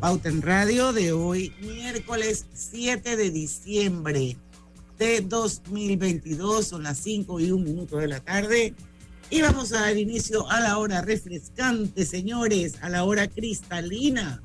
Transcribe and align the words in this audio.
Pauta 0.00 0.30
en 0.30 0.40
Radio 0.40 0.94
de 0.94 1.12
hoy, 1.12 1.52
miércoles 1.60 2.46
7 2.54 3.18
de 3.18 3.30
diciembre 3.30 4.38
de 4.98 5.20
2022, 5.20 6.68
son 6.68 6.84
las 6.84 6.96
5 6.98 7.38
y 7.38 7.50
un 7.50 7.64
minuto 7.64 7.98
de 7.98 8.08
la 8.08 8.20
tarde. 8.20 8.74
Y 9.28 9.42
vamos 9.42 9.74
a 9.74 9.82
dar 9.82 9.98
inicio 9.98 10.50
a 10.50 10.60
la 10.60 10.78
hora 10.78 11.02
refrescante, 11.02 12.06
señores, 12.06 12.76
a 12.80 12.88
la 12.88 13.04
hora 13.04 13.28
cristalina, 13.28 14.40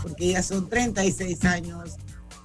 porque 0.00 0.28
ya 0.28 0.44
son 0.44 0.68
36 0.68 1.44
años 1.44 1.96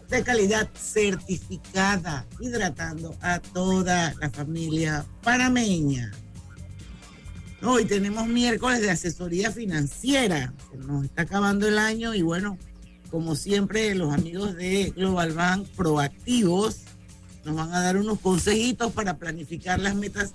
de 0.09 0.23
calidad 0.23 0.67
certificada, 0.73 2.25
hidratando 2.39 3.16
a 3.22 3.39
toda 3.41 4.16
la 4.20 4.31
familia 4.31 5.05
panameña. 5.22 6.11
Hoy 7.67 7.85
tenemos 7.85 8.27
miércoles 8.27 8.79
de 8.81 8.91
asesoría 8.91 9.51
financiera. 9.51 10.53
nos 10.85 11.05
está 11.05 11.23
acabando 11.23 11.67
el 11.67 11.79
año 11.79 12.13
y 12.13 12.21
bueno, 12.21 12.59
como 13.09 13.35
siempre, 13.35 13.95
los 13.95 14.13
amigos 14.13 14.55
de 14.55 14.93
Global 14.95 15.31
Bank 15.31 15.67
proactivos 15.75 16.81
nos 17.43 17.55
van 17.55 17.73
a 17.73 17.81
dar 17.81 17.97
unos 17.97 18.19
consejitos 18.19 18.94
para 18.94 19.17
planificar 19.17 19.80
las 19.80 19.95
metas 19.95 20.33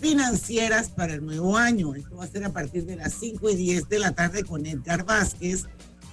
financieras 0.00 0.88
para 0.88 1.14
el 1.14 1.24
nuevo 1.24 1.56
año. 1.56 1.94
Esto 1.94 2.16
va 2.16 2.24
a 2.24 2.28
ser 2.28 2.44
a 2.44 2.52
partir 2.52 2.84
de 2.84 2.96
las 2.96 3.14
5 3.14 3.50
y 3.50 3.54
10 3.54 3.88
de 3.88 3.98
la 4.00 4.10
tarde 4.10 4.42
con 4.42 4.66
Edgar 4.66 5.04
Vázquez, 5.04 5.66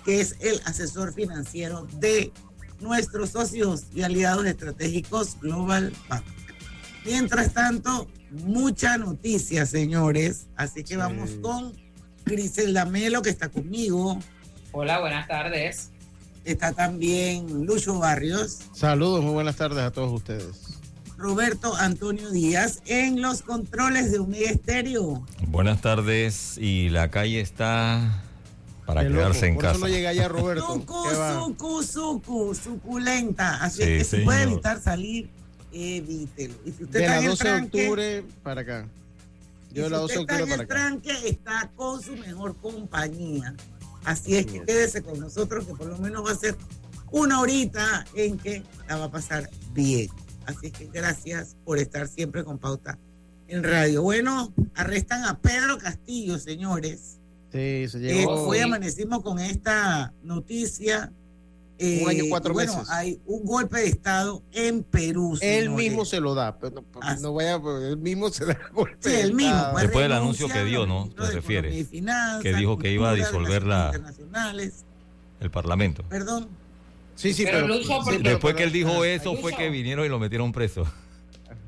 que 0.05 0.21
es 0.21 0.35
el 0.39 0.61
asesor 0.65 1.15
financiero 1.15 1.87
de 1.99 2.31
nuestros 2.79 3.31
socios 3.31 3.85
y 3.95 4.03
aliados 4.03 4.45
estratégicos 4.45 5.39
Global 5.41 5.91
Bank. 6.07 6.23
Mientras 7.05 7.53
tanto, 7.53 8.07
mucha 8.31 8.97
noticia, 8.97 9.65
señores. 9.65 10.47
Así 10.55 10.83
que 10.83 10.97
vamos 10.97 11.31
con 11.41 11.73
Griselda 12.25 12.85
Melo, 12.85 13.21
que 13.21 13.29
está 13.29 13.49
conmigo. 13.49 14.19
Hola, 14.71 14.99
buenas 14.99 15.27
tardes. 15.27 15.91
Está 16.45 16.73
también 16.73 17.65
Lucho 17.65 17.99
Barrios. 17.99 18.59
Saludos, 18.73 19.23
muy 19.23 19.33
buenas 19.33 19.55
tardes 19.55 19.83
a 19.83 19.91
todos 19.91 20.11
ustedes. 20.11 20.79
Roberto 21.17 21.75
Antonio 21.75 22.29
Díaz 22.31 22.81
en 22.85 23.21
los 23.21 23.41
controles 23.41 24.11
de 24.11 24.19
Omega 24.19 24.49
Estéreo. 24.51 25.25
Buenas 25.47 25.81
tardes 25.81 26.57
y 26.57 26.89
la 26.89 27.11
calle 27.11 27.41
está 27.41 28.23
para 28.85 29.01
quedarse 29.07 29.47
en 29.47 29.57
casa. 29.57 29.77
no 29.79 29.87
llega 29.87 30.11
allá 30.11 30.29
Roberto. 30.29 30.65
Sucu, 30.65 31.03
sucu, 31.13 31.83
sucu, 31.83 32.55
suculenta. 32.55 33.61
Así 33.61 33.83
que 33.83 34.03
si 34.05 34.17
puede 34.21 34.43
evitar 34.43 34.79
salir, 34.81 35.29
evítelo. 35.71 36.55
Y 36.65 36.71
si 36.71 36.83
usted 36.83 36.99
de 36.99 37.05
está 37.05 37.21
la 37.21 37.29
12 37.29 37.47
de 37.47 37.61
octubre 37.61 38.23
para 38.43 38.61
acá. 38.61 38.87
Yo 39.71 39.83
de 39.83 39.89
la 39.89 39.97
12 39.99 40.13
de 40.13 40.19
octubre 40.19 40.45
para 40.45 40.63
acá. 40.63 40.67
tranque 40.67 41.29
está 41.29 41.71
con 41.75 42.01
su 42.01 42.15
mejor 42.15 42.55
compañía. 42.57 43.55
Así 44.05 44.37
es 44.37 44.45
que 44.45 44.61
quédese 44.63 45.01
con 45.01 45.19
nosotros, 45.19 45.65
que 45.65 45.75
por 45.75 45.87
lo 45.87 45.97
menos 45.97 46.25
va 46.25 46.31
a 46.31 46.35
ser 46.35 46.55
una 47.11 47.39
horita 47.39 48.05
en 48.15 48.37
que 48.37 48.63
la 48.87 48.97
va 48.97 49.05
a 49.05 49.11
pasar 49.11 49.49
bien. 49.73 50.09
Así 50.45 50.67
es 50.67 50.73
que 50.73 50.87
gracias 50.87 51.55
por 51.63 51.77
estar 51.77 52.07
siempre 52.07 52.43
con 52.43 52.57
Pauta 52.57 52.97
en 53.47 53.63
radio. 53.63 54.01
Bueno, 54.03 54.53
arrestan 54.75 55.23
a 55.25 55.37
Pedro 55.39 55.77
Castillo, 55.77 56.39
señores. 56.39 57.17
Sí, 57.51 57.87
se 57.87 57.99
llegó. 57.99 58.31
Eh, 58.31 58.39
hoy 58.39 58.59
amanecimos 58.59 59.21
con 59.21 59.39
esta 59.39 60.13
noticia 60.23 61.11
un 61.79 62.09
año, 62.09 62.23
cuatro 62.29 62.53
bueno, 62.53 62.73
meses. 62.73 62.89
Hay 62.89 63.19
un 63.25 63.45
golpe 63.45 63.79
de 63.79 63.87
Estado 63.87 64.41
en 64.51 64.83
Perú. 64.83 65.37
Él 65.41 65.69
mismo 65.69 66.03
se 66.05 66.19
lo 66.19 66.35
da, 66.35 66.57
pero 66.57 66.83
no, 67.21 67.33
vaya, 67.33 67.59
él 67.87 67.97
mismo 67.97 68.29
se 68.29 68.45
da 68.45 68.53
el 68.53 68.73
golpe. 68.73 68.97
Sí, 68.99 69.15
él 69.15 69.33
mismo. 69.33 69.67
Pues, 69.71 69.83
Después 69.83 70.03
del 70.03 70.11
anuncio 70.11 70.47
que 70.47 70.63
dio, 70.65 70.85
¿no? 70.85 71.09
Se 71.17 71.31
refiere. 71.31 71.85
que 72.41 72.53
dijo 72.53 72.77
que 72.77 72.91
iba 72.91 73.09
a 73.09 73.13
disolver 73.13 73.63
la, 73.63 73.91
el 75.39 75.51
Parlamento. 75.51 76.03
Perdón. 76.03 76.49
Sí, 77.15 77.33
sí, 77.33 77.43
pero, 77.43 77.67
después 78.21 78.55
que 78.55 78.63
él 78.63 78.71
dijo 78.71 79.03
eso 79.03 79.35
fue 79.35 79.53
que 79.53 79.69
vinieron 79.69 80.05
y 80.05 80.09
lo 80.09 80.19
metieron 80.19 80.51
preso. 80.51 80.85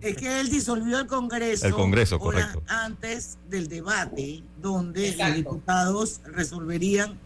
Es 0.02 0.16
que 0.16 0.40
él 0.40 0.50
disolvió 0.50 1.00
el 1.00 1.08
Congreso. 1.08 1.68
El 1.68 1.74
Congreso, 1.74 2.20
correcto. 2.20 2.64
Antes 2.68 3.38
del 3.50 3.68
debate, 3.68 4.44
donde 4.60 5.16
los 5.16 5.36
diputados 5.36 6.22
resolverían 6.26 7.20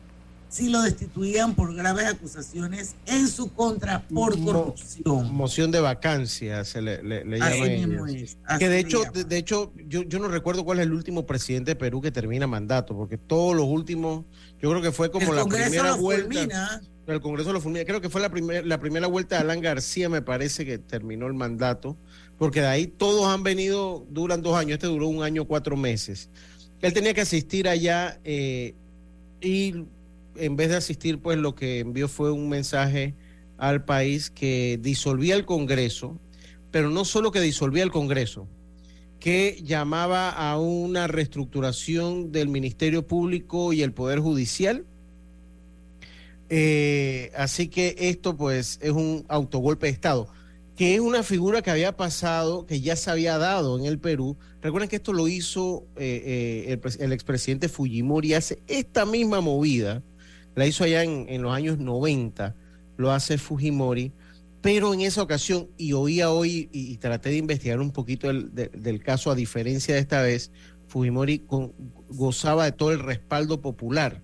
si 0.56 0.70
lo 0.70 0.82
destituían 0.84 1.54
por 1.54 1.76
graves 1.76 2.06
acusaciones 2.06 2.96
en 3.08 3.28
su 3.28 3.52
contra 3.52 4.08
por 4.08 4.42
corrupción. 4.42 5.34
moción 5.34 5.70
de 5.70 5.82
vacancia 5.82 6.64
se 6.64 6.82
le, 6.82 7.04
le, 7.04 7.26
llama 7.38 8.58
que 8.58 8.70
de 8.70 8.80
hecho, 8.80 9.04
de, 9.04 9.38
hecho, 9.38 9.74
yo, 9.90 10.04
yo 10.04 10.18
no 10.18 10.30
recuerdo 10.30 10.64
cuál 10.64 10.80
es 10.80 10.86
el 10.86 10.94
último 10.94 11.26
presidente 11.26 11.72
de 11.72 11.76
Perú 11.76 12.02
que 12.02 12.10
termina 12.10 12.48
mandato, 12.48 12.96
porque 12.96 13.18
todos 13.18 13.54
los 13.54 13.66
últimos, 13.66 14.24
yo 14.62 14.70
creo 14.70 14.82
que 14.82 14.94
fue 14.94 15.12
como 15.12 15.34
la 15.34 15.44
primera 15.44 15.96
vuelta. 15.96 16.82
El 17.06 17.20
Congreso 17.20 17.52
lo 17.52 17.60
fulmina. 17.60 17.84
Creo 17.84 18.00
que 18.00 18.10
fue 18.10 18.22
la, 18.22 18.30
primer, 18.30 18.66
la 18.66 18.80
primera 18.80 19.08
vuelta 19.08 19.36
de 19.36 19.42
Alan 19.42 19.60
García, 19.60 20.08
me 20.08 20.22
parece 20.22 20.66
que 20.66 20.78
terminó 20.78 21.28
el 21.28 21.34
mandato, 21.34 21.98
porque 22.38 22.62
de 22.62 22.68
ahí 22.68 22.88
todos 22.88 23.28
han 23.28 23.44
venido, 23.44 24.06
duran 24.10 24.42
dos 24.42 24.56
años, 24.56 24.76
este 24.76 24.88
duró 24.88 25.10
un 25.10 25.22
año, 25.22 25.44
cuatro 25.44 25.76
meses. 25.76 26.30
Él 26.82 26.94
tenía 26.94 27.14
que 27.14 27.22
asistir 27.22 27.68
allá 27.68 28.20
eh, 28.24 28.74
y 29.42 29.86
en 30.38 30.56
vez 30.56 30.70
de 30.70 30.76
asistir, 30.76 31.20
pues 31.20 31.38
lo 31.38 31.56
que 31.56 31.80
envió 31.80 32.08
fue 32.08 32.32
un 32.32 32.50
mensaje 32.50 33.14
al 33.58 33.86
país 33.86 34.30
que 34.30 34.80
disolvía 34.82 35.36
el 35.36 35.46
Congreso, 35.46 36.18
pero 36.72 36.90
no 36.90 37.06
solo 37.06 37.32
que 37.32 37.42
disolvía 37.42 37.84
el 37.84 37.92
Congreso, 37.92 38.48
que 39.20 39.60
llamaba 39.64 40.30
a 40.30 40.60
una 40.60 41.08
reestructuración 41.08 42.32
del 42.32 42.50
Ministerio 42.50 43.08
Público 43.08 43.74
y 43.74 43.82
el 43.82 43.94
Poder 43.94 44.20
Judicial. 44.20 44.84
Eh, 46.50 47.32
así 47.36 47.70
que 47.70 47.96
esto 47.98 48.36
pues 48.38 48.78
es 48.82 48.92
un 48.92 49.26
autogolpe 49.30 49.88
de 49.88 49.94
Estado, 49.94 50.28
que 50.78 50.96
es 50.96 51.00
una 51.00 51.24
figura 51.24 51.62
que 51.62 51.72
había 51.72 51.96
pasado, 51.96 52.66
que 52.68 52.82
ya 52.82 52.96
se 52.96 53.10
había 53.10 53.38
dado 53.38 53.80
en 53.80 53.86
el 53.86 53.98
Perú. 53.98 54.36
Recuerden 54.62 54.90
que 54.90 54.98
esto 54.98 55.14
lo 55.14 55.28
hizo 55.28 55.86
eh, 55.96 56.68
eh, 56.68 56.80
el, 56.84 57.02
el 57.04 57.14
expresidente 57.14 57.70
Fujimori 57.70 58.34
hace 58.34 58.60
esta 58.68 59.06
misma 59.06 59.42
movida 59.42 60.04
la 60.56 60.66
hizo 60.66 60.84
allá 60.84 61.04
en, 61.04 61.42
los 61.42 61.54
años 61.54 61.78
90, 61.78 62.56
lo 62.98 63.12
hace 63.12 63.38
Fujimori, 63.38 64.12
pero 64.62 64.94
en 64.94 65.02
esa 65.02 65.22
ocasión, 65.22 65.68
y 65.78 65.94
oía 65.94 66.32
hoy 66.32 66.70
y, 66.72 66.98
traté 66.98 67.30
de 67.30 67.38
investigar 67.38 67.80
un 67.80 67.92
poquito 67.92 68.32
del, 68.32 69.04
caso, 69.04 69.30
a 69.30 69.36
diferencia 69.36 69.94
de 69.94 70.02
esta 70.02 70.22
vez, 70.22 70.52
Fujimori 70.88 71.44
gozaba 72.10 72.66
de 72.66 72.72
todo 72.72 72.92
el 72.92 73.00
respaldo 73.00 73.62
popular 73.62 74.22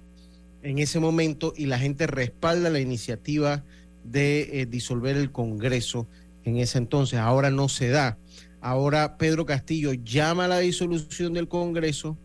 en 0.64 0.80
ese 0.80 1.00
momento 1.00 1.54
y 1.56 1.66
la 1.66 1.80
gente 1.80 2.08
respalda 2.08 2.70
la 2.70 2.80
iniciativa 2.80 3.64
de 4.04 4.62
eh, 4.62 4.66
disolver 4.66 5.18
el 5.18 5.32
Congreso 5.32 6.08
en 6.46 6.58
ese 6.58 6.78
entonces. 6.78 7.20
Ahora 7.20 7.52
no 7.52 7.70
se 7.70 7.90
da. 7.90 8.18
Ahora 8.62 9.18
Pedro 9.18 9.46
Castillo 9.46 9.94
llama 9.94 10.46
a 10.46 10.48
la 10.48 10.60
disolución 10.60 11.34
del 11.34 11.48
Congreso 11.48 12.18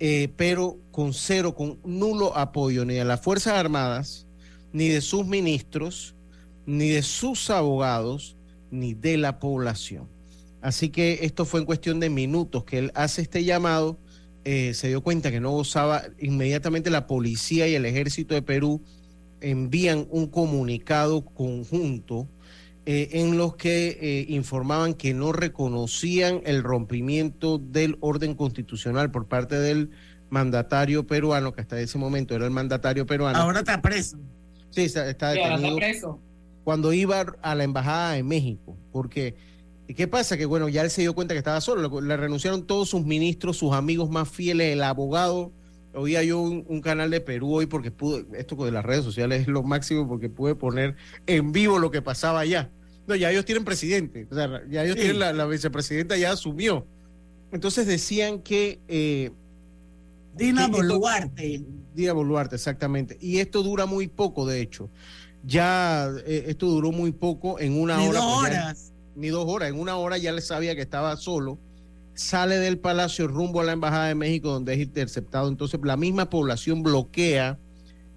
eh, 0.00 0.28
pero 0.36 0.76
con 0.90 1.12
cero, 1.12 1.54
con 1.54 1.78
nulo 1.84 2.36
apoyo 2.36 2.84
ni 2.84 2.94
de 2.94 3.04
las 3.04 3.20
Fuerzas 3.20 3.54
Armadas, 3.54 4.26
ni 4.72 4.88
de 4.88 5.00
sus 5.00 5.26
ministros, 5.26 6.14
ni 6.66 6.90
de 6.90 7.02
sus 7.02 7.50
abogados, 7.50 8.36
ni 8.70 8.94
de 8.94 9.16
la 9.16 9.38
población. 9.38 10.06
Así 10.60 10.88
que 10.90 11.20
esto 11.22 11.44
fue 11.44 11.60
en 11.60 11.66
cuestión 11.66 12.00
de 12.00 12.10
minutos 12.10 12.64
que 12.64 12.78
él 12.78 12.92
hace 12.94 13.22
este 13.22 13.44
llamado, 13.44 13.98
eh, 14.44 14.72
se 14.74 14.88
dio 14.88 15.02
cuenta 15.02 15.30
que 15.30 15.40
no 15.40 15.50
gozaba, 15.50 16.04
inmediatamente 16.20 16.90
la 16.90 17.06
policía 17.06 17.68
y 17.68 17.74
el 17.74 17.84
ejército 17.84 18.34
de 18.34 18.42
Perú 18.42 18.82
envían 19.40 20.06
un 20.10 20.26
comunicado 20.26 21.24
conjunto 21.24 22.26
eh, 22.90 23.20
en 23.20 23.36
los 23.36 23.54
que 23.54 23.98
eh, 24.00 24.24
informaban 24.30 24.94
que 24.94 25.12
no 25.12 25.30
reconocían 25.32 26.40
el 26.46 26.62
rompimiento 26.62 27.58
del 27.58 27.98
orden 28.00 28.34
constitucional 28.34 29.10
por 29.10 29.26
parte 29.26 29.58
del 29.58 29.90
mandatario 30.30 31.06
peruano, 31.06 31.52
que 31.52 31.60
hasta 31.60 31.78
ese 31.78 31.98
momento 31.98 32.34
era 32.34 32.46
el 32.46 32.50
mandatario 32.50 33.04
peruano. 33.04 33.38
Ahora 33.38 33.58
está 33.58 33.82
preso. 33.82 34.16
Sí, 34.70 34.84
está, 34.84 35.04
detenido. 35.04 35.76
preso. 35.76 36.18
Cuando 36.64 36.94
iba 36.94 37.26
a 37.42 37.54
la 37.54 37.62
embajada 37.62 38.12
de 38.12 38.22
México, 38.22 38.74
porque 38.90 39.34
¿qué 39.94 40.08
pasa? 40.08 40.38
Que 40.38 40.46
bueno, 40.46 40.70
ya 40.70 40.80
él 40.80 40.88
se 40.88 41.02
dio 41.02 41.14
cuenta 41.14 41.34
que 41.34 41.38
estaba 41.38 41.60
solo, 41.60 42.00
le 42.00 42.16
renunciaron 42.16 42.66
todos 42.66 42.88
sus 42.88 43.04
ministros, 43.04 43.58
sus 43.58 43.74
amigos 43.74 44.08
más 44.08 44.30
fieles, 44.30 44.72
el 44.72 44.82
abogado 44.82 45.52
oía 45.92 46.22
yo 46.22 46.40
un, 46.40 46.80
canal 46.80 47.10
de 47.10 47.20
Perú 47.20 47.54
hoy 47.54 47.66
porque 47.66 47.90
pude, 47.90 48.24
esto 48.38 48.56
de 48.64 48.70
las 48.70 48.84
redes 48.84 49.04
sociales 49.04 49.42
es 49.42 49.48
lo 49.48 49.62
máximo 49.62 50.08
porque 50.08 50.28
pude 50.30 50.54
poner 50.54 50.96
en 51.26 51.52
vivo 51.52 51.78
lo 51.78 51.90
que 51.90 52.00
pasaba 52.00 52.40
allá. 52.40 52.70
No, 53.08 53.16
ya 53.16 53.30
ellos 53.30 53.46
tienen 53.46 53.64
presidente, 53.64 54.28
o 54.30 54.34
sea, 54.34 54.62
ya 54.68 54.84
ellos 54.84 54.96
tienen 54.96 55.18
la, 55.18 55.46
vicepresidenta 55.46 56.16
ya 56.16 56.32
asumió. 56.32 56.86
Entonces 57.50 57.86
decían 57.86 58.40
que... 58.40 58.78
Eh, 58.86 59.30
Dina 60.36 60.68
Boluarte. 60.68 61.64
Dina 61.94 62.12
Boluarte, 62.12 62.56
exactamente. 62.56 63.16
Y 63.20 63.38
esto 63.38 63.62
dura 63.62 63.86
muy 63.86 64.08
poco, 64.08 64.46
de 64.46 64.60
hecho. 64.60 64.90
Ya 65.42 66.10
eh, 66.26 66.44
esto 66.48 66.66
duró 66.66 66.92
muy 66.92 67.10
poco, 67.12 67.58
en 67.58 67.80
una 67.80 67.96
ni 67.96 68.08
hora. 68.08 68.20
Dos 68.20 68.40
pues 68.40 68.52
horas. 68.52 68.92
ni 69.16 69.28
dos 69.28 69.46
horas, 69.48 69.70
en 69.70 69.80
una 69.80 69.96
hora 69.96 70.18
ya 70.18 70.30
le 70.32 70.42
sabía 70.42 70.76
que 70.76 70.82
estaba 70.82 71.16
solo 71.16 71.58
sale 72.18 72.58
del 72.58 72.78
palacio 72.78 73.28
rumbo 73.28 73.60
a 73.60 73.64
la 73.64 73.72
Embajada 73.72 74.08
de 74.08 74.14
México 74.16 74.50
donde 74.50 74.74
es 74.74 74.80
interceptado. 74.80 75.48
Entonces 75.48 75.80
la 75.82 75.96
misma 75.96 76.28
población 76.28 76.82
bloquea 76.82 77.58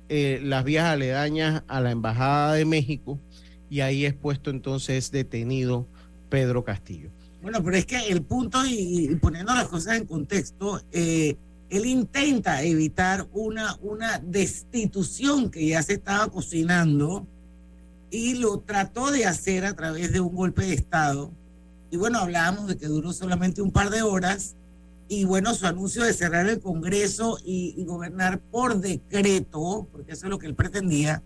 eh, 0.10 0.40
las 0.44 0.66
vías 0.66 0.86
aledañas 0.86 1.64
a 1.68 1.80
la 1.80 1.92
Embajada 1.92 2.54
de 2.54 2.66
México 2.66 3.20
y 3.72 3.82
ahí 3.82 4.06
es 4.06 4.14
puesto 4.14 4.52
entonces 4.52 5.10
detenido 5.10 5.88
Pedro 6.30 6.64
Castillo. 6.64 7.10
Bueno, 7.42 7.64
pero 7.64 7.76
es 7.76 7.88
que 7.88 7.98
el 8.10 8.22
punto, 8.22 8.64
y, 8.64 9.18
poniendo 9.20 9.56
las 9.56 9.68
cosas 9.68 9.98
en 9.98 10.06
contexto, 10.06 10.80
eh, 10.92 11.36
él 11.72 11.86
intenta 11.88 12.62
evitar 12.62 13.26
una, 13.34 13.76
una 13.82 14.20
destitución 14.20 15.50
que 15.50 15.66
ya 15.66 15.82
se 15.82 15.94
estaba 15.94 16.28
cocinando 16.28 17.26
y 18.12 18.36
lo 18.36 18.60
trató 18.60 19.10
de 19.10 19.26
hacer 19.26 19.66
a 19.66 19.74
través 19.74 20.12
de 20.12 20.20
un 20.20 20.36
golpe 20.36 20.62
de 20.64 20.76
Estado 20.76 21.32
y 21.92 21.98
bueno, 21.98 22.20
hablábamos 22.20 22.68
de 22.68 22.78
que 22.78 22.88
duró 22.88 23.12
solamente 23.12 23.62
un 23.62 23.72
par 23.72 23.90
de 23.90 24.02
horas. 24.02 24.56
Y 25.10 25.26
bueno, 25.26 25.54
su 25.54 25.68
anuncio 25.68 26.06
de 26.06 26.14
cerrar 26.14 26.48
el 26.48 26.62
Congreso 26.62 27.38
y, 27.44 27.84
gobernar 27.84 28.40
por 28.40 28.80
decreto, 28.80 29.86
porque 29.92 30.14
eso 30.14 30.26
es 30.26 30.30
lo 30.30 30.40
que 30.40 30.48
él 30.48 30.56
pretendía, 30.56 31.22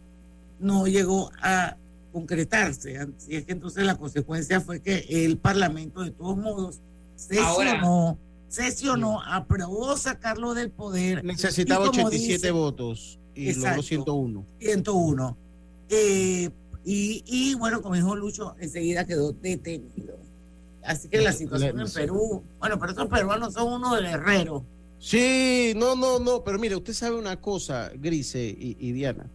no 0.60 0.88
llegó 0.88 1.32
a 1.40 1.78
concretarse. 2.16 2.98
Así 2.98 3.36
es 3.36 3.44
que 3.44 3.52
entonces 3.52 3.84
la 3.84 3.96
consecuencia 3.96 4.62
fue 4.62 4.80
que 4.80 5.06
el 5.10 5.38
Parlamento, 5.38 6.02
de 6.02 6.12
todos 6.12 6.38
modos, 6.38 6.80
sesionó, 7.18 8.18
sesionó, 8.48 9.22
aprobó 9.22 9.98
sacarlo 9.98 10.54
del 10.54 10.72
poder. 10.72 11.26
Necesitaba 11.26 11.90
87 11.90 12.52
votos 12.52 13.20
y 13.36 13.54
logró 13.54 13.84
101. 13.84 14.46
101. 14.60 15.38
Eh, 15.90 16.50
y, 16.86 17.24
y 17.26 17.56
bueno, 17.56 17.82
como 17.82 17.96
dijo 17.96 18.16
Lucho, 18.16 18.56
enseguida 18.62 19.06
quedó 19.06 19.34
detenido. 19.34 20.16
Así 20.86 21.10
que 21.10 21.20
la 21.20 21.34
situación 21.34 21.82
en 21.82 21.92
Perú, 21.92 22.44
bueno, 22.60 22.80
pero 22.80 22.92
estos 22.92 23.10
peruanos 23.10 23.56
son 23.56 23.74
uno 23.74 23.94
de 23.96 24.08
herrero. 24.08 24.64
Sí, 25.00 25.74
no, 25.76 25.98
no, 25.98 26.20
no, 26.20 26.46
pero 26.46 26.58
mire, 26.60 26.78
usted 26.78 26.94
sabe 26.94 27.18
una 27.18 27.42
cosa, 27.42 27.92
Grise 27.94 28.56
y, 28.58 28.92
Diana. 28.94 29.26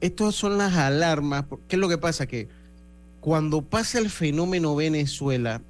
Estas 0.00 0.34
son 0.34 0.58
las 0.58 0.74
alarmas. 0.74 1.44
¿Qué 1.68 1.76
es 1.76 1.80
lo 1.80 1.88
que 1.88 1.98
pasa? 1.98 2.26
Que 2.26 2.48
cuando 3.20 3.62
pasa 3.62 3.98
el 3.98 4.10
fenómeno 4.10 4.74
Venezuela, 4.74 5.60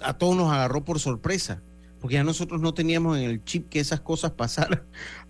a 0.00 0.14
todos 0.14 0.36
nos 0.36 0.52
agarró 0.52 0.84
por 0.84 1.00
sorpresa, 1.00 1.60
porque 2.00 2.14
ya 2.14 2.24
nosotros 2.24 2.60
no 2.60 2.74
teníamos 2.74 3.18
en 3.18 3.24
el 3.24 3.44
chip 3.44 3.68
que 3.68 3.80
esas 3.80 4.00
cosas 4.00 4.32
pasaran. 4.32 4.82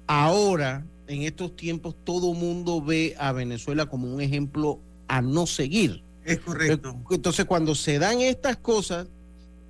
Ahora, 0.07 0.85
en 1.09 1.23
estos 1.23 1.57
tiempos, 1.57 1.95
todo 2.05 2.35
mundo 2.35 2.83
ve 2.83 3.15
a 3.19 3.33
Venezuela 3.33 3.87
como 3.87 4.13
un 4.13 4.21
ejemplo 4.21 4.81
a 5.09 5.23
no 5.23 5.47
seguir. 5.47 6.03
Es 6.25 6.41
correcto. 6.41 6.97
Entonces, 7.11 7.45
cuando 7.45 7.75
se 7.75 7.99
dan 7.99 8.21
estas 8.21 8.57
cosas, 8.57 9.07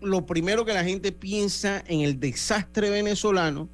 lo 0.01 0.27
primero 0.27 0.65
que 0.65 0.73
la 0.73 0.85
gente 0.85 1.13
piensa 1.13 1.83
en 1.87 2.01
el 2.01 2.19
desastre 2.19 2.91
venezolano 2.91 3.69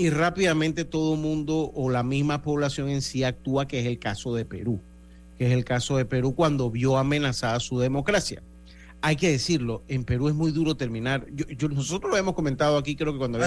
y 0.00 0.08
rápidamente 0.08 0.86
todo 0.86 1.12
el 1.12 1.20
mundo 1.20 1.70
o 1.74 1.90
la 1.90 2.02
misma 2.02 2.40
población 2.40 2.88
en 2.88 3.02
sí 3.02 3.22
actúa, 3.22 3.68
que 3.68 3.80
es 3.80 3.86
el 3.86 3.98
caso 3.98 4.34
de 4.34 4.46
Perú, 4.46 4.80
que 5.36 5.46
es 5.46 5.52
el 5.52 5.62
caso 5.62 5.98
de 5.98 6.06
Perú 6.06 6.34
cuando 6.34 6.70
vio 6.70 6.96
amenazada 6.96 7.60
su 7.60 7.78
democracia. 7.78 8.42
Hay 9.02 9.16
que 9.16 9.30
decirlo, 9.30 9.82
en 9.88 10.04
Perú 10.04 10.30
es 10.30 10.34
muy 10.34 10.52
duro 10.52 10.74
terminar. 10.74 11.26
Yo, 11.32 11.68
nosotros 11.68 12.10
lo 12.10 12.16
hemos 12.16 12.34
comentado 12.34 12.78
aquí, 12.78 12.96
creo 12.96 13.12
que 13.12 13.18
cuando, 13.18 13.38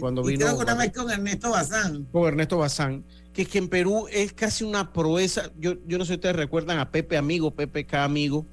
cuando 0.00 0.24
vino. 0.24 0.46
Creo 0.46 0.58
una 0.58 0.74
vez 0.74 0.92
con 0.92 1.08
Ernesto 1.12 1.50
Bazán. 1.50 2.04
Con 2.10 2.26
Ernesto 2.26 2.58
Bazán 2.58 3.04
que 3.32 3.42
es 3.42 3.48
que 3.48 3.58
en 3.58 3.68
Perú 3.68 4.06
es 4.10 4.32
casi 4.32 4.64
una 4.64 4.92
proeza. 4.92 5.52
Yo, 5.60 5.74
yo 5.86 5.96
no 5.96 6.04
sé 6.04 6.08
si 6.08 6.14
ustedes 6.16 6.34
recuerdan 6.34 6.80
a 6.80 6.90
Pepe 6.90 7.16
Amigo, 7.16 7.52
Pepe 7.52 7.84
K 7.84 8.02
Amigo, 8.02 8.44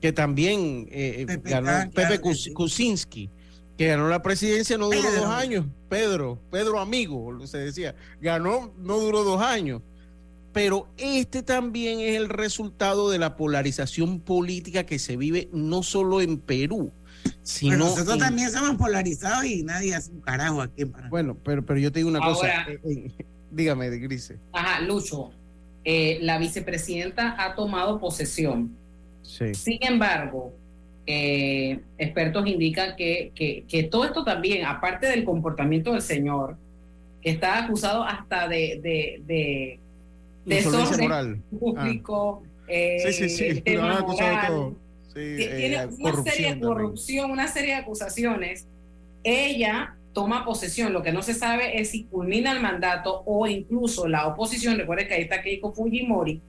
que 0.00 0.10
también 0.10 0.88
eh, 0.90 1.26
eh, 1.28 1.40
ganó, 1.44 1.90
Pepe 1.90 2.18
Kuczynski, 2.18 3.26
que 3.26 3.32
ganó 3.78 4.08
la 4.08 4.22
presidencia, 4.22 4.78
no 4.78 4.86
duró 4.86 5.10
dos 5.12 5.26
años. 5.26 5.66
Pedro, 5.88 6.38
Pedro 6.50 6.80
Amigo, 6.80 7.46
se 7.46 7.58
decía, 7.58 7.94
ganó, 8.20 8.72
no 8.78 8.98
duró 8.98 9.24
dos 9.24 9.42
años. 9.42 9.82
Pero 10.52 10.86
este 10.96 11.42
también 11.42 11.98
es 12.00 12.16
el 12.16 12.28
resultado 12.28 13.10
de 13.10 13.18
la 13.18 13.36
polarización 13.36 14.20
política 14.20 14.86
que 14.86 15.00
se 15.00 15.16
vive 15.16 15.48
no 15.52 15.82
solo 15.82 16.20
en 16.20 16.38
Perú, 16.38 16.92
sino 17.42 17.76
nosotros 17.76 18.18
también 18.18 18.52
somos 18.52 18.76
polarizados 18.76 19.44
y 19.46 19.64
nadie 19.64 19.96
hace 19.96 20.12
un 20.12 20.20
carajo 20.20 20.62
aquí 20.62 20.82
en 20.82 20.92
Panamá. 20.92 21.10
Bueno, 21.10 21.36
pero, 21.44 21.66
pero 21.66 21.80
yo 21.80 21.90
te 21.90 21.98
digo 21.98 22.08
una 22.08 22.20
cosa. 22.20 22.46
Eh, 22.68 23.10
Dígame, 23.50 23.90
de 23.90 23.98
Grise. 23.98 24.38
Ajá, 24.52 24.80
Lucho, 24.80 25.32
eh, 25.84 26.18
la 26.22 26.38
vicepresidenta 26.38 27.36
ha 27.38 27.54
tomado 27.54 28.00
posesión. 28.00 28.76
Sí. 29.22 29.54
Sin 29.54 29.78
embargo, 29.80 30.52
eh, 31.06 31.80
expertos 31.98 32.46
indican 32.46 32.96
que, 32.96 33.32
que, 33.34 33.82
todo 33.84 34.04
esto 34.04 34.24
también, 34.24 34.64
aparte 34.64 35.06
del 35.06 35.24
comportamiento 35.24 35.92
del 35.92 36.02
señor, 36.02 36.56
que 37.22 37.30
está 37.30 37.64
acusado 37.64 38.04
hasta 38.04 38.48
de, 38.48 38.80
de, 38.82 39.22
de 39.26 39.78
desorden 40.44 41.00
moral. 41.00 41.38
público. 41.58 42.42
Ah. 42.62 42.66
sí, 43.06 43.12
sí, 43.12 43.28
sí. 43.28 43.60
Tema 43.60 44.00
moral, 44.00 44.74
tiene 45.14 45.76
eh, 45.76 45.88
una 45.98 46.22
serie 46.22 46.54
de 46.54 46.60
corrupción, 46.60 47.30
una 47.30 47.48
serie 47.48 47.70
de 47.70 47.76
acusaciones. 47.76 48.66
Ella 49.22 49.94
toma 50.12 50.44
posesión. 50.44 50.92
Lo 50.92 51.02
que 51.02 51.12
no 51.12 51.22
se 51.22 51.34
sabe 51.34 51.80
es 51.80 51.90
si 51.90 52.04
culmina 52.04 52.52
el 52.52 52.60
mandato 52.60 53.22
o 53.24 53.46
incluso 53.46 54.08
la 54.08 54.26
oposición. 54.26 54.76
Recuerden 54.76 55.08
que 55.08 55.14
ahí 55.14 55.22
está 55.22 55.42
Keiko 55.42 55.72
Fujimori, 55.72 56.40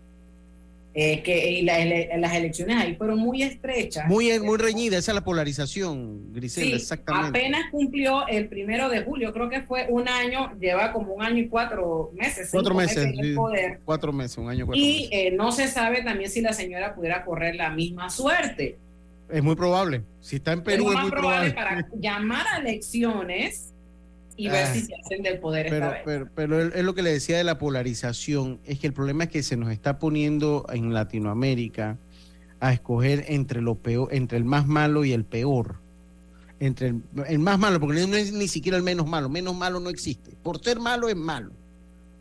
eh, 0.97 1.21
que 1.24 1.62
las 1.62 2.33
elecciones 2.33 2.77
ahí 2.77 2.95
fueron 2.95 3.19
muy 3.19 3.44
estrechas. 3.44 4.07
Muy, 4.07 4.39
muy 4.39 4.57
reñida, 4.57 4.97
esa 4.97 5.12
es 5.12 5.15
la 5.15 5.25
polarización, 5.25 6.31
Griselda, 6.31 6.77
exactamente. 6.77 7.38
Apenas 7.38 7.69
cumplió 7.69 8.25
el 8.27 8.47
primero 8.47 8.88
de 8.88 9.03
julio, 9.03 9.33
creo 9.33 9.50
que 9.50 9.62
fue 9.62 9.88
un 9.89 10.07
año, 10.07 10.57
lleva 10.57 10.94
como 10.94 11.13
un 11.13 11.21
año 11.21 11.39
y 11.39 11.50
cuatro 11.50 12.12
meses. 12.13 12.47
Cuatro 12.50 12.74
meses, 12.74 13.13
cuatro 13.83 14.13
meses, 14.13 14.38
un 14.38 14.47
año, 14.47 14.65
cuatro 14.65 14.81
y 14.81 15.09
eh, 15.12 15.31
no 15.31 15.51
se 15.51 15.68
sabe 15.68 16.01
también 16.01 16.30
si 16.30 16.39
la 16.39 16.53
señora 16.53 16.95
pudiera 16.95 17.25
correr 17.25 17.56
la 17.56 17.71
misma 17.71 18.09
suerte. 18.09 18.77
Es 19.29 19.43
muy 19.43 19.55
probable. 19.58 20.01
Si 20.22 20.38
está 20.38 20.53
en 20.53 20.63
Perú, 20.63 20.93
es, 20.93 21.00
muy 21.01 21.12
probable, 21.12 21.51
para 21.51 21.86
llamar 22.00 22.48
a 22.53 22.60
elecciones 22.60 23.74
y 24.38 24.50
ver 24.50 24.68
si 24.68 24.80
ah. 24.80 24.86
se 24.86 24.96
hacen 24.96 25.24
del 25.24 25.39
poder 25.39 25.68
pero, 25.70 25.92
esta 25.92 26.10
vez. 26.10 26.27
Pero, 26.36 26.62
es 26.62 26.84
lo 26.84 26.94
que 26.94 27.01
le 27.01 27.12
decía 27.12 27.38
de 27.38 27.44
la 27.44 27.58
polarización, 27.58 28.60
es 28.65 28.80
que 28.80 28.88
el 28.88 28.94
problema 28.94 29.25
es 29.25 29.30
que 29.30 29.44
se 29.44 29.58
nos 29.58 29.72
está 29.72 30.00
poniendo 30.00 30.65
en 30.72 30.94
Latinoamérica 30.94 31.98
a 32.60 32.74
escoger 32.74 33.25
entre 33.27 33.62
lo 33.62 33.75
peor, 33.75 34.10
entre 34.13 34.38
el 34.38 34.46
más 34.46 34.68
malo 34.68 35.06
y 35.06 35.13
el 35.13 35.24
peor. 35.24 35.75
Entre 36.60 36.94
el, 37.27 37.39
más 37.39 37.60
malo, 37.60 37.80
porque 37.80 38.08
no 38.08 38.15
es 38.15 38.32
ni 38.32 38.48
siquiera 38.48 38.77
el 38.77 38.84
menos 38.84 39.08
malo, 39.08 39.30
menos 39.30 39.56
malo 39.56 39.80
no 39.80 39.89
existe. 39.89 40.32
Por 40.42 40.63
ser 40.63 40.80
malo 40.80 41.10
es 41.10 41.15
malo. 41.15 41.51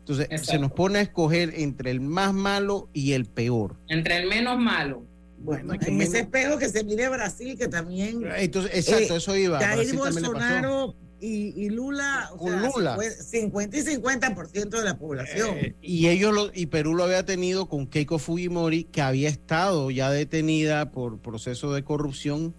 Entonces 0.01 0.45
se 0.45 0.59
nos 0.59 0.71
pone 0.71 0.99
a 0.99 1.01
escoger 1.01 1.53
entre 1.55 1.89
el 1.89 1.99
más 1.99 2.33
malo 2.33 2.89
y 2.93 3.13
el 3.13 3.25
peor. 3.25 3.75
Entre 3.87 4.17
el 4.17 4.29
menos 4.29 4.59
malo. 4.59 5.03
Bueno, 5.37 5.73
en 5.73 6.01
ese 6.01 6.19
espejo 6.19 6.57
que 6.57 6.69
se 6.69 6.83
mire 6.83 7.09
Brasil, 7.09 7.57
que 7.57 7.67
también. 7.67 8.23
Entonces, 8.37 8.71
exacto, 8.75 9.15
eh, 9.15 9.17
eso 9.17 9.35
iba. 9.35 9.59
Jair 9.59 9.95
Bolsonaro 9.95 10.95
y, 11.19 11.69
Lula, 11.69 12.29
Lula. 12.39 12.97
50 12.99 13.77
y 13.77 13.81
50% 13.81 14.69
de 14.69 14.83
la 14.83 14.97
población. 14.97 15.57
Eh, 15.57 15.75
y 15.81 16.07
ellos 16.07 16.33
lo, 16.33 16.51
y 16.53 16.67
Perú 16.67 16.93
lo 16.93 17.03
había 17.03 17.25
tenido 17.25 17.67
con 17.67 17.87
Keiko 17.87 18.19
Fujimori, 18.19 18.83
que 18.83 19.01
había 19.01 19.29
estado 19.29 19.89
ya 19.91 20.11
detenida 20.11 20.91
por 20.91 21.19
proceso 21.19 21.73
de 21.73 21.83
corrupción. 21.83 22.53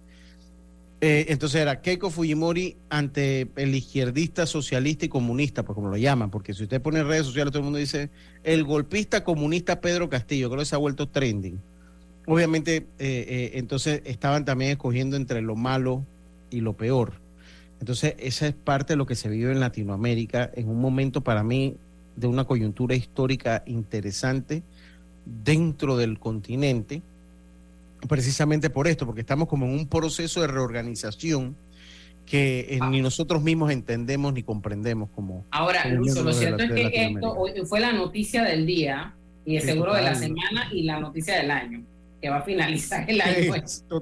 Eh, 1.01 1.27
entonces 1.29 1.61
era 1.61 1.83
Keiko 1.83 2.11
Fujimori 2.11 2.77
ante 2.89 3.49
el 3.57 3.75
izquierdista, 3.75 4.47
socialista 4.47 5.05
y 5.05 5.09
comunista, 5.09 5.63
pues 5.63 5.75
como 5.75 5.89
lo 5.89 5.97
llaman, 5.97 6.31
porque 6.31 6.55
si 6.55 6.65
usted 6.65 6.81
pone 6.81 7.01
en 7.01 7.07
redes 7.07 7.27
sociales, 7.27 7.53
todo 7.53 7.61
el 7.61 7.65
mundo 7.65 7.79
dice 7.79 8.09
el 8.43 8.65
golpista 8.65 9.23
comunista 9.23 9.81
Pedro 9.81 10.09
Castillo, 10.09 10.49
creo 10.49 10.61
que 10.61 10.67
se 10.67 10.75
ha 10.75 10.79
vuelto 10.79 11.09
trending 11.09 11.61
obviamente, 12.27 12.87
eh, 12.99 13.53
entonces 13.55 14.03
estaban 14.05 14.45
también 14.45 14.73
escogiendo 14.73 15.17
entre 15.17 15.41
lo 15.41 15.55
malo 15.57 16.05
y 16.51 16.61
lo 16.61 16.75
peor. 16.75 17.15
Entonces, 17.87 18.17
esa 18.19 18.49
es 18.49 18.53
parte 18.53 18.95
de 18.95 18.97
lo 18.97 19.07
que 19.07 19.15
se 19.15 19.29
vive 19.29 19.53
en 19.53 19.61
Latinoamérica 19.61 20.51
en 20.57 20.69
un 20.69 20.81
momento 20.81 21.21
para 21.21 21.45
mí 21.45 21.77
de 22.17 22.27
una 22.27 22.43
coyuntura 22.43 22.97
histórica 22.97 23.63
interesante 23.65 24.65
dentro 25.25 25.97
del 25.97 26.19
continente, 26.19 27.01
precisamente 28.09 28.71
por 28.71 28.89
esto, 28.89 29.07
porque 29.07 29.21
estamos 29.21 29.47
como 29.47 29.67
en 29.67 29.73
un 29.73 29.87
proceso 29.87 30.41
de 30.41 30.49
reorganización 30.49 31.55
que 32.29 32.67
eh, 32.71 32.81
ni 32.91 33.01
nosotros 33.01 33.41
mismos 33.41 33.71
entendemos 33.71 34.33
ni 34.33 34.43
comprendemos 34.43 35.09
como... 35.15 35.45
Ahora, 35.53 35.87
lo 35.87 36.33
cierto 36.33 36.65
es 36.65 36.73
que 36.73 37.07
esto 37.07 37.37
fue 37.67 37.79
la 37.79 37.93
noticia 37.93 38.43
del 38.43 38.67
día 38.67 39.15
y 39.45 39.59
el 39.59 39.63
seguro 39.63 39.95
de 39.95 40.03
la 40.03 40.17
semana 40.17 40.71
y 40.73 40.83
la 40.83 40.99
noticia 40.99 41.37
del 41.37 41.53
año, 41.53 41.83
que 42.21 42.31
va 42.31 42.39
a 42.39 42.43
finalizar 42.43 43.09
el 43.09 43.21
año 43.21 43.55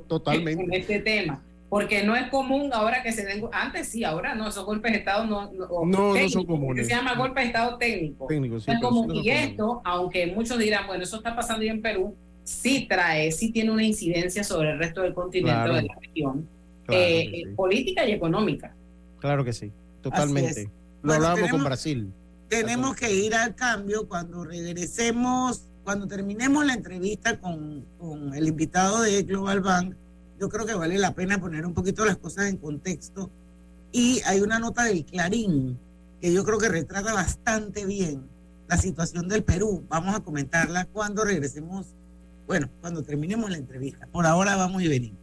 totalmente. 0.08 0.64
con 0.64 0.72
este 0.72 1.00
tema. 1.00 1.42
Porque 1.74 2.04
no 2.04 2.14
es 2.14 2.28
común 2.28 2.70
ahora 2.72 3.02
que 3.02 3.10
se 3.10 3.24
den, 3.24 3.46
antes 3.50 3.88
sí, 3.88 4.04
ahora 4.04 4.36
no, 4.36 4.48
esos 4.48 4.64
golpes 4.64 4.92
de 4.92 4.98
Estado 4.98 5.26
no, 5.26 5.50
no, 5.50 5.84
no, 5.84 6.28
son 6.28 6.46
comunes. 6.46 6.86
Se 6.86 6.94
llama 6.94 7.16
golpe 7.16 7.40
de 7.40 7.46
Estado 7.48 7.76
técnico. 7.78 8.28
técnico 8.28 8.60
sí, 8.60 8.70
y 9.14 9.30
esto, 9.30 9.82
aunque 9.84 10.28
muchos 10.28 10.56
dirán, 10.56 10.86
bueno, 10.86 11.02
eso 11.02 11.16
está 11.16 11.34
pasando 11.34 11.64
en 11.64 11.82
Perú, 11.82 12.14
sí 12.44 12.86
trae, 12.88 13.32
sí 13.32 13.50
tiene 13.50 13.72
una 13.72 13.82
incidencia 13.82 14.44
sobre 14.44 14.70
el 14.70 14.78
resto 14.78 15.02
del 15.02 15.14
continente 15.14 15.72
de 15.72 15.82
la 15.82 15.94
región, 16.00 16.48
eh, 16.90 17.42
política 17.56 18.06
y 18.06 18.12
económica. 18.12 18.72
Claro 19.18 19.44
que 19.44 19.52
sí, 19.52 19.72
totalmente. 20.00 20.70
Lo 21.02 21.14
hablábamos 21.14 21.50
con 21.50 21.64
Brasil. 21.64 22.12
Tenemos 22.48 22.94
que 22.94 23.12
ir 23.12 23.34
al 23.34 23.56
cambio 23.56 24.06
cuando 24.06 24.44
regresemos, 24.44 25.64
cuando 25.82 26.06
terminemos 26.06 26.64
la 26.64 26.74
entrevista 26.74 27.36
con, 27.40 27.84
con 27.98 28.32
el 28.32 28.46
invitado 28.46 29.02
de 29.02 29.24
Global 29.24 29.60
Bank. 29.60 29.96
Yo 30.44 30.50
creo 30.50 30.66
que 30.66 30.74
vale 30.74 30.98
la 30.98 31.14
pena 31.14 31.40
poner 31.40 31.64
un 31.64 31.72
poquito 31.72 32.04
las 32.04 32.18
cosas 32.18 32.50
en 32.50 32.58
contexto. 32.58 33.30
Y 33.92 34.20
hay 34.26 34.42
una 34.42 34.58
nota 34.58 34.84
del 34.84 35.06
Clarín 35.06 35.78
que 36.20 36.34
yo 36.34 36.44
creo 36.44 36.58
que 36.58 36.68
retrata 36.68 37.14
bastante 37.14 37.86
bien 37.86 38.28
la 38.68 38.76
situación 38.76 39.26
del 39.26 39.42
Perú. 39.42 39.86
Vamos 39.88 40.14
a 40.14 40.20
comentarla 40.20 40.84
cuando 40.84 41.24
regresemos 41.24 41.86
bueno, 42.46 42.68
cuando 42.82 43.02
terminemos 43.02 43.48
la 43.50 43.56
entrevista. 43.56 44.06
Por 44.12 44.26
ahora 44.26 44.54
vamos 44.54 44.82
y 44.82 44.88
venimos. 44.88 45.18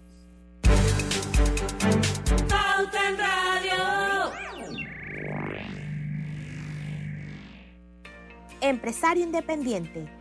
Empresario 8.59 9.23
independiente. 9.23 10.20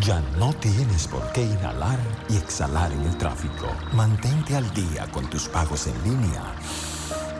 Ya 0.00 0.22
no 0.38 0.50
tienes 0.54 1.06
por 1.08 1.30
qué 1.32 1.42
inhalar 1.42 1.98
y 2.30 2.36
exhalar 2.36 2.90
en 2.90 3.02
el 3.02 3.18
tráfico. 3.18 3.66
Mantente 3.92 4.56
al 4.56 4.72
día 4.72 5.06
con 5.12 5.28
tus 5.28 5.46
pagos 5.46 5.86
en 5.88 6.02
línea 6.02 6.42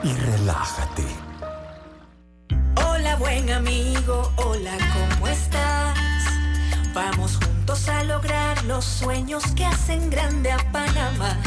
y 0.03 0.13
relájate. 0.13 1.05
Hola 2.85 3.15
buen 3.15 3.49
amigo, 3.49 4.31
hola, 4.35 4.77
¿cómo 4.93 5.27
estás? 5.27 5.97
Vamos 6.93 7.37
juntos 7.37 7.89
a 7.89 8.03
lograr 8.03 8.63
los 8.65 8.85
sueños 8.85 9.43
que 9.55 9.65
hacen 9.65 10.11
grande 10.11 10.51
a 10.51 10.59
Panamá. 10.71 11.37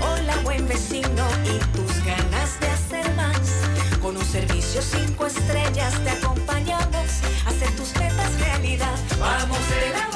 Hola 0.00 0.36
buen 0.44 0.68
vecino 0.68 1.26
y 1.44 1.58
tus 1.76 2.04
ganas 2.04 2.60
de 2.60 2.68
hacer 2.68 3.12
más. 3.16 3.98
Con 4.00 4.16
un 4.16 4.24
servicio 4.24 4.80
cinco 4.80 5.26
estrellas 5.26 5.92
te 6.04 6.10
acompañamos 6.10 7.22
a 7.46 7.48
hacer 7.48 7.74
tus 7.74 7.92
metas 7.96 8.38
realidad. 8.38 8.94
Vamos 9.18 9.58
de 9.70 9.90
la 9.90 10.15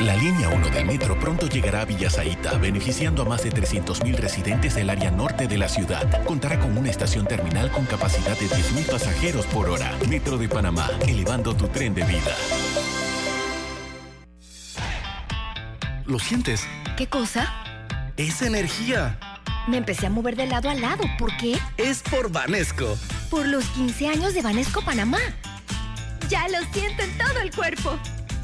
La 0.00 0.16
línea 0.16 0.48
1 0.48 0.70
del 0.70 0.86
metro 0.86 1.20
pronto 1.20 1.46
llegará 1.46 1.82
a 1.82 1.84
Villasaita, 1.84 2.56
beneficiando 2.56 3.20
a 3.20 3.26
más 3.26 3.44
de 3.44 3.50
300.000 3.50 4.16
residentes 4.16 4.74
del 4.74 4.88
área 4.88 5.10
norte 5.10 5.46
de 5.46 5.58
la 5.58 5.68
ciudad. 5.68 6.24
Contará 6.24 6.58
con 6.58 6.78
una 6.78 6.88
estación 6.88 7.26
terminal 7.26 7.70
con 7.70 7.84
capacidad 7.84 8.34
de 8.38 8.46
10.000 8.46 8.90
pasajeros 8.90 9.44
por 9.48 9.68
hora. 9.68 9.92
Metro 10.08 10.38
de 10.38 10.48
Panamá, 10.48 10.88
elevando 11.06 11.54
tu 11.54 11.68
tren 11.68 11.94
de 11.94 12.04
vida. 12.04 12.34
¿Lo 16.06 16.18
sientes? 16.18 16.66
¿Qué 16.96 17.06
cosa? 17.06 17.52
Es 18.16 18.40
energía. 18.40 19.18
Me 19.68 19.76
empecé 19.76 20.06
a 20.06 20.10
mover 20.10 20.34
de 20.34 20.46
lado 20.46 20.70
a 20.70 20.74
lado. 20.74 21.04
¿Por 21.18 21.36
qué? 21.36 21.58
Es 21.76 22.02
por 22.02 22.32
Vanesco. 22.32 22.96
Por 23.28 23.46
los 23.46 23.66
15 23.66 24.08
años 24.08 24.32
de 24.32 24.40
Vanesco 24.40 24.80
Panamá. 24.80 25.18
Ya 26.30 26.48
lo 26.48 26.58
siento 26.72 27.02
en 27.02 27.18
todo 27.18 27.38
el 27.42 27.54
cuerpo. 27.54 27.98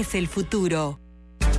es 0.00 0.14
el 0.14 0.28
futuro. 0.28 1.00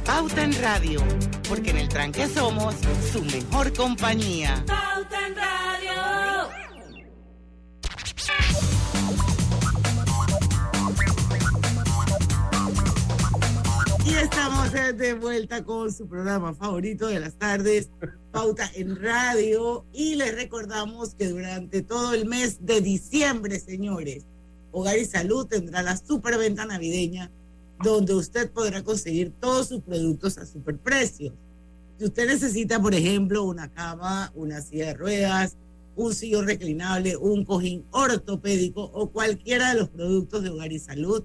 Pauta 0.06 0.44
en 0.44 0.54
Radio, 0.62 1.02
porque 1.50 1.72
en 1.72 1.78
el 1.78 1.90
tranque 1.90 2.28
somos 2.28 2.76
su 3.12 3.24
mejor 3.24 3.74
compañía. 3.74 4.64
Pauta 4.68 5.28
en 5.28 5.36
Radio. 5.36 6.48
Y 14.06 14.14
estamos 14.14 14.72
de 14.72 15.14
vuelta 15.16 15.64
con 15.64 15.92
su 15.92 16.08
programa 16.08 16.54
favorito 16.54 17.08
de 17.08 17.20
las 17.20 17.34
tardes, 17.40 17.90
Pauta 18.32 18.70
en 18.76 19.02
Radio. 19.02 19.84
Y 19.94 20.14
les 20.14 20.36
recordamos 20.36 21.16
que 21.16 21.28
durante 21.28 21.82
todo 21.82 22.14
el 22.14 22.28
mes 22.28 22.64
de 22.64 22.82
diciembre, 22.82 23.60
señores, 23.60 24.26
Hogar 24.72 25.00
y 25.00 25.06
Salud 25.06 25.48
tendrá 25.48 25.82
la 25.82 25.98
superventa 25.98 26.66
navideña 26.66 27.32
donde 27.84 28.14
usted 28.14 28.50
podrá 28.52 28.84
conseguir 28.84 29.32
todos 29.40 29.68
sus 29.68 29.82
productos 29.82 30.38
a 30.38 30.46
superprecio. 30.46 31.34
Si 31.98 32.06
usted 32.06 32.28
necesita, 32.28 32.82
por 32.82 32.94
ejemplo, 32.94 33.44
una 33.44 33.72
cama, 33.72 34.32
una 34.36 34.62
silla 34.62 34.88
de 34.88 34.94
ruedas, 34.94 35.56
un 35.96 36.14
sillón 36.14 36.46
reclinable, 36.46 37.18
un 37.18 37.44
cojín 37.44 37.84
ortopédico 37.92 38.84
o 38.84 39.10
cualquiera 39.10 39.74
de 39.74 39.80
los 39.80 39.90
productos 39.90 40.44
de 40.44 40.50
hogar 40.50 40.72
y 40.72 40.80
salud, 40.80 41.24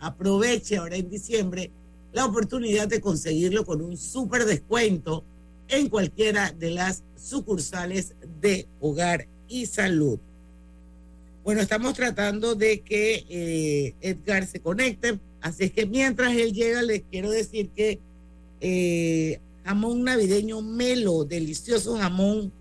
aproveche 0.00 0.76
ahora 0.76 0.96
en 0.96 1.08
diciembre 1.08 1.70
la 2.12 2.24
oportunidad 2.24 2.88
de 2.88 3.00
conseguirlo 3.00 3.64
con 3.64 3.80
un 3.80 3.96
super 3.96 4.44
descuento 4.44 5.24
en 5.68 5.88
cualquiera 5.88 6.52
de 6.52 6.70
las 6.70 7.02
sucursales 7.16 8.14
de 8.40 8.66
hogar 8.80 9.26
y 9.48 9.66
salud. 9.66 10.18
Bueno, 11.44 11.60
estamos 11.60 11.94
tratando 11.94 12.54
de 12.54 12.80
que 12.80 13.24
eh, 13.28 13.94
Edgar 14.00 14.46
se 14.46 14.60
conecte, 14.60 15.18
así 15.40 15.64
es 15.64 15.72
que 15.72 15.86
mientras 15.86 16.34
él 16.34 16.52
llega 16.52 16.82
les 16.82 17.02
quiero 17.10 17.30
decir 17.30 17.68
que 17.70 17.98
eh, 18.60 19.40
jamón 19.64 20.04
navideño 20.04 20.62
melo, 20.62 21.24
delicioso 21.24 21.96
jamón 21.96 22.52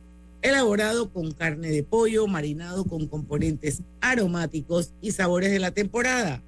elaborado 0.42 1.10
con 1.10 1.32
carne 1.32 1.70
de 1.70 1.84
pollo, 1.84 2.28
marinado 2.28 2.86
con 2.86 3.08
componentes 3.08 3.82
aromáticos 4.02 4.92
y 5.02 5.12
sabores 5.12 5.52
de 5.52 5.60
la 5.60 5.72
temporada. 5.72 6.42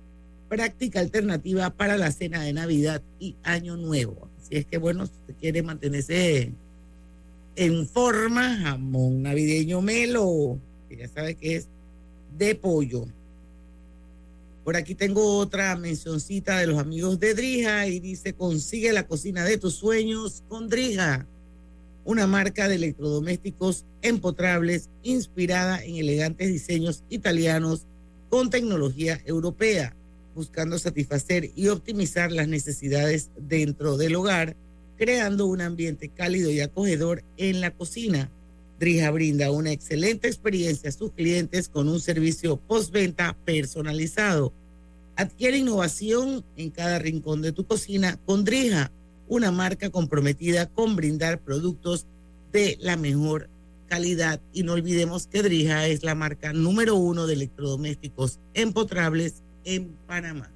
Práctica 0.48 1.00
alternativa 1.00 1.70
para 1.70 1.98
la 1.98 2.12
cena 2.12 2.42
de 2.42 2.54
Navidad 2.54 3.02
y 3.20 3.36
Año 3.44 3.78
Nuevo. 3.78 4.28
Así 4.42 4.58
es 4.58 4.66
que 4.66 4.78
bueno, 4.78 5.06
si 5.06 5.12
usted 5.22 5.36
quiere 5.40 5.64
mantenerse 5.64 6.52
en 7.56 7.88
forma, 7.88 8.58
jamón 8.58 9.24
navideño 9.24 9.82
melo, 9.82 10.58
ya 10.90 11.08
sabe 11.08 11.36
que 11.36 11.58
es 11.58 11.68
de 12.38 12.56
pollo. 12.56 13.06
Por 14.70 14.78
aquí 14.78 14.94
tengo 14.94 15.38
otra 15.40 15.76
mencioncita 15.78 16.60
de 16.60 16.68
los 16.68 16.78
amigos 16.78 17.20
de 17.20 17.34
Drija 17.34 17.88
y 17.88 18.00
dice, 18.00 18.34
consigue 18.34 18.94
la 18.94 19.08
cocina 19.08 19.44
de 19.44 19.58
tus 19.58 19.74
sueños 19.74 20.44
con 20.48 20.70
Drija, 20.70 21.26
una 22.06 22.28
marca 22.28 22.68
de 22.68 22.76
electrodomésticos 22.76 23.84
empotrables 24.04 24.88
inspirada 25.02 25.84
en 25.84 25.96
elegantes 25.96 26.50
diseños 26.50 27.02
italianos 27.10 27.88
con 28.30 28.52
tecnología 28.52 29.20
europea, 29.26 29.96
buscando 30.36 30.78
satisfacer 30.78 31.50
y 31.56 31.70
optimizar 31.70 32.32
las 32.32 32.48
necesidades 32.48 33.30
dentro 33.40 33.98
del 33.98 34.18
hogar, 34.18 34.56
creando 35.00 35.48
un 35.48 35.62
ambiente 35.62 36.10
cálido 36.10 36.52
y 36.52 36.60
acogedor 36.60 37.24
en 37.38 37.60
la 37.60 37.72
cocina 37.72 38.30
Drija 38.80 39.12
brinda 39.12 39.52
una 39.52 39.72
excelente 39.72 40.30
experiencia 40.30 40.90
a 40.90 40.94
sus 40.94 41.12
clientes 41.12 41.68
con 41.68 41.90
un 41.90 42.00
servicio 42.00 42.56
postventa 42.56 43.36
personalizado. 43.44 44.54
Adquiere 45.20 45.58
innovación 45.58 46.46
en 46.56 46.70
cada 46.70 46.98
rincón 46.98 47.42
de 47.42 47.52
tu 47.52 47.66
cocina 47.66 48.18
con 48.26 48.46
Drija, 48.46 48.90
una 49.28 49.52
marca 49.52 49.90
comprometida 49.90 50.68
con 50.68 50.96
brindar 50.96 51.40
productos 51.40 52.06
de 52.54 52.78
la 52.80 52.96
mejor 52.96 53.50
calidad. 53.90 54.40
Y 54.54 54.64
no 54.64 54.72
olvidemos 54.72 55.28
que 55.28 55.44
Drija 55.44 55.88
es 55.88 56.04
la 56.04 56.16
marca 56.16 56.54
número 56.54 56.96
uno 56.96 57.28
de 57.28 57.34
electrodomésticos 57.34 58.40
empotrables 58.54 59.42
en 59.66 59.90
Panamá. 60.08 60.50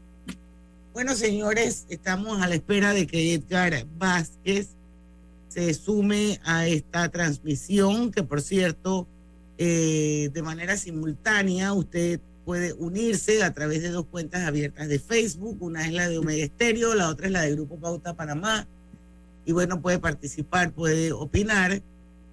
Bueno, 0.94 1.14
señores, 1.14 1.84
estamos 1.90 2.42
a 2.42 2.48
la 2.48 2.56
espera 2.56 2.94
de 2.94 3.06
que 3.06 3.34
Edgar 3.34 3.86
Vázquez 3.98 4.70
se 5.50 5.74
sume 5.74 6.40
a 6.46 6.68
esta 6.68 7.10
transmisión, 7.10 8.14
que 8.14 8.24
por 8.24 8.42
cierto, 8.42 9.08
eh, 9.58 10.30
de 10.34 10.42
manera 10.42 10.78
simultánea 10.78 11.74
usted 11.74 12.22
puede 12.46 12.74
unirse 12.74 13.44
a 13.44 13.54
través 13.54 13.82
de 13.82 13.90
dos 13.90 14.06
cuentas 14.06 14.44
abiertas 14.44 14.88
de 14.88 15.00
Facebook. 15.00 15.58
Una 15.62 15.86
es 15.86 15.94
la 15.94 16.10
de 16.10 16.18
Omega 16.18 16.44
Estéreo, 16.44 16.94
la 16.94 17.10
otra 17.10 17.28
es 17.28 17.32
la 17.32 17.42
de 17.42 17.56
Grupo 17.56 17.78
Pauta 17.78 18.14
Panamá. 18.14 18.68
Y 19.46 19.52
bueno, 19.52 19.82
puede 19.82 20.00
participar, 20.00 20.72
puede 20.72 21.12
opinar. 21.12 21.82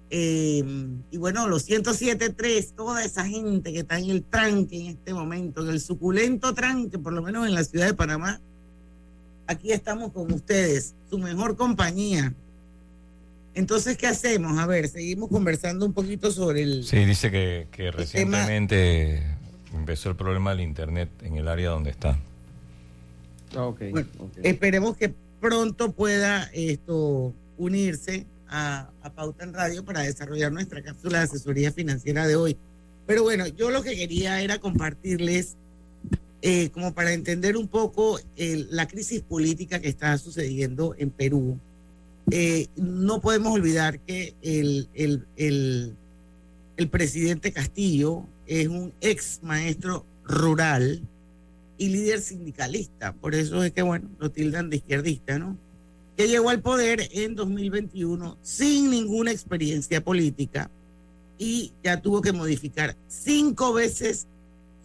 Eh, 0.09 0.63
y 1.11 1.17
bueno, 1.17 1.47
los 1.47 1.67
107.3, 1.69 2.75
toda 2.75 3.03
esa 3.03 3.25
gente 3.25 3.71
que 3.71 3.79
está 3.79 3.97
en 3.97 4.09
el 4.09 4.23
tranque 4.23 4.79
en 4.79 4.87
este 4.87 5.13
momento, 5.13 5.63
en 5.63 5.69
el 5.69 5.79
suculento 5.79 6.53
tranque, 6.53 6.99
por 6.99 7.13
lo 7.13 7.21
menos 7.21 7.47
en 7.47 7.53
la 7.53 7.63
ciudad 7.63 7.85
de 7.85 7.93
Panamá, 7.93 8.41
aquí 9.47 9.71
estamos 9.71 10.11
con 10.11 10.31
ustedes, 10.33 10.93
su 11.09 11.17
mejor 11.17 11.55
compañía. 11.55 12.33
Entonces, 13.53 13.97
¿qué 13.97 14.07
hacemos? 14.07 14.57
A 14.57 14.65
ver, 14.65 14.87
seguimos 14.87 15.29
conversando 15.29 15.85
un 15.85 15.93
poquito 15.93 16.31
sobre 16.31 16.63
el... 16.63 16.85
Sí, 16.85 17.03
dice 17.05 17.31
que, 17.31 17.91
recientemente 17.91 19.40
empezó 19.73 20.09
el 20.09 20.15
problema 20.15 20.51
del 20.51 20.61
Internet 20.61 21.09
en 21.21 21.37
el 21.37 21.47
área 21.47 21.69
donde 21.69 21.91
está. 21.91 22.17
Ah, 23.55 23.71
esperemos 24.43 24.95
que 24.95 25.13
pronto 25.39 25.91
pueda 25.91 26.49
esto 26.53 27.33
unirse 27.57 28.25
a, 28.47 28.89
Pauta 29.15 29.43
en 29.43 29.53
Radio 29.53 29.83
para 29.83 30.01
desarrollar 30.01 30.51
nuestra 30.51 30.81
cápsula 30.81 31.19
de 31.19 31.23
asesoría 31.25 31.71
financiera 31.71 32.27
de 32.27 32.35
hoy. 32.35 32.57
Pero 33.07 33.23
bueno, 33.23 33.47
yo 33.47 33.71
lo 33.71 33.83
que 33.83 33.95
quería 33.95 34.41
era 34.41 34.59
compartirles, 34.59 35.55
eh, 36.41 36.69
como 36.69 36.93
para 36.93 37.13
entender 37.13 37.57
un 37.57 37.67
poco 37.67 38.19
la 38.37 38.87
crisis 38.87 39.21
política 39.21 39.79
que 39.79 39.89
está 39.89 40.17
sucediendo 40.17 40.95
en 40.97 41.09
Perú 41.09 41.59
eh, 42.29 42.67
no 42.75 43.19
podemos 43.19 43.53
olvidar 43.53 43.99
que 43.99 44.33
el, 44.41 44.87
el, 44.93 45.25
el, 45.35 45.93
el, 46.77 46.87
presidente 46.87 47.51
Castillo 47.51 48.23
es 48.59 48.67
un 48.67 48.91
ex 48.99 49.39
maestro 49.43 50.05
rural 50.25 51.01
y 51.77 51.87
líder 51.87 52.19
sindicalista. 52.19 53.13
Por 53.13 53.33
eso 53.33 53.63
es 53.63 53.71
que, 53.71 53.81
bueno, 53.81 54.09
lo 54.19 54.29
tildan 54.29 54.69
de 54.69 54.77
izquierdista, 54.77 55.39
¿no? 55.39 55.55
Que 56.17 56.27
llegó 56.27 56.49
al 56.49 56.59
poder 56.59 57.09
en 57.13 57.35
2021 57.35 58.37
sin 58.43 58.89
ninguna 58.89 59.31
experiencia 59.31 60.03
política 60.03 60.69
y 61.39 61.71
ya 61.81 62.01
tuvo 62.01 62.21
que 62.21 62.33
modificar 62.33 62.95
cinco 63.07 63.73
veces 63.73 64.27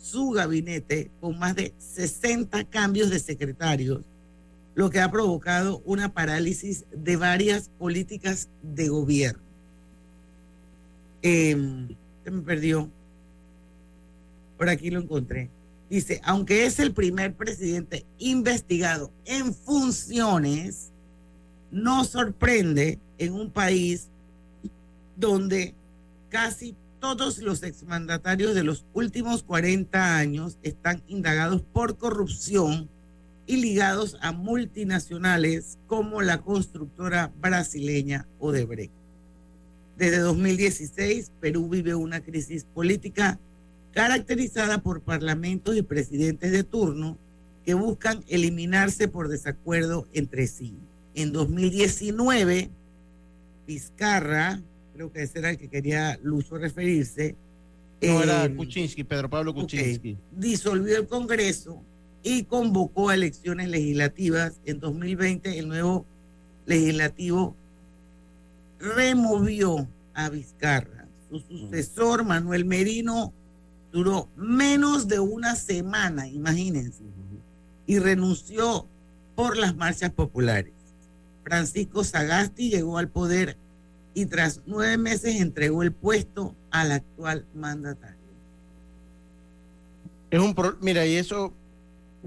su 0.01 0.31
gabinete 0.31 1.11
con 1.21 1.37
más 1.39 1.57
de 1.57 1.75
60 1.79 2.65
cambios 2.65 3.11
de 3.11 3.19
secretarios 3.19 4.03
lo 4.77 4.91
que 4.91 5.01
ha 5.01 5.11
provocado 5.11 5.83
una 5.87 6.13
parálisis 6.13 6.85
de 6.93 7.17
varias 7.17 7.71
políticas 7.79 8.49
de 8.63 8.89
gobierno. 8.89 9.43
Em, 11.23 11.89
se 12.23 12.31
me 12.31 12.43
perdió. 12.43 12.91
Por 14.57 14.69
aquí 14.69 14.91
lo 14.91 15.01
encontré. 15.01 15.51
Dice, 15.89 16.21
aunque 16.25 16.67
es 16.67 16.81
el 16.81 16.93
primer 16.93 17.35
presidente 17.35 18.05
investigado 18.19 19.11
en 19.25 19.55
funciones, 19.55 20.91
no 21.71 22.05
sorprende 22.05 22.99
en 23.19 23.35
un 23.35 23.51
país 23.51 24.09
donde 25.17 25.75
casi 26.29 26.75
todos 27.01 27.39
los 27.39 27.63
exmandatarios 27.63 28.55
de 28.55 28.65
los 28.65 28.85
últimos 28.95 29.43
40 29.43 30.17
años 30.17 30.57
están 30.63 31.03
indagados 31.07 31.63
por 31.73 31.97
corrupción 31.97 32.89
y 33.47 33.59
ligados 33.59 34.17
a 34.21 34.33
multinacionales 34.33 35.79
como 35.87 36.21
la 36.21 36.39
constructora 36.39 37.31
brasileña 37.41 38.27
Odebrecht. 38.41 38.93
Desde 39.97 40.19
2016, 40.19 41.31
Perú 41.41 41.69
vive 41.69 41.95
una 41.95 42.21
crisis 42.21 42.65
política 42.65 43.39
caracterizada 43.97 44.77
por 44.83 45.01
parlamentos 45.01 45.75
y 45.75 45.81
presidentes 45.81 46.53
de 46.53 46.65
turno 46.65 47.17
que 47.65 47.73
buscan 47.73 48.23
eliminarse 48.29 49.09
por 49.09 49.29
desacuerdo 49.29 50.07
entre 50.13 50.49
sí. 50.49 50.75
En 51.15 51.33
2019, 51.33 52.69
Vizcarra, 53.67 54.61
creo 54.93 55.11
que 55.11 55.23
ese 55.23 55.39
era 55.39 55.49
el 55.49 55.57
que 55.57 55.69
quería 55.69 56.19
Lucho 56.23 56.59
referirse. 56.59 57.37
No, 58.03 58.23
era 58.23 58.45
eh, 58.45 58.55
Kuczynski, 58.55 59.03
Pedro 59.03 59.31
Pablo 59.31 59.55
Kuczynski. 59.55 60.19
disolvió 60.31 60.99
el 60.99 61.07
Congreso 61.07 61.81
y 62.23 62.43
convocó 62.43 63.09
a 63.09 63.15
elecciones 63.15 63.71
legislativas. 63.71 64.61
En 64.67 64.79
2020, 64.79 65.59
el 65.59 65.69
nuevo 65.69 66.05
legislativo 66.67 67.57
removió 68.79 69.89
a 70.13 70.29
Vizcarra. 70.29 71.07
Su 71.31 71.41
sucesor, 71.41 72.25
Manuel 72.25 72.67
Merino, 72.67 73.33
duró 73.97 74.29
menos 74.37 75.09
de 75.09 75.21
una 75.21 75.57
semana, 75.57 76.29
imagínense, 76.29 77.03
y 77.87 77.99
renunció 77.99 78.85
por 79.35 79.57
las 79.57 79.75
marchas 79.75 80.13
populares. 80.13 80.75
Francisco 81.45 82.05
Sagasti 82.05 82.69
llegó 82.69 82.99
al 82.99 83.09
poder 83.09 83.57
y 84.13 84.27
tras 84.27 84.61
nueve 84.67 84.99
meses 84.99 85.41
entregó 85.41 85.83
el 85.83 85.93
puesto 85.93 86.55
al 86.71 86.93
actual 86.93 87.47
mandatario. 87.55 88.17
Es 90.31 90.41
un 90.41 90.55
mira, 90.83 91.07
y 91.07 91.17
eso, 91.17 91.55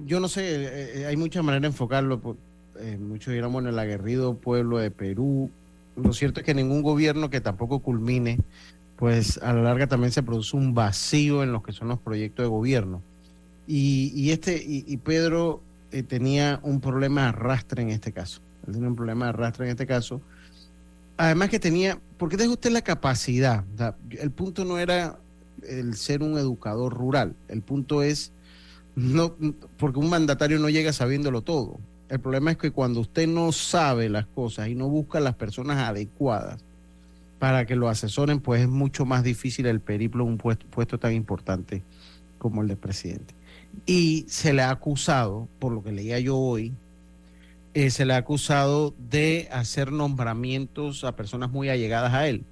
yo 0.07 0.19
no 0.19 0.27
sé, 0.27 0.41
eh, 0.41 1.01
eh, 1.01 1.05
hay 1.05 1.17
muchas 1.17 1.43
maneras 1.43 1.61
de 1.61 1.67
enfocarlo. 1.67 2.35
Eh, 2.79 2.97
muchos 2.99 3.27
diríamos 3.27 3.61
en 3.61 3.69
el 3.69 3.77
aguerrido 3.77 4.33
pueblo 4.33 4.79
de 4.79 4.89
Perú. 4.89 5.51
Lo 5.95 6.13
cierto 6.13 6.39
es 6.39 6.47
que 6.47 6.55
ningún 6.55 6.81
gobierno 6.81 7.29
que 7.29 7.41
tampoco 7.41 7.77
culmine, 7.77 8.39
pues 8.99 9.39
a 9.41 9.53
la 9.53 9.61
larga 9.61 9.87
también 9.87 10.11
se 10.11 10.21
produce 10.21 10.55
un 10.55 10.75
vacío 10.75 11.41
en 11.41 11.51
los 11.51 11.63
que 11.63 11.71
son 11.71 11.87
los 11.87 11.99
proyectos 11.99 12.43
de 12.43 12.49
gobierno. 12.49 13.01
Y, 13.65 14.31
este, 14.31 14.61
y, 14.65 14.97
Pedro 14.97 15.61
tenía 16.07 16.59
un 16.63 16.81
problema 16.81 17.21
de 17.21 17.27
arrastre 17.29 17.83
en 17.83 17.89
este 17.89 18.11
caso. 18.11 18.41
Él 18.67 18.73
tenía 18.73 18.89
un 18.89 18.95
problema 18.95 19.25
de 19.25 19.29
arrastre 19.29 19.65
en 19.65 19.71
este 19.71 19.85
caso 19.87 20.21
además 21.19 21.49
que 21.49 21.59
tenía, 21.59 21.99
¿por 22.17 22.29
qué 22.29 22.37
deja 22.37 22.49
usted 22.49 22.71
la 22.71 22.81
capacidad? 22.81 23.65
el 24.11 24.31
punto 24.31 24.63
no 24.63 24.79
era 24.79 25.17
el 25.67 25.95
ser 25.95 26.23
un 26.23 26.37
educador 26.37 26.93
rural, 26.93 27.35
el 27.49 27.61
punto 27.61 28.01
es, 28.01 28.31
no, 28.95 29.35
porque 29.77 29.99
un 29.99 30.09
mandatario 30.09 30.59
no 30.59 30.69
llega 30.69 30.93
sabiéndolo 30.93 31.41
todo. 31.41 31.77
El 32.07 32.21
problema 32.21 32.51
es 32.51 32.57
que 32.57 32.71
cuando 32.71 33.01
usted 33.01 33.27
no 33.27 33.51
sabe 33.51 34.07
las 34.07 34.25
cosas 34.27 34.69
y 34.69 34.75
no 34.75 34.87
busca 34.87 35.19
las 35.19 35.35
personas 35.35 35.77
adecuadas 35.77 36.61
para 37.39 37.65
que 37.65 37.75
lo 37.75 37.87
asesoren, 37.87 38.41
pues 38.41 38.61
es 38.61 38.67
mucho 38.67 39.05
más 39.05 39.23
difícil 39.23 39.65
el 39.65 39.79
periplo 39.79 40.25
de 40.25 40.31
un 40.31 40.37
puesto, 40.37 40.97
tan 40.99 41.13
importante 41.13 41.81
como 42.37 42.61
el 42.61 42.67
de 42.67 42.75
presidente. 42.75 43.33
Y 43.85 44.25
se 44.27 44.53
le 44.53 44.61
ha 44.61 44.71
acusado, 44.71 45.47
por 45.59 45.71
lo 45.71 45.81
que 45.81 45.93
leía 45.93 46.19
yo 46.19 46.37
hoy, 46.37 46.73
eh, 47.73 47.91
se 47.91 48.05
le 48.05 48.13
ha 48.13 48.17
acusado 48.17 48.93
de 49.09 49.47
hacer 49.51 49.91
nombramientos 49.91 51.05
a 51.05 51.15
personas 51.15 51.49
muy 51.49 51.69
allegadas 51.69 52.13
a 52.13 52.27
él. 52.27 52.43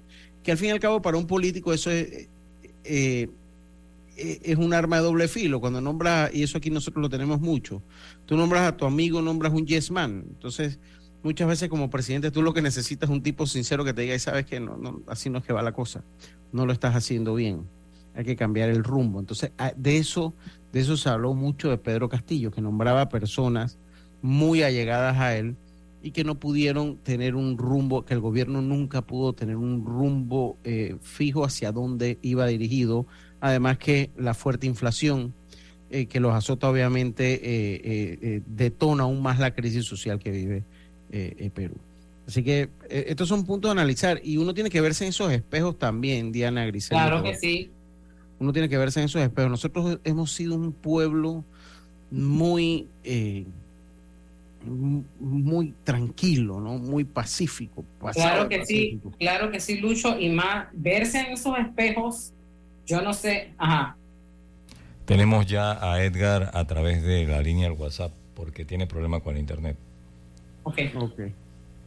Que 0.42 0.52
al 0.52 0.58
fin 0.58 0.68
y 0.68 0.72
al 0.72 0.80
cabo 0.80 1.02
para 1.02 1.18
un 1.18 1.26
político 1.26 1.74
eso 1.74 1.90
es, 1.90 2.28
eh, 2.84 3.28
eh, 4.16 4.40
es 4.42 4.56
un 4.56 4.72
arma 4.72 4.96
de 4.96 5.02
doble 5.02 5.28
filo. 5.28 5.60
Cuando 5.60 5.82
nombras, 5.82 6.32
y 6.32 6.44
eso 6.44 6.56
aquí 6.56 6.70
nosotros 6.70 7.02
lo 7.02 7.10
tenemos 7.10 7.40
mucho, 7.40 7.82
tú 8.24 8.36
nombras 8.36 8.62
a 8.62 8.76
tu 8.76 8.86
amigo, 8.86 9.20
nombras 9.20 9.52
un 9.52 9.66
yes 9.66 9.90
man. 9.90 10.24
Entonces, 10.28 10.78
muchas 11.22 11.48
veces 11.48 11.68
como 11.68 11.90
presidente 11.90 12.30
tú 12.30 12.42
lo 12.42 12.54
que 12.54 12.62
necesitas 12.62 13.08
es 13.08 13.14
un 13.14 13.22
tipo 13.22 13.46
sincero 13.46 13.84
que 13.84 13.92
te 13.92 14.02
diga, 14.02 14.14
y 14.14 14.18
sabes 14.18 14.46
que 14.46 14.60
no, 14.60 14.76
no, 14.76 15.00
así 15.06 15.30
no 15.30 15.38
es 15.38 15.44
que 15.44 15.52
va 15.52 15.62
la 15.62 15.72
cosa, 15.72 16.02
no 16.52 16.66
lo 16.66 16.72
estás 16.72 16.94
haciendo 16.94 17.34
bien, 17.34 17.62
hay 18.14 18.24
que 18.24 18.36
cambiar 18.36 18.68
el 18.68 18.84
rumbo. 18.84 19.20
Entonces, 19.20 19.52
ah, 19.58 19.72
de 19.76 19.98
eso, 19.98 20.34
de 20.72 20.80
eso 20.80 20.96
se 20.96 21.08
habló 21.08 21.34
mucho 21.34 21.70
de 21.70 21.78
Pedro 21.78 22.08
Castillo, 22.08 22.50
que 22.50 22.60
nombraba 22.60 23.08
personas 23.08 23.76
muy 24.22 24.62
allegadas 24.62 25.16
a 25.18 25.36
él 25.36 25.56
y 26.02 26.12
que 26.12 26.24
no 26.24 26.36
pudieron 26.36 26.96
tener 26.96 27.34
un 27.34 27.58
rumbo, 27.58 28.04
que 28.04 28.14
el 28.14 28.20
gobierno 28.20 28.62
nunca 28.62 29.02
pudo 29.02 29.32
tener 29.32 29.56
un 29.56 29.84
rumbo 29.84 30.56
eh, 30.64 30.96
fijo 31.02 31.44
hacia 31.44 31.72
dónde 31.72 32.18
iba 32.22 32.46
dirigido, 32.46 33.06
además 33.40 33.78
que 33.78 34.10
la 34.16 34.34
fuerte 34.34 34.66
inflación 34.66 35.34
eh, 35.90 36.06
que 36.06 36.20
los 36.20 36.34
azota 36.34 36.68
obviamente 36.68 37.40
eh, 37.42 38.42
detona 38.46 39.04
aún 39.04 39.22
más 39.22 39.38
la 39.38 39.54
crisis 39.54 39.86
social 39.86 40.18
que 40.18 40.30
vive 40.30 40.64
Perú. 41.10 41.74
Así 42.26 42.42
que 42.42 42.68
estos 42.90 43.28
son 43.28 43.46
puntos 43.46 43.68
a 43.68 43.72
analizar 43.72 44.20
y 44.22 44.36
uno 44.36 44.52
tiene 44.52 44.70
que 44.70 44.80
verse 44.80 45.04
en 45.04 45.10
esos 45.10 45.32
espejos 45.32 45.78
también, 45.78 46.30
Diana 46.32 46.66
Grisel. 46.66 46.90
Claro 46.96 47.22
que 47.22 47.36
sí. 47.36 47.70
Uno 48.38 48.52
tiene 48.52 48.68
que 48.68 48.76
verse 48.76 49.00
en 49.00 49.06
esos 49.06 49.22
espejos. 49.22 49.50
Nosotros 49.50 49.98
hemos 50.04 50.32
sido 50.32 50.54
un 50.54 50.72
pueblo 50.72 51.44
muy 52.10 52.86
muy 55.20 55.72
tranquilo, 55.84 56.60
¿no? 56.60 56.78
Muy 56.78 57.04
pacífico. 57.04 57.84
Claro 58.12 58.48
que 58.48 58.66
sí, 58.66 59.00
claro 59.18 59.50
que 59.50 59.60
sí, 59.60 59.78
Lucho, 59.78 60.18
y 60.18 60.28
más 60.28 60.66
verse 60.72 61.20
en 61.20 61.32
esos 61.32 61.56
espejos, 61.58 62.32
yo 62.86 63.00
no 63.00 63.14
sé, 63.14 63.52
ajá. 63.56 63.96
Tenemos 65.06 65.46
ya 65.46 65.78
a 65.80 66.04
Edgar 66.04 66.50
a 66.52 66.66
través 66.66 67.02
de 67.02 67.24
la 67.24 67.40
línea 67.40 67.68
del 67.68 67.78
WhatsApp 67.78 68.12
porque 68.34 68.64
tiene 68.64 68.86
problema 68.86 69.20
con 69.20 69.34
el 69.34 69.40
internet. 69.40 69.76
Ok. 70.68 70.78
okay. 70.96 71.32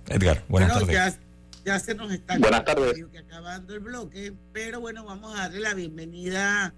Edgar, 0.08 0.44
buenas 0.50 0.74
tardes. 0.74 0.91
Ya, 0.91 1.20
ya, 1.63 1.80
se 1.80 1.94
nos 1.94 2.12
está 2.12 2.39
buenas 2.39 2.65
tardes. 2.65 3.06
acabando 3.15 3.76
el 3.76 3.80
bloque, 3.80 4.34
pero 4.52 4.80
bueno, 4.80 5.06
vamos 5.06 5.36
a 5.36 5.44
darle 5.44 5.60
la 5.60 5.76
bienvenida 5.76 6.74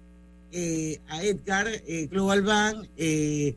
eh, 0.52 1.00
a 1.08 1.22
Edgar 1.22 1.66
eh, 1.66 2.06
Global 2.10 2.42
Bank. 2.42 2.86
Eh, 2.98 3.56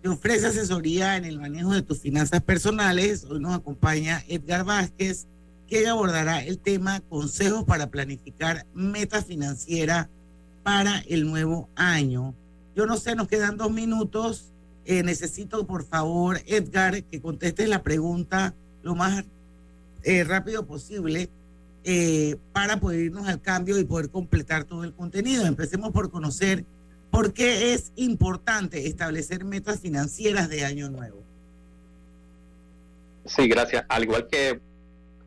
te 0.00 0.08
ofrece 0.08 0.46
asesoría 0.46 1.16
en 1.16 1.24
el 1.24 1.40
manejo 1.40 1.72
de 1.72 1.82
tus 1.82 1.98
finanzas 1.98 2.40
personales. 2.40 3.24
Hoy 3.24 3.40
nos 3.40 3.56
acompaña 3.56 4.22
Edgar 4.28 4.64
Vázquez, 4.64 5.26
quien 5.68 5.88
abordará 5.88 6.44
el 6.44 6.58
tema 6.58 7.00
consejos 7.08 7.64
para 7.64 7.88
planificar 7.88 8.64
meta 8.74 9.24
financiera 9.24 10.08
para 10.62 11.00
el 11.08 11.28
nuevo 11.28 11.68
año. 11.74 12.32
Yo 12.76 12.86
no 12.86 12.96
sé, 12.96 13.16
nos 13.16 13.26
quedan 13.26 13.56
dos 13.56 13.72
minutos. 13.72 14.52
Eh, 14.88 15.04
necesito, 15.04 15.66
por 15.66 15.84
favor, 15.84 16.40
Edgar, 16.46 17.04
que 17.04 17.20
contestes 17.20 17.68
la 17.68 17.82
pregunta 17.82 18.54
lo 18.82 18.96
más 18.96 19.22
eh, 20.02 20.24
rápido 20.24 20.66
posible 20.66 21.28
eh, 21.84 22.36
para 22.52 22.80
poder 22.80 23.00
irnos 23.00 23.28
al 23.28 23.40
cambio 23.40 23.78
y 23.78 23.84
poder 23.84 24.08
completar 24.08 24.64
todo 24.64 24.82
el 24.82 24.92
contenido. 24.92 25.46
Empecemos 25.46 25.92
por 25.92 26.10
conocer 26.10 26.64
¿Por 27.10 27.32
qué 27.32 27.74
es 27.74 27.92
importante 27.96 28.86
establecer 28.86 29.44
metas 29.44 29.80
financieras 29.80 30.48
de 30.48 30.64
año 30.64 30.90
nuevo? 30.90 31.22
Sí, 33.24 33.48
gracias. 33.48 33.84
Al 33.88 34.04
igual 34.04 34.28
que 34.28 34.60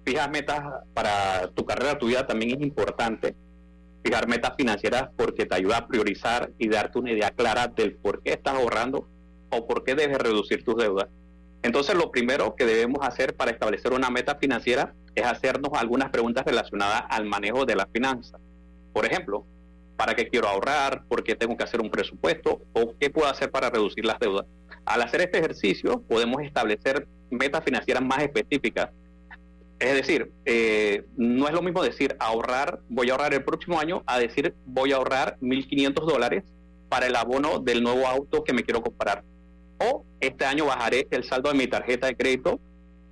fijar 0.05 0.31
metas 0.31 0.63
para 0.93 1.49
tu 1.49 1.65
carrera, 1.65 1.97
tu 1.97 2.07
vida, 2.07 2.25
también 2.25 2.51
es 2.51 2.61
importante 2.61 3.35
fijar 4.03 4.27
metas 4.27 4.53
financieras 4.55 5.09
porque 5.15 5.45
te 5.45 5.55
ayuda 5.55 5.77
a 5.77 5.87
priorizar 5.87 6.51
y 6.57 6.69
darte 6.69 6.97
una 6.97 7.11
idea 7.11 7.31
clara 7.31 7.67
del 7.67 7.93
por 7.93 8.21
qué 8.21 8.33
estás 8.33 8.55
ahorrando 8.55 9.07
o 9.51 9.67
por 9.67 9.83
qué 9.83 9.95
debes 9.95 10.17
reducir 10.17 10.63
tus 10.63 10.75
deudas. 10.75 11.07
Entonces, 11.63 11.95
lo 11.95 12.11
primero 12.11 12.55
que 12.55 12.65
debemos 12.65 13.05
hacer 13.07 13.35
para 13.35 13.51
establecer 13.51 13.93
una 13.93 14.09
meta 14.09 14.35
financiera 14.35 14.95
es 15.13 15.25
hacernos 15.25 15.71
algunas 15.75 16.09
preguntas 16.09 16.43
relacionadas 16.45 17.03
al 17.09 17.25
manejo 17.25 17.65
de 17.65 17.75
las 17.75 17.87
finanzas. 17.93 18.41
Por 18.93 19.05
ejemplo, 19.05 19.45
para 19.95 20.15
qué 20.15 20.27
quiero 20.27 20.47
ahorrar, 20.47 21.03
por 21.07 21.23
qué 21.23 21.35
tengo 21.35 21.55
que 21.55 21.63
hacer 21.63 21.79
un 21.79 21.91
presupuesto 21.91 22.61
o 22.73 22.95
qué 22.99 23.09
puedo 23.11 23.27
hacer 23.27 23.51
para 23.51 23.69
reducir 23.69 24.05
las 24.05 24.17
deudas. 24.19 24.47
Al 24.85 25.01
hacer 25.03 25.21
este 25.21 25.37
ejercicio 25.37 26.01
podemos 26.01 26.41
establecer 26.41 27.07
metas 27.29 27.63
financieras 27.63 28.03
más 28.03 28.23
específicas. 28.23 28.89
Es 29.79 29.93
decir, 29.93 30.31
eh, 30.45 31.05
no 31.17 31.47
es 31.47 31.53
lo 31.53 31.61
mismo 31.61 31.83
decir 31.83 32.15
ahorrar, 32.19 32.79
voy 32.89 33.09
a 33.09 33.13
ahorrar 33.13 33.33
el 33.33 33.43
próximo 33.43 33.79
año, 33.79 34.03
a 34.05 34.19
decir 34.19 34.55
voy 34.65 34.91
a 34.91 34.95
ahorrar 34.95 35.37
1.500 35.41 35.93
dólares 36.05 36.43
para 36.89 37.07
el 37.07 37.15
abono 37.15 37.59
del 37.59 37.83
nuevo 37.83 38.07
auto 38.07 38.43
que 38.43 38.53
me 38.53 38.63
quiero 38.63 38.81
comprar. 38.81 39.23
O 39.81 40.05
este 40.19 40.45
año 40.45 40.65
bajaré 40.65 41.07
el 41.11 41.23
saldo 41.23 41.49
de 41.49 41.57
mi 41.57 41.67
tarjeta 41.67 42.07
de 42.07 42.15
crédito. 42.15 42.59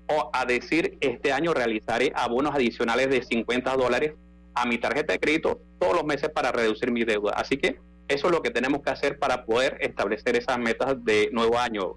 O 0.07 0.29
a 0.33 0.45
decir 0.45 0.97
este 1.01 1.31
año 1.31 1.53
realizaré 1.53 2.11
abonos 2.15 2.55
adicionales 2.55 3.09
de 3.09 3.23
50 3.23 3.75
dólares 3.75 4.13
a 4.55 4.65
mi 4.65 4.77
tarjeta 4.77 5.13
de 5.13 5.19
crédito 5.19 5.59
todos 5.79 5.95
los 5.95 6.03
meses 6.03 6.29
para 6.29 6.51
reducir 6.51 6.91
mi 6.91 7.03
deuda. 7.03 7.33
Así 7.33 7.57
que 7.57 7.79
eso 8.07 8.27
es 8.27 8.33
lo 8.33 8.41
que 8.41 8.49
tenemos 8.49 8.81
que 8.81 8.89
hacer 8.89 9.19
para 9.19 9.45
poder 9.45 9.77
establecer 9.81 10.35
esas 10.35 10.57
metas 10.57 11.03
de 11.05 11.29
nuevo 11.31 11.57
año, 11.59 11.95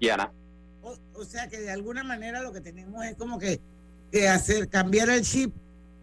Diana. 0.00 0.32
O, 0.82 1.24
sea 1.24 1.48
que 1.48 1.58
de 1.58 1.70
alguna 1.70 2.02
manera 2.02 2.40
lo 2.40 2.50
que 2.50 2.62
tenemos 2.62 3.04
es 3.04 3.14
como 3.14 3.38
que, 3.38 3.60
hacer, 4.26 4.68
cambiar 4.68 5.10
el 5.10 5.22
chip 5.22 5.52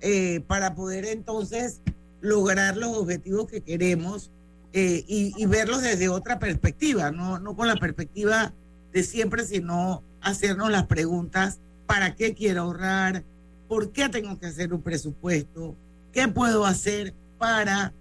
eh, 0.01 0.41
para 0.45 0.75
poder 0.75 1.05
entonces 1.05 1.81
lograr 2.21 2.77
los 2.77 2.95
objetivos 2.95 3.47
que 3.47 3.61
queremos 3.61 4.29
eh, 4.73 5.03
y, 5.07 5.33
y, 5.41 5.45
verlos 5.45 5.81
desde 5.81 6.09
otra 6.09 6.39
perspectiva, 6.39 7.11
no, 7.11 7.39
no 7.39 7.55
con 7.55 7.67
la 7.67 7.77
perspectiva 7.77 8.53
de 8.93 9.03
siempre, 9.03 9.45
sino 9.45 10.03
hacernos 10.21 10.69
las 10.69 10.85
preguntas, 10.85 11.59
¿para 11.85 12.15
qué 12.15 12.33
quiero 12.33 12.63
ahorrar? 12.63 13.23
¿Por 13.67 13.91
qué 13.91 14.09
tengo 14.09 14.37
que 14.39 14.47
hacer 14.47 14.73
un 14.73 14.81
presupuesto? 14.81 15.75
¿Qué 16.11 16.27
puedo 16.27 16.65
hacer 16.65 17.13
para 17.37 17.93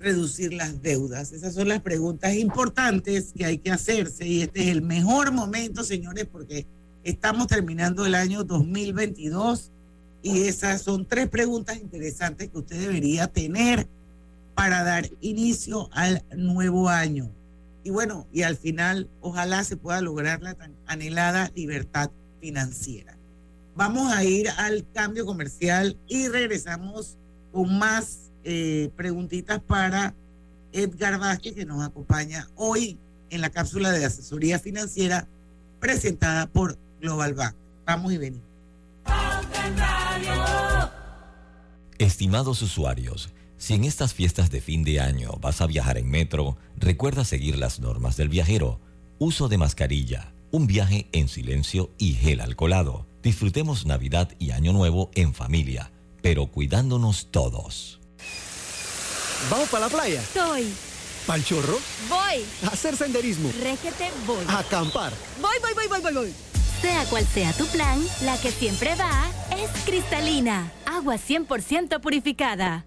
reducir 0.00 0.54
las 0.54 0.82
deudas? 0.82 1.32
Esas 1.32 1.54
son 1.54 1.68
las 1.68 1.82
preguntas 1.82 2.34
importantes 2.34 3.32
que 3.36 3.44
hay 3.44 3.58
que 3.58 3.70
hacerse 3.70 4.26
y 4.26 4.42
este 4.42 4.62
es 4.62 4.68
el 4.68 4.82
mejor 4.82 5.32
momento, 5.32 5.84
señores, 5.84 6.26
porque 6.30 6.66
estamos 7.04 7.46
terminando 7.46 8.06
el 8.06 8.14
año 8.14 8.44
2022 8.44 9.70
y 10.22 10.42
esas 10.42 10.82
son 10.82 11.06
tres 11.06 11.28
preguntas 11.28 11.78
interesantes 11.78 12.48
que 12.48 12.58
usted 12.58 12.80
debería 12.80 13.28
tener 13.28 13.86
para 14.58 14.82
dar 14.82 15.08
inicio 15.20 15.88
al 15.92 16.24
nuevo 16.36 16.88
año. 16.88 17.30
Y 17.84 17.90
bueno, 17.90 18.26
y 18.32 18.42
al 18.42 18.56
final 18.56 19.08
ojalá 19.20 19.62
se 19.62 19.76
pueda 19.76 20.00
lograr 20.00 20.42
la 20.42 20.54
tan 20.54 20.74
anhelada 20.88 21.52
libertad 21.54 22.10
financiera. 22.40 23.16
Vamos 23.76 24.12
a 24.12 24.24
ir 24.24 24.50
al 24.50 24.84
cambio 24.92 25.24
comercial 25.26 25.96
y 26.08 26.26
regresamos 26.26 27.14
con 27.52 27.78
más 27.78 28.32
eh, 28.42 28.90
preguntitas 28.96 29.60
para 29.60 30.12
Edgar 30.72 31.20
Vázquez, 31.20 31.54
que 31.54 31.64
nos 31.64 31.86
acompaña 31.86 32.48
hoy 32.56 32.98
en 33.30 33.40
la 33.40 33.50
cápsula 33.50 33.92
de 33.92 34.06
asesoría 34.06 34.58
financiera 34.58 35.28
presentada 35.78 36.48
por 36.48 36.76
Global 37.00 37.34
Bank. 37.34 37.54
Vamos 37.86 38.12
y 38.12 38.18
venimos. 38.18 38.48
Estimados 41.98 42.60
usuarios, 42.62 43.28
si 43.58 43.74
en 43.74 43.84
estas 43.84 44.14
fiestas 44.14 44.50
de 44.50 44.60
fin 44.60 44.84
de 44.84 45.00
año 45.00 45.32
vas 45.40 45.60
a 45.60 45.66
viajar 45.66 45.98
en 45.98 46.08
metro, 46.08 46.56
recuerda 46.76 47.24
seguir 47.24 47.58
las 47.58 47.80
normas 47.80 48.16
del 48.16 48.28
viajero. 48.28 48.80
Uso 49.18 49.48
de 49.48 49.58
mascarilla, 49.58 50.32
un 50.52 50.68
viaje 50.68 51.08
en 51.12 51.28
silencio 51.28 51.90
y 51.98 52.14
gel 52.14 52.40
alcoholado. 52.40 53.06
Disfrutemos 53.20 53.84
Navidad 53.84 54.30
y 54.38 54.52
Año 54.52 54.72
Nuevo 54.72 55.10
en 55.14 55.34
familia, 55.34 55.90
pero 56.22 56.46
cuidándonos 56.46 57.32
todos. 57.32 58.00
¿Vamos 59.50 59.68
para 59.68 59.86
la 59.86 59.92
playa? 59.92 60.20
Estoy. 60.20 60.72
¿Pal 61.26 61.44
chorro? 61.44 61.78
Voy. 62.08 62.44
A 62.64 62.68
hacer 62.68 62.96
senderismo. 62.96 63.50
Régete, 63.60 64.10
voy. 64.24 64.44
A 64.46 64.60
acampar. 64.60 65.12
Voy, 65.42 65.56
voy, 65.60 65.74
voy, 65.74 65.88
voy, 65.88 66.00
voy, 66.00 66.14
voy. 66.14 66.34
Sea 66.80 67.04
cual 67.06 67.26
sea 67.26 67.52
tu 67.52 67.66
plan, 67.66 68.00
la 68.22 68.40
que 68.40 68.52
siempre 68.52 68.94
va 68.94 69.28
es 69.50 69.68
cristalina. 69.84 70.72
Agua 70.86 71.16
100% 71.16 72.00
purificada. 72.00 72.86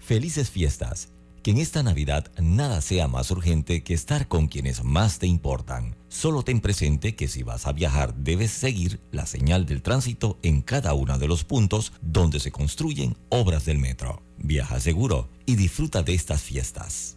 Felices 0.00 0.50
fiestas. 0.50 1.08
Que 1.42 1.52
en 1.52 1.58
esta 1.58 1.82
Navidad 1.82 2.30
nada 2.38 2.82
sea 2.82 3.08
más 3.08 3.30
urgente 3.30 3.82
que 3.82 3.94
estar 3.94 4.28
con 4.28 4.48
quienes 4.48 4.84
más 4.84 5.18
te 5.18 5.26
importan. 5.26 5.96
Solo 6.08 6.42
ten 6.42 6.60
presente 6.60 7.14
que 7.14 7.28
si 7.28 7.42
vas 7.42 7.66
a 7.66 7.72
viajar 7.72 8.14
debes 8.14 8.50
seguir 8.50 9.00
la 9.10 9.24
señal 9.24 9.64
del 9.64 9.80
tránsito 9.80 10.38
en 10.42 10.60
cada 10.60 10.92
uno 10.92 11.18
de 11.18 11.28
los 11.28 11.44
puntos 11.44 11.92
donde 12.02 12.40
se 12.40 12.50
construyen 12.50 13.16
obras 13.30 13.64
del 13.64 13.78
metro. 13.78 14.22
Viaja 14.36 14.80
seguro 14.80 15.28
y 15.46 15.56
disfruta 15.56 16.02
de 16.02 16.14
estas 16.14 16.42
fiestas. 16.42 17.16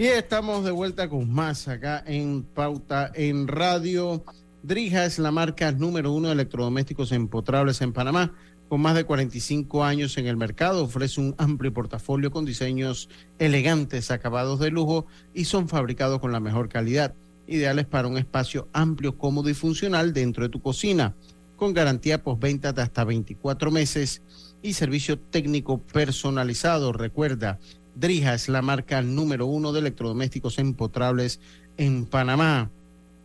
Y 0.00 0.06
estamos 0.06 0.64
de 0.64 0.70
vuelta 0.70 1.10
con 1.10 1.30
más 1.30 1.68
acá 1.68 2.02
en 2.06 2.42
Pauta 2.42 3.12
en 3.14 3.46
Radio. 3.46 4.24
Drija 4.62 5.04
es 5.04 5.18
la 5.18 5.30
marca 5.30 5.72
número 5.72 6.10
uno 6.10 6.28
de 6.28 6.32
electrodomésticos 6.32 7.12
empotrables 7.12 7.82
en 7.82 7.92
Panamá. 7.92 8.32
Con 8.70 8.80
más 8.80 8.94
de 8.94 9.04
45 9.04 9.84
años 9.84 10.16
en 10.16 10.26
el 10.26 10.38
mercado, 10.38 10.84
ofrece 10.84 11.20
un 11.20 11.34
amplio 11.36 11.74
portafolio 11.74 12.30
con 12.30 12.46
diseños 12.46 13.10
elegantes, 13.38 14.10
acabados 14.10 14.58
de 14.58 14.70
lujo 14.70 15.04
y 15.34 15.44
son 15.44 15.68
fabricados 15.68 16.18
con 16.18 16.32
la 16.32 16.40
mejor 16.40 16.70
calidad, 16.70 17.12
ideales 17.46 17.84
para 17.84 18.08
un 18.08 18.16
espacio 18.16 18.68
amplio, 18.72 19.18
cómodo 19.18 19.50
y 19.50 19.54
funcional 19.54 20.14
dentro 20.14 20.44
de 20.44 20.48
tu 20.48 20.62
cocina, 20.62 21.12
con 21.56 21.74
garantía 21.74 22.22
postventa 22.22 22.72
de 22.72 22.80
hasta 22.80 23.04
24 23.04 23.70
meses 23.70 24.22
y 24.62 24.72
servicio 24.72 25.18
técnico 25.18 25.76
personalizado. 25.76 26.94
Recuerda, 26.94 27.58
Drija 27.94 28.34
es 28.34 28.48
la 28.48 28.62
marca 28.62 29.00
número 29.02 29.46
uno 29.46 29.72
de 29.72 29.78
electrodomésticos 29.80 30.58
empotrables 30.58 31.40
en 31.76 32.06
Panamá. 32.06 32.70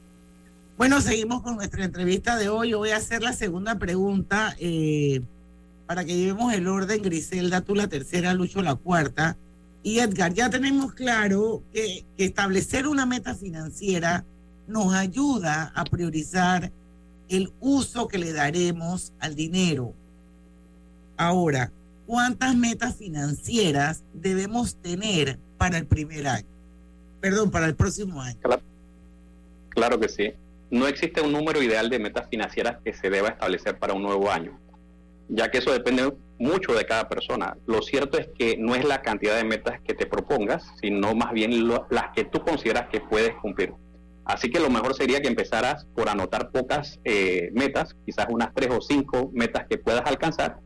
Bueno, 0.77 1.01
seguimos 1.01 1.43
con 1.43 1.55
nuestra 1.55 1.85
entrevista 1.85 2.37
de 2.37 2.49
hoy. 2.49 2.71
Yo 2.71 2.79
voy 2.79 2.91
a 2.91 2.97
hacer 2.97 3.23
la 3.23 3.33
segunda 3.33 3.79
pregunta. 3.79 4.57
Eh, 4.59 5.23
para 5.87 6.05
que 6.05 6.17
llevemos 6.17 6.53
el 6.53 6.67
orden, 6.67 7.01
Griselda, 7.03 7.61
tú 7.61 7.77
la 7.77 7.87
tercera, 7.87 8.35
Lucho 8.35 8.61
la 8.61 8.75
cuarta. 8.75 9.37
Y 9.85 10.01
Edgar, 10.01 10.35
ya 10.35 10.51
tenemos 10.51 10.93
claro 10.95 11.63
que, 11.73 12.05
que 12.17 12.25
establecer 12.25 12.89
una 12.89 13.07
meta 13.07 13.35
financiera 13.35 14.25
nos 14.67 14.95
ayuda 14.95 15.73
a 15.77 15.85
priorizar 15.85 16.73
el 17.29 17.53
uso 17.61 18.09
que 18.09 18.19
le 18.19 18.33
daremos 18.33 19.13
al 19.21 19.37
dinero. 19.37 19.93
Ahora, 21.17 21.71
¿cuántas 22.07 22.57
metas 22.57 22.97
financieras 22.97 24.03
debemos 24.13 24.75
tener 24.77 25.39
para 25.57 25.79
el 25.79 25.87
primer 25.87 26.27
año? 26.27 26.47
Perdón, 27.21 27.51
para 27.53 27.67
el 27.67 27.77
próximo 27.77 28.21
año. 28.21 28.41
Claro, 29.69 30.01
que 30.01 30.09
sí. 30.09 30.33
No 30.75 30.89
existe 30.89 31.21
un 31.21 31.31
número 31.31 31.63
ideal 31.63 31.89
de 31.89 32.01
metas 32.01 32.29
financieras 32.29 32.79
que 32.85 32.93
se 32.93 33.09
deba 33.09 33.29
establecer 33.29 33.79
para 33.79 33.93
un 33.93 34.03
nuevo 34.03 34.29
año, 34.29 34.59
ya 35.29 35.49
que 35.49 35.59
eso 35.59 35.71
depende 35.71 36.13
mucho 36.37 36.75
de 36.75 36.85
cada 36.85 37.09
persona. 37.09 37.57
Lo 37.65 37.81
cierto 37.81 38.19
es 38.19 38.27
que 38.37 38.57
no 38.59 38.75
es 38.75 38.85
la 38.85 39.01
cantidad 39.01 39.37
de 39.37 39.45
metas 39.45 39.81
que 39.83 39.95
te 39.95 40.05
propongas, 40.05 40.65
sino 40.83 41.15
más 41.15 41.33
bien 41.33 41.69
las 41.69 42.11
que 42.13 42.25
tú 42.25 42.41
consideras 42.41 42.89
que 42.89 43.01
puedes 43.01 43.37
cumplir. 43.37 43.73
Así 44.25 44.51
que 44.51 44.59
lo 44.59 44.69
mejor 44.69 44.97
sería 44.97 45.21
que 45.21 45.29
empezaras 45.29 45.87
por 45.95 46.09
anotar 46.09 46.51
pocas 46.51 46.99
eh, 47.05 47.51
metas, 47.53 47.95
quizás 48.05 48.27
unas 48.29 48.53
tres 48.53 48.71
o 48.73 48.81
cinco 48.81 49.31
metas 49.33 49.67
que 49.71 49.79
puedas 49.79 50.03
alcanzar. 50.07 50.59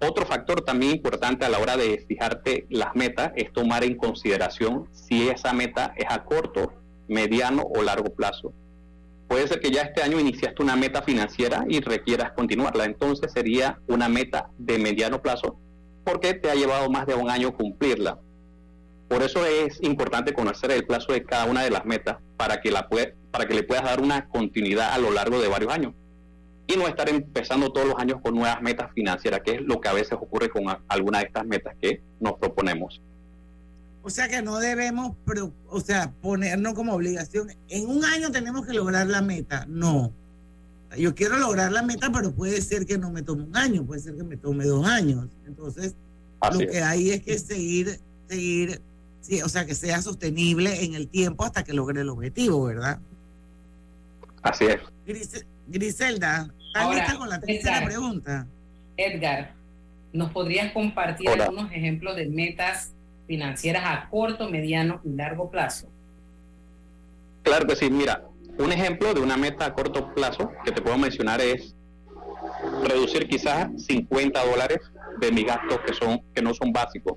Otro 0.00 0.24
factor 0.24 0.62
también 0.62 0.92
importante 0.92 1.44
a 1.44 1.50
la 1.50 1.58
hora 1.58 1.76
de 1.76 2.02
fijarte 2.08 2.64
las 2.70 2.96
metas 2.96 3.32
es 3.36 3.52
tomar 3.52 3.84
en 3.84 3.98
consideración 3.98 4.88
si 4.92 5.28
esa 5.28 5.52
meta 5.52 5.92
es 5.98 6.06
a 6.08 6.24
corto, 6.24 6.72
mediano 7.08 7.62
o 7.62 7.82
largo 7.82 8.14
plazo. 8.14 8.54
Puede 9.34 9.48
ser 9.48 9.58
que 9.58 9.72
ya 9.72 9.82
este 9.82 10.00
año 10.00 10.20
iniciaste 10.20 10.62
una 10.62 10.76
meta 10.76 11.02
financiera 11.02 11.64
y 11.68 11.80
requieras 11.80 12.30
continuarla, 12.36 12.84
entonces 12.84 13.32
sería 13.32 13.80
una 13.88 14.08
meta 14.08 14.48
de 14.58 14.78
mediano 14.78 15.20
plazo 15.22 15.58
porque 16.04 16.34
te 16.34 16.52
ha 16.52 16.54
llevado 16.54 16.88
más 16.88 17.04
de 17.04 17.16
un 17.16 17.28
año 17.28 17.52
cumplirla. 17.52 18.20
Por 19.08 19.24
eso 19.24 19.44
es 19.44 19.82
importante 19.82 20.34
conocer 20.34 20.70
el 20.70 20.86
plazo 20.86 21.12
de 21.12 21.24
cada 21.24 21.46
una 21.46 21.64
de 21.64 21.70
las 21.70 21.84
metas 21.84 22.18
para 22.36 22.60
que, 22.60 22.70
la 22.70 22.88
para 23.32 23.48
que 23.48 23.54
le 23.54 23.64
puedas 23.64 23.82
dar 23.82 24.00
una 24.00 24.28
continuidad 24.28 24.92
a 24.92 24.98
lo 24.98 25.10
largo 25.10 25.40
de 25.40 25.48
varios 25.48 25.72
años. 25.72 25.94
Y 26.68 26.76
no 26.76 26.86
estar 26.86 27.08
empezando 27.08 27.72
todos 27.72 27.88
los 27.88 27.98
años 27.98 28.20
con 28.22 28.36
nuevas 28.36 28.62
metas 28.62 28.92
financieras, 28.94 29.40
que 29.44 29.56
es 29.56 29.62
lo 29.62 29.80
que 29.80 29.88
a 29.88 29.94
veces 29.94 30.12
ocurre 30.12 30.48
con 30.48 30.62
algunas 30.86 31.22
de 31.22 31.26
estas 31.26 31.44
metas 31.44 31.74
que 31.82 32.02
nos 32.20 32.34
proponemos. 32.34 33.02
O 34.04 34.10
sea 34.10 34.28
que 34.28 34.42
no 34.42 34.58
debemos, 34.58 35.16
o 35.68 35.80
sea, 35.80 36.12
ponernos 36.22 36.74
como 36.74 36.94
obligación. 36.94 37.50
En 37.68 37.88
un 37.88 38.04
año 38.04 38.30
tenemos 38.30 38.66
que 38.66 38.72
lograr 38.72 39.06
la 39.06 39.22
meta. 39.22 39.66
No. 39.68 40.12
Yo 40.96 41.14
quiero 41.14 41.38
lograr 41.38 41.72
la 41.72 41.82
meta, 41.82 42.12
pero 42.12 42.30
puede 42.30 42.60
ser 42.62 42.86
que 42.86 42.98
no 42.98 43.10
me 43.10 43.22
tome 43.22 43.42
un 43.42 43.56
año, 43.56 43.84
puede 43.84 44.00
ser 44.00 44.14
que 44.14 44.22
me 44.22 44.36
tome 44.36 44.66
dos 44.66 44.86
años. 44.86 45.26
Entonces, 45.46 45.94
lo 46.52 46.58
que 46.58 46.82
hay 46.82 47.10
es 47.10 47.22
que 47.22 47.38
seguir, 47.38 47.98
seguir 48.28 48.80
Sí, 49.24 49.40
o 49.40 49.48
sea, 49.48 49.64
que 49.64 49.74
sea 49.74 50.02
sostenible 50.02 50.84
en 50.84 50.94
el 50.94 51.08
tiempo 51.08 51.44
hasta 51.44 51.64
que 51.64 51.72
logre 51.72 52.02
el 52.02 52.10
objetivo, 52.10 52.62
¿verdad? 52.64 52.98
Así 54.42 54.66
es. 54.66 54.80
Griselda, 55.66 56.52
¿estás 56.74 57.14
con 57.14 57.30
la 57.30 57.40
tercera 57.40 57.86
pregunta? 57.86 58.46
Edgar, 58.98 59.54
¿nos 60.12 60.30
podrías 60.30 60.72
compartir 60.74 61.30
algunos 61.30 61.72
ejemplos 61.72 62.16
de 62.16 62.26
metas 62.26 62.90
financieras 63.26 63.84
a 63.86 64.08
corto, 64.10 64.48
mediano 64.48 65.00
y 65.04 65.10
largo 65.10 65.50
plazo? 65.50 65.88
Claro 67.42 67.66
que 67.66 67.76
sí, 67.76 67.90
mira, 67.90 68.24
un 68.58 68.72
ejemplo 68.72 69.12
de 69.14 69.20
una 69.20 69.36
meta 69.36 69.66
a 69.66 69.74
corto 69.74 70.14
plazo 70.14 70.50
que 70.64 70.72
te 70.72 70.80
puedo 70.80 70.96
mencionar 70.98 71.40
es 71.40 71.74
reducir 72.82 73.28
quizás 73.28 73.68
50 73.84 74.44
dólares 74.44 74.80
de 75.20 75.32
mis 75.32 75.44
gastos 75.44 75.80
que 75.86 75.94
son 75.94 76.20
que 76.34 76.42
no 76.42 76.54
son 76.54 76.72
básicos 76.72 77.16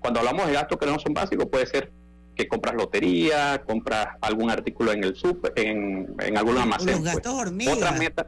cuando 0.00 0.20
hablamos 0.20 0.46
de 0.46 0.52
gastos 0.52 0.78
que 0.78 0.86
no 0.86 0.98
son 0.98 1.14
básicos, 1.14 1.46
puede 1.46 1.66
ser 1.66 1.90
que 2.34 2.46
compras 2.46 2.74
lotería, 2.74 3.62
compras 3.66 4.08
algún 4.20 4.50
artículo 4.50 4.92
en 4.92 5.02
el 5.02 5.16
super, 5.16 5.52
en, 5.56 6.14
en 6.20 6.38
algún 6.38 6.56
almacén. 6.56 6.88
Los 6.88 7.00
pues. 7.00 7.14
gastos 7.14 7.34
hormigas. 7.34 7.76
Otras 7.76 7.98
metas, 7.98 8.26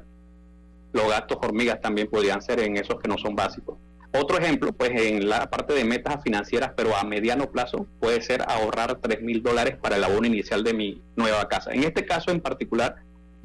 los 0.93 1.09
gastos 1.09 1.39
hormigas 1.41 1.81
también 1.81 2.09
podrían 2.09 2.43
ser 2.43 2.61
en 2.61 2.77
esos 2.77 3.01
que 3.01 3.09
no 3.09 3.17
son 3.19 3.37
básicos. 3.37 3.79
Otro 4.13 4.39
ejemplo, 4.39 4.73
pues 4.73 4.91
en 4.95 5.29
la 5.29 5.49
parte 5.49 5.73
de 5.73 5.85
metas 5.85 6.23
financieras, 6.23 6.73
pero 6.77 6.97
a 6.97 7.05
mediano 7.05 7.51
plazo, 7.51 7.87
puede 8.01 8.21
ser 8.23 8.43
ahorrar 8.49 8.99
3 9.01 9.23
mil 9.23 9.43
dólares 9.43 9.77
para 9.81 9.97
el 9.97 10.05
abono 10.05 10.27
inicial 10.27 10.65
de 10.65 10.75
mi 10.75 11.01
nueva 11.15 11.49
casa. 11.49 11.71
En 11.73 11.85
este 11.85 12.05
caso 12.05 12.33
en 12.33 12.41
particular, 12.41 12.97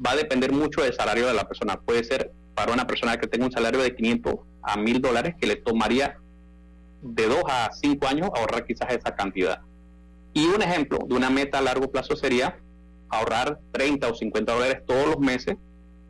va 0.04 0.12
a 0.12 0.16
depender 0.16 0.52
mucho 0.52 0.82
del 0.82 0.92
salario 0.92 1.26
de 1.28 1.34
la 1.34 1.46
persona. 1.46 1.80
Puede 1.80 2.02
ser 2.02 2.32
para 2.54 2.72
una 2.72 2.86
persona 2.86 3.16
que 3.16 3.28
tenga 3.28 3.46
un 3.46 3.52
salario 3.52 3.80
de 3.80 3.94
500 3.94 4.34
a 4.62 4.76
1000 4.76 5.00
dólares, 5.00 5.34
que 5.40 5.46
le 5.46 5.56
tomaría 5.56 6.18
de 7.00 7.26
dos 7.28 7.44
a 7.48 7.70
cinco 7.72 8.08
años 8.08 8.30
ahorrar 8.34 8.66
quizás 8.66 8.92
esa 8.92 9.14
cantidad. 9.14 9.60
Y 10.32 10.46
un 10.46 10.62
ejemplo 10.62 10.98
de 11.06 11.14
una 11.14 11.30
meta 11.30 11.58
a 11.58 11.62
largo 11.62 11.90
plazo 11.90 12.16
sería 12.16 12.58
ahorrar 13.08 13.60
30 13.72 14.08
o 14.08 14.14
50 14.14 14.52
dólares 14.52 14.82
todos 14.84 15.06
los 15.06 15.18
meses 15.18 15.56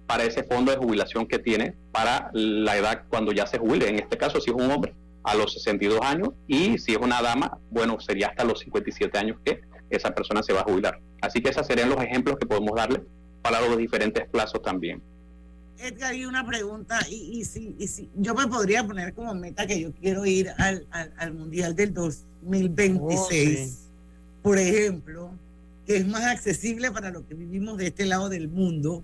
para 0.06 0.24
ese 0.24 0.44
fondo 0.44 0.72
de 0.72 0.78
jubilación 0.78 1.26
que 1.26 1.38
tiene 1.38 1.74
para 1.96 2.30
la 2.34 2.76
edad 2.76 3.04
cuando 3.08 3.32
ya 3.32 3.46
se 3.46 3.56
jubile. 3.56 3.88
En 3.88 3.98
este 3.98 4.18
caso, 4.18 4.38
si 4.38 4.50
es 4.50 4.56
un 4.56 4.70
hombre, 4.70 4.92
a 5.24 5.34
los 5.34 5.54
62 5.54 5.98
años 6.02 6.28
y 6.46 6.78
si 6.78 6.92
es 6.92 6.98
una 6.98 7.22
dama, 7.22 7.58
bueno, 7.70 7.98
sería 7.98 8.28
hasta 8.28 8.44
los 8.44 8.60
57 8.60 9.18
años 9.18 9.38
que 9.42 9.62
esa 9.88 10.14
persona 10.14 10.42
se 10.42 10.52
va 10.52 10.60
a 10.60 10.64
jubilar. 10.64 11.00
Así 11.22 11.40
que 11.40 11.48
esos 11.48 11.66
serían 11.66 11.88
los 11.88 12.00
ejemplos 12.02 12.36
que 12.38 12.44
podemos 12.46 12.76
darle 12.76 13.02
para 13.40 13.60
los 13.62 13.78
diferentes 13.78 14.28
plazos 14.28 14.60
también. 14.62 15.02
Edgar, 15.78 16.12
hay 16.12 16.26
una 16.26 16.46
pregunta, 16.46 17.00
y, 17.08 17.40
y, 17.40 17.44
si, 17.44 17.74
y 17.78 17.88
si 17.88 18.10
yo 18.14 18.34
me 18.34 18.46
podría 18.46 18.86
poner 18.86 19.14
como 19.14 19.34
meta 19.34 19.66
que 19.66 19.80
yo 19.80 19.92
quiero 19.92 20.26
ir 20.26 20.50
al, 20.58 20.86
al, 20.90 21.32
Mundial 21.34 21.74
del 21.74 21.94
2026, 21.94 23.78
por 24.42 24.58
ejemplo, 24.58 25.30
que 25.86 25.96
es 25.96 26.06
más 26.06 26.24
accesible 26.24 26.90
para 26.90 27.10
lo 27.10 27.26
que 27.26 27.34
vivimos 27.34 27.78
de 27.78 27.88
este 27.88 28.04
lado 28.04 28.28
del 28.28 28.48
mundo. 28.48 29.02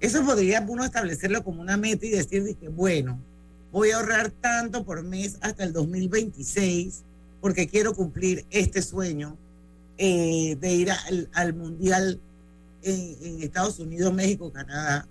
Eso 0.00 0.24
podría 0.24 0.64
uno 0.66 0.84
establecerlo 0.84 1.42
como 1.42 1.60
una 1.60 1.76
meta 1.76 2.06
y 2.06 2.10
decir, 2.10 2.56
que 2.56 2.68
bueno, 2.68 3.18
voy 3.72 3.90
a 3.90 3.96
ahorrar 3.96 4.30
tanto 4.30 4.84
por 4.84 5.02
mes 5.02 5.38
hasta 5.40 5.64
el 5.64 5.72
2026 5.72 7.02
porque 7.40 7.66
quiero 7.68 7.94
cumplir 7.94 8.44
este 8.50 8.82
sueño 8.82 9.36
eh, 9.98 10.56
de 10.60 10.74
ir 10.74 10.90
al, 10.90 11.28
al 11.32 11.54
Mundial 11.54 12.20
en, 12.82 13.16
en 13.22 13.42
Estados 13.42 13.78
Unidos, 13.78 14.12
México, 14.12 14.52
Canadá 14.52 15.06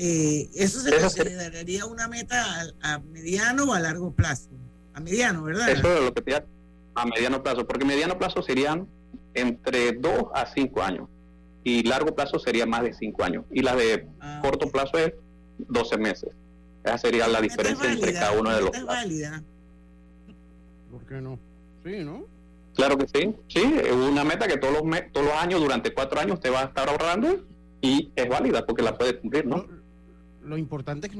eh, 0.00 0.48
¿Eso 0.54 0.78
se 0.78 0.96
consideraría 0.96 1.84
una 1.84 2.06
meta 2.06 2.72
a, 2.80 3.00
mediano 3.00 3.64
o 3.64 3.74
a 3.74 3.80
largo 3.80 4.12
plazo? 4.12 4.48
A 4.94 5.00
mediano, 5.00 5.42
¿verdad? 5.42 5.68
Eso 5.70 5.92
es 5.92 6.04
lo 6.04 6.14
que 6.14 6.22
te 6.22 6.44
a 6.94 7.04
mediano 7.04 7.42
plazo, 7.42 7.66
porque 7.66 7.84
mediano 7.84 8.16
plazo 8.16 8.40
serían 8.40 8.86
entre 9.34 9.92
2 9.94 10.26
a 10.34 10.46
5 10.46 10.82
años 10.82 11.08
y 11.68 11.82
largo 11.82 12.14
plazo 12.14 12.38
sería 12.38 12.64
más 12.64 12.82
de 12.82 12.94
5 12.94 13.24
años 13.24 13.44
y 13.50 13.60
la 13.60 13.76
de 13.76 14.06
ah, 14.20 14.40
corto 14.42 14.70
plazo 14.70 14.98
es 14.98 15.12
12 15.58 15.98
meses. 15.98 16.30
Esa 16.82 16.98
sería 16.98 17.28
la 17.28 17.40
diferencia 17.40 17.92
entre 17.92 18.14
cada 18.14 18.32
uno 18.32 18.50
de 18.50 18.62
los. 18.62 18.74
¿Es 18.74 18.84
válida? 18.84 19.42
¿Por 20.90 21.02
qué 21.06 21.20
no? 21.20 21.38
Sí, 21.84 22.04
¿no? 22.04 22.24
Claro 22.74 22.96
que 22.96 23.06
sí, 23.08 23.34
sí, 23.48 23.74
es 23.84 23.92
una 23.92 24.24
meta 24.24 24.46
que 24.46 24.56
todos 24.56 24.74
los, 24.74 24.82
todos 25.12 25.26
los 25.26 25.34
años, 25.34 25.60
durante 25.60 25.92
cuatro 25.92 26.20
años, 26.20 26.40
te 26.40 26.48
va 26.48 26.62
a 26.62 26.64
estar 26.66 26.88
ahorrando 26.88 27.44
y 27.80 28.10
es 28.14 28.28
válida 28.28 28.64
porque 28.64 28.82
la 28.82 28.96
puedes 28.96 29.14
cumplir, 29.14 29.46
¿no? 29.46 29.66
lo 30.44 30.56
importante 30.56 31.08
es 31.08 31.14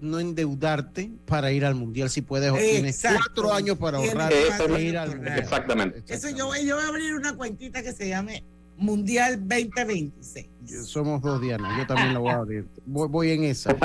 no, 0.00 0.20
endeudarte 0.20 1.10
para 1.26 1.52
ir 1.52 1.66
al 1.66 1.74
mundial 1.74 2.08
si 2.08 2.22
puedes 2.22 2.50
tienes 2.54 3.02
cuatro 3.02 3.52
años 3.52 3.76
para 3.76 3.98
ahorrar 3.98 4.32
ir 4.80 4.96
al 4.96 5.08
mundial. 5.08 5.38
exactamente 5.38 6.02
eso 6.08 6.30
yo, 6.30 6.50
yo 6.64 6.76
voy 6.76 6.84
a 6.84 6.88
abrir 6.88 7.14
una 7.14 7.36
cuentita 7.36 7.82
que 7.82 7.92
se 7.92 8.08
llame 8.08 8.42
mundial 8.80 9.38
2026 9.38 10.46
somos 10.84 11.22
dos 11.22 11.40
Diana 11.40 11.78
yo 11.78 11.86
también 11.86 12.12
la 12.12 12.18
voy 12.18 12.30
a 12.30 12.36
abrir 12.36 12.66
voy, 12.86 13.30
en 13.30 13.44
esa 13.44 13.76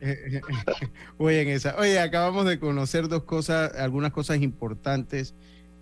voy 1.18 1.36
en 1.36 1.48
esa 1.48 1.76
oye 1.78 1.98
acabamos 2.00 2.46
de 2.46 2.58
conocer 2.58 3.08
dos 3.08 3.24
cosas 3.24 3.74
algunas 3.76 4.12
cosas 4.12 4.42
importantes 4.42 5.34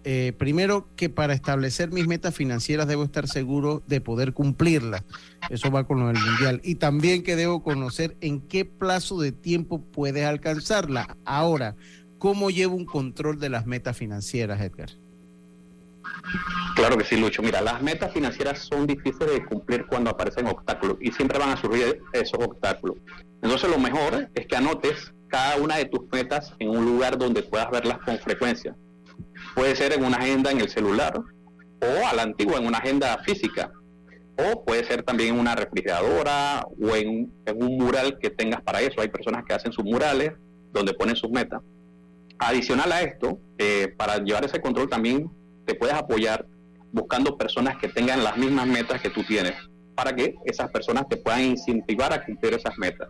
eh, 0.03 0.33
primero 0.39 0.89
que 0.97 1.11
para 1.11 1.35
establecer 1.35 1.93
mis 1.93 2.07
metas 2.07 2.35
financieras 2.35 2.89
debo 2.89 3.05
estar 3.05 3.29
seguro 3.29 3.83
de 3.87 4.01
poder 4.01 4.33
cumplirlas. 4.33 5.03
Eso 5.51 5.71
va 5.71 5.85
con 5.85 6.01
lo 6.01 6.07
del 6.07 6.17
mundial. 6.19 6.61
Y 6.65 6.77
también 6.77 7.23
que 7.23 7.37
debo 7.37 7.63
conocer 7.63 8.17
en 8.23 8.41
qué 8.41 8.65
plazo 8.65 9.21
de 9.21 9.33
tiempo 9.33 9.83
puedes 9.83 10.25
alcanzarla. 10.25 11.17
Ahora, 11.27 11.77
¿cómo 12.19 12.51
llevo 12.51 12.77
un 12.77 12.87
control 12.87 13.39
de 13.41 13.51
las 13.51 13.67
metas 13.67 13.97
financieras, 13.97 14.61
Edgar? 14.63 14.91
Claro 16.77 16.97
que 16.97 17.05
sí, 17.05 17.17
Lucho. 17.17 17.43
Mira, 17.43 17.61
las 17.61 17.83
metas 17.83 18.13
financieras 18.13 18.61
son 18.61 18.87
difíciles 18.87 19.33
de 19.33 19.45
cumplir 19.45 19.87
cuando 19.87 20.11
aparecen 20.11 20.47
obstáculos 20.47 20.97
y 21.01 21.13
siempre 21.13 21.39
van 21.39 21.51
a 21.51 21.57
surgir 21.57 22.01
esos 22.13 22.39
obstáculos. 22.41 22.97
Entonces, 23.43 23.71
lo 23.71 23.79
mejor 23.79 24.29
es 24.35 24.47
que 24.47 24.57
anotes 24.57 25.13
cada 25.29 25.57
una 25.57 25.77
de 25.77 25.87
tus 25.87 26.01
metas 26.13 26.55
en 26.59 26.71
un 26.71 26.85
lugar 26.85 27.19
donde 27.19 27.43
puedas 27.43 27.71
verlas 27.71 27.99
con 28.05 28.19
frecuencia 28.19 28.75
Puede 29.55 29.77
ser 29.77 29.93
en 29.93 30.05
una 30.05 30.17
agenda 30.17 30.51
en 30.51 30.61
el 30.61 30.69
celular 30.69 31.15
o 31.19 32.07
a 32.07 32.15
la 32.15 32.23
antigua 32.23 32.59
en 32.59 32.67
una 32.67 32.79
agenda 32.79 33.19
física. 33.25 33.73
O 34.37 34.65
puede 34.65 34.85
ser 34.85 35.03
también 35.03 35.35
en 35.35 35.41
una 35.41 35.55
refrigeradora 35.55 36.67
o 36.81 36.95
en, 36.97 37.33
un 37.55 37.77
mural 37.77 38.19
que 38.19 38.31
tengas 38.31 38.63
para 38.63 38.81
eso. 38.81 39.01
Hay 39.01 39.09
personas 39.09 39.45
que 39.45 39.55
hacen 39.55 39.73
sus 39.73 39.85
murales 39.85 40.33
donde 40.73 40.95
ponen 40.95 41.17
sus 41.17 41.31
metas. 41.31 41.61
Adicional 42.39 42.91
a 42.93 43.03
esto, 43.03 43.39
eh, 43.59 43.93
para 43.97 44.19
llevar 44.19 44.45
ese 44.45 44.61
control 44.61 44.89
también 44.89 45.31
te 45.65 45.75
puedes 45.75 45.95
apoyar 45.95 46.47
buscando 46.93 47.37
personas 47.37 47.79
que 47.79 47.89
tengan 47.89 48.25
las 48.25 48.37
mismas 48.37 48.67
metas 48.67 49.01
que 49.01 49.11
tú 49.11 49.23
tienes, 49.23 49.55
para 49.95 50.15
que 50.15 50.35
esas 50.45 50.71
personas 50.71 51.09
te 51.09 51.17
puedan 51.17 51.43
incentivar 51.43 52.13
a 52.13 52.25
cumplir 52.25 52.55
esas 52.55 52.77
metas. 52.79 53.09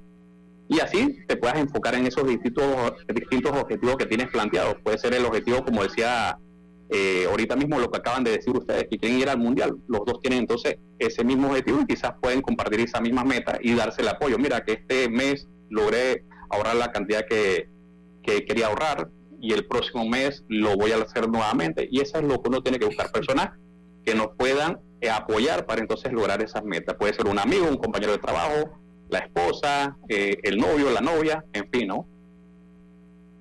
Y 0.69 0.79
así 0.79 1.19
te 1.27 1.37
puedas 1.37 1.59
enfocar 1.59 1.95
en 1.97 2.07
esos 2.07 2.27
distintos, 2.27 2.95
distintos 3.13 3.53
objetivos 3.53 3.97
que 3.97 4.07
tienes 4.07 4.29
planteados. 4.29 4.77
Puede 4.85 4.99
ser 4.99 5.15
el 5.15 5.25
objetivo, 5.25 5.65
como 5.65 5.83
decía 5.83 6.39
eh, 6.91 7.27
ahorita 7.29 7.57
mismo 7.57 7.79
lo 7.79 7.91
que 7.91 7.99
acaban 7.99 8.23
de 8.23 8.33
decir 8.33 8.57
ustedes, 8.57 8.87
que 8.89 8.99
quieren 8.99 9.19
ir 9.19 9.29
al 9.29 9.39
mundial. 9.39 9.77
Los 9.89 10.05
dos 10.05 10.21
tienen 10.21 10.41
entonces 10.41 10.77
ese 10.99 11.25
mismo 11.25 11.49
objetivo 11.49 11.81
y 11.81 11.87
quizás 11.87 12.13
pueden 12.21 12.41
compartir 12.41 12.81
esa 12.81 13.01
misma 13.01 13.25
meta 13.25 13.59
y 13.61 13.75
darse 13.75 14.03
el 14.03 14.09
apoyo. 14.09 14.39
Mira, 14.39 14.65
que 14.65 14.73
este 14.75 15.09
mes 15.09 15.49
logré 15.71 16.25
ahorrar 16.51 16.77
la 16.77 16.93
cantidad 16.93 17.25
que, 17.29 17.69
que 18.23 18.45
quería 18.45 18.67
ahorrar 18.67 19.09
y 19.41 19.53
el 19.53 19.67
próximo 19.67 20.07
mes 20.07 20.45
lo 20.49 20.77
voy 20.77 20.93
a 20.93 20.97
hacer 20.97 21.29
nuevamente. 21.29 21.89
Y 21.91 22.01
eso 22.01 22.19
es 22.19 22.25
lo 22.25 22.43
que 22.43 22.49
uno 22.49 22.63
tiene 22.63 22.79
que 22.79 22.87
buscar, 22.87 23.11
personas 23.11 23.51
que 24.05 24.15
nos 24.15 24.29
puedan 24.37 24.79
eh, 25.01 25.11
apoyar 25.11 25.67
para 25.67 25.81
entonces 25.81 26.13
lograr 26.13 26.43
esas 26.43 26.65
metas. 26.65 26.97
Puede 26.97 27.15
ser 27.15 27.27
un 27.27 27.39
amigo, 27.39 27.67
un 27.69 27.77
compañero 27.77 28.13
de 28.13 28.19
trabajo, 28.19 28.79
la 29.09 29.21
esposa, 29.21 29.97
eh, 30.09 30.39
el 30.43 30.59
novio, 30.59 30.91
la 30.91 31.01
novia, 31.01 31.45
en 31.53 31.69
fin, 31.71 31.89
¿no? 31.89 32.07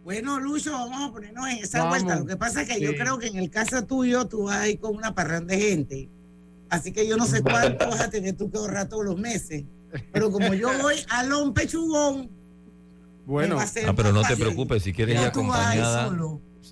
Bueno, 0.03 0.39
Lucho, 0.39 0.71
vamos 0.71 1.09
a 1.09 1.11
ponernos 1.11 1.47
en 1.49 1.57
esa 1.57 1.87
vuelta. 1.87 2.15
Lo 2.15 2.25
que 2.25 2.35
pasa 2.35 2.63
es 2.63 2.69
que 2.69 2.79
yo 2.79 2.95
creo 2.95 3.19
que 3.19 3.27
en 3.27 3.37
el 3.37 3.51
caso 3.51 3.85
tuyo 3.85 4.25
tú 4.27 4.45
vas 4.45 4.57
a 4.57 4.67
ir 4.67 4.79
con 4.79 4.95
una 4.95 5.13
parranda 5.13 5.53
de 5.53 5.61
gente. 5.61 6.09
Así 6.69 6.91
que 6.91 7.07
yo 7.07 7.17
no 7.17 7.25
sé 7.25 7.41
cuánto 7.41 7.87
vas 7.89 8.01
a 8.01 8.09
tener 8.09 8.35
tú 8.35 8.49
que 8.49 8.57
ahorrar 8.57 8.89
todos 8.89 9.05
los 9.05 9.17
meses. 9.17 9.65
Pero 10.11 10.31
como 10.31 10.53
yo 10.53 10.69
voy 10.81 10.95
a 11.09 11.23
un 11.37 11.53
pechugón. 11.53 12.38
Bueno, 13.29 13.59
ah, 13.59 13.93
pero 13.95 14.11
no 14.11 14.23
te 14.23 14.35
preocupes 14.35 14.81
si 14.81 14.91
quieres 14.91 15.21
ir 15.21 15.27
acompañada. 15.27 16.09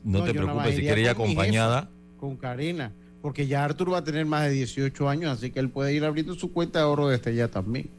No, 0.04 0.24
te 0.24 0.34
preocupes 0.34 0.76
si 0.76 0.82
quieres 0.82 1.04
ir 1.04 1.10
acompañada. 1.10 1.88
Con 2.20 2.36
Karina. 2.36 2.92
Porque 3.22 3.46
ya 3.46 3.64
Arthur 3.64 3.94
va 3.94 4.00
a 4.00 4.04
tener 4.04 4.26
más 4.26 4.46
de 4.46 4.52
18 4.52 5.08
años, 5.08 5.38
así 5.38 5.52
que 5.52 5.60
él 5.60 5.70
puede 5.70 5.94
ir 5.94 6.04
abriendo 6.04 6.34
su 6.34 6.52
cuenta 6.52 6.80
de 6.80 6.86
ahorro 6.86 7.10
desde 7.10 7.36
ya 7.36 7.48
también. 7.48 7.92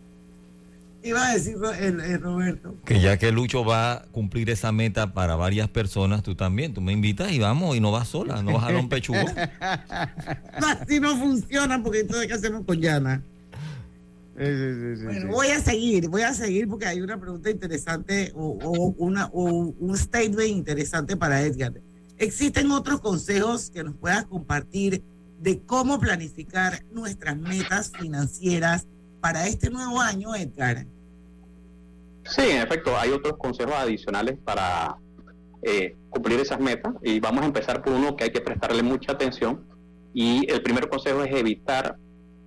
Iba 1.04 1.28
a 1.28 1.34
decir 1.34 1.56
el, 1.78 2.20
Roberto. 2.20 2.74
Que 2.84 3.00
ya 3.00 3.16
que 3.16 3.30
Lucho 3.30 3.64
va 3.64 3.92
a 3.92 4.02
cumplir 4.06 4.50
esa 4.50 4.72
meta 4.72 5.12
para 5.14 5.36
varias 5.36 5.68
personas, 5.68 6.24
tú 6.24 6.34
también, 6.34 6.74
tú 6.74 6.80
me 6.80 6.92
invitas 6.92 7.30
y 7.30 7.38
vamos 7.38 7.76
y 7.76 7.80
no 7.80 7.92
vas 7.92 8.08
sola, 8.08 8.42
no 8.42 8.54
vas 8.54 8.64
a 8.64 8.76
un 8.76 8.88
pechugo. 8.88 9.18
no, 10.60 10.66
así 10.66 10.98
no 10.98 11.16
funciona 11.16 11.80
porque 11.80 12.00
entonces 12.00 12.26
¿qué 12.26 12.34
hacemos 12.34 12.64
con 12.64 12.80
Yana? 12.80 13.22
Bueno, 14.38 15.32
voy 15.32 15.48
a 15.48 15.60
seguir, 15.60 16.08
voy 16.08 16.22
a 16.22 16.32
seguir 16.32 16.68
porque 16.68 16.86
hay 16.86 17.00
una 17.00 17.18
pregunta 17.18 17.50
interesante 17.50 18.32
o, 18.36 18.94
una, 18.98 19.26
o 19.32 19.42
un 19.42 19.98
statement 19.98 20.48
interesante 20.48 21.16
para 21.16 21.42
Edgar. 21.42 21.72
¿Existen 22.18 22.70
otros 22.70 23.00
consejos 23.00 23.70
que 23.70 23.82
nos 23.82 23.96
puedas 23.96 24.24
compartir 24.26 25.02
de 25.40 25.60
cómo 25.60 25.98
planificar 25.98 26.82
nuestras 26.92 27.36
metas 27.36 27.90
financieras 27.90 28.86
para 29.20 29.46
este 29.48 29.70
nuevo 29.70 30.00
año, 30.00 30.34
Edgar? 30.34 30.84
Sí, 32.24 32.42
en 32.42 32.62
efecto, 32.62 32.96
hay 32.96 33.10
otros 33.10 33.36
consejos 33.38 33.74
adicionales 33.74 34.36
para 34.44 34.96
eh, 35.62 35.96
cumplir 36.10 36.38
esas 36.40 36.60
metas 36.60 36.94
y 37.02 37.18
vamos 37.18 37.42
a 37.42 37.46
empezar 37.46 37.82
por 37.82 37.92
uno 37.92 38.14
que 38.14 38.24
hay 38.24 38.30
que 38.30 38.40
prestarle 38.40 38.82
mucha 38.82 39.12
atención 39.12 39.64
y 40.14 40.50
el 40.50 40.62
primer 40.62 40.88
consejo 40.88 41.24
es 41.24 41.34
evitar 41.34 41.96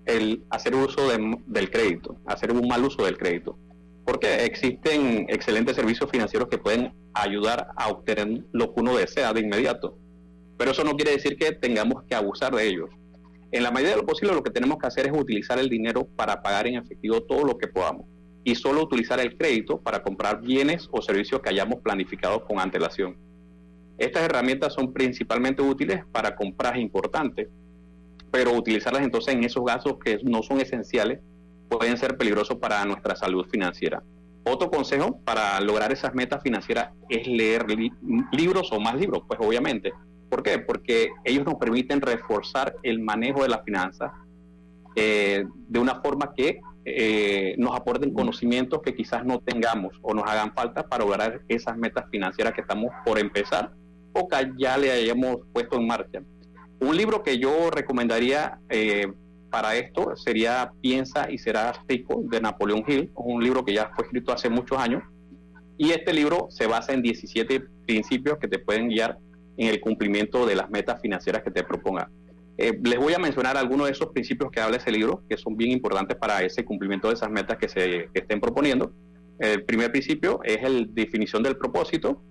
el 0.06 0.44
hacer 0.50 0.76
uso 0.76 1.10
del 1.10 1.72
crédito, 1.72 2.18
hacer 2.26 2.52
un 2.52 2.68
mal 2.68 2.84
uso 2.84 3.06
del 3.06 3.18
crédito, 3.18 3.58
porque 4.06 4.46
existen 4.46 5.26
excelentes 5.30 5.76
servicios 5.76 6.10
financieros 6.10 6.50
que 6.50 6.58
pueden 6.58 6.94
ayudar 7.14 7.70
a 7.76 7.90
obtener 7.90 8.46
lo 8.52 8.74
que 8.74 8.82
uno 8.82 8.98
desea 8.98 9.34
de 9.34 9.42
inmediato, 9.42 9.98
pero 10.58 10.72
eso 10.72 10.84
no 10.84 10.96
quiere 10.96 11.12
decir 11.12 11.38
que 11.38 11.52
tengamos 11.52 12.04
que 12.04 12.16
abusar 12.16 12.56
de 12.56 12.68
ellos. 12.68 12.90
En 13.52 13.64
la 13.64 13.72
medida 13.72 13.92
de 13.92 13.98
lo 13.98 14.06
posible 14.06 14.34
lo 14.34 14.44
que 14.44 14.52
tenemos 14.52 14.78
que 14.78 14.88
hacer 14.88 15.08
es 15.08 15.14
utilizar 15.14 15.60
el 15.60 15.70
dinero 15.70 16.08
para 16.16 16.42
pagar 16.42 16.68
en 16.68 16.76
efectivo 16.76 17.22
todo 17.22 17.44
lo 17.44 17.58
que 17.58 17.68
podamos 17.68 18.06
y 18.44 18.56
solo 18.56 18.84
utilizar 18.84 19.20
el 19.20 19.38
crédito 19.38 19.80
para 19.80 20.02
comprar 20.02 20.42
bienes 20.42 20.88
o 20.92 21.02
servicios 21.02 21.42
que 21.42 21.50
hayamos 21.50 21.82
planificado 21.82 22.44
con 22.46 22.60
antelación. 22.60 23.18
Estas 23.98 24.24
herramientas 24.24 24.74
son 24.74 24.94
principalmente 24.94 25.62
útiles 25.62 26.04
para 26.12 26.36
compras 26.36 26.78
importantes, 26.78 27.50
pero 28.32 28.54
utilizarlas 28.54 29.04
entonces 29.04 29.36
en 29.36 29.44
esos 29.44 29.64
gastos 29.64 29.98
que 30.04 30.20
no 30.24 30.42
son 30.42 30.62
esenciales 30.62 31.20
pueden 31.70 31.98
ser 31.98 32.18
peligrosos 32.18 32.58
para 32.58 32.84
nuestra 32.86 33.16
salud 33.16 33.46
financiera. 33.50 34.02
Otro 34.44 34.72
consejo 34.72 35.20
para 35.24 35.60
lograr 35.62 35.92
esas 35.92 36.14
metas 36.16 36.42
financieras 36.42 36.92
es 37.10 37.28
leer 37.28 37.66
libros 38.32 38.72
o 38.72 38.80
más 38.80 38.96
libros, 38.96 39.24
pues 39.28 39.40
obviamente. 39.40 39.94
¿Por 40.30 40.42
qué? 40.44 40.60
Porque 40.60 41.10
ellos 41.24 41.46
nos 41.46 41.56
permiten 41.56 42.02
reforzar 42.02 42.76
el 42.84 43.00
manejo 43.00 43.44
de 43.44 43.50
la 43.50 43.64
finanza 43.64 44.14
eh, 44.96 45.46
de 45.68 45.80
una 45.80 46.02
forma 46.02 46.34
que 46.36 46.60
eh, 46.84 47.54
nos 47.58 47.76
aporten 47.76 48.14
conocimientos 48.14 48.82
que 48.82 48.96
quizás 48.96 49.24
no 49.24 49.40
tengamos 49.40 49.94
o 50.02 50.14
nos 50.14 50.28
hagan 50.28 50.54
falta 50.54 50.88
para 50.88 51.04
lograr 51.04 51.42
esas 51.48 51.78
metas 51.78 52.06
financieras 52.10 52.54
que 52.54 52.62
estamos 52.62 52.92
por 53.06 53.20
empezar 53.20 53.72
o 54.14 54.28
que 54.28 54.52
ya 54.58 54.78
le 54.78 54.92
hayamos 54.92 55.38
puesto 55.54 55.78
en 55.78 55.86
marcha. 55.86 56.22
Un 56.82 56.98
libro 56.98 57.22
que 57.22 57.38
yo 57.38 57.70
recomendaría 57.70 58.60
eh, 58.68 59.14
para 59.52 59.76
esto 59.76 60.16
sería 60.16 60.72
Piensa 60.82 61.30
y 61.30 61.38
serás 61.38 61.80
rico 61.88 62.24
de 62.24 62.42
Napoleón 62.42 62.84
Hill, 62.88 63.12
un 63.14 63.44
libro 63.44 63.64
que 63.64 63.74
ya 63.74 63.92
fue 63.96 64.06
escrito 64.06 64.34
hace 64.34 64.50
muchos 64.50 64.80
años. 64.80 65.04
Y 65.78 65.92
este 65.92 66.12
libro 66.12 66.48
se 66.50 66.66
basa 66.66 66.94
en 66.94 67.04
17 67.04 67.64
principios 67.86 68.40
que 68.40 68.48
te 68.48 68.58
pueden 68.58 68.90
guiar 68.90 69.20
en 69.58 69.68
el 69.68 69.80
cumplimiento 69.80 70.48
de 70.48 70.56
las 70.56 70.72
metas 70.72 71.00
financieras 71.00 71.44
que 71.44 71.52
te 71.52 71.64
proponga. 71.64 72.10
Eh, 72.58 72.80
les 72.84 72.98
voy 72.98 73.14
a 73.14 73.20
mencionar 73.20 73.58
algunos 73.58 73.86
de 73.86 73.92
esos 73.92 74.08
principios 74.08 74.50
que 74.50 74.60
habla 74.60 74.78
ese 74.78 74.92
libro, 74.92 75.22
que 75.30 75.38
son 75.38 75.56
bien 75.56 75.70
importantes 75.70 76.18
para 76.18 76.42
ese 76.42 76.66
cumplimiento 76.66 77.10
de 77.10 77.14
esas 77.14 77.30
metas 77.30 77.60
que 77.60 77.70
se 77.70 78.10
estén 78.12 78.42
proponiendo. 78.42 78.92
El 79.38 79.66
primer 79.66 79.92
principio 79.92 80.40
es 80.44 80.64
la 80.64 80.84
definición 80.90 81.44
del 81.44 81.58
propósito. 81.58 82.24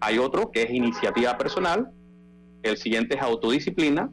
Hay 0.00 0.18
otro 0.18 0.50
que 0.50 0.62
es 0.62 0.70
iniciativa 0.70 1.38
personal. 1.38 1.88
El 2.62 2.76
siguiente 2.76 3.16
es 3.16 3.22
autodisciplina. 3.22 4.10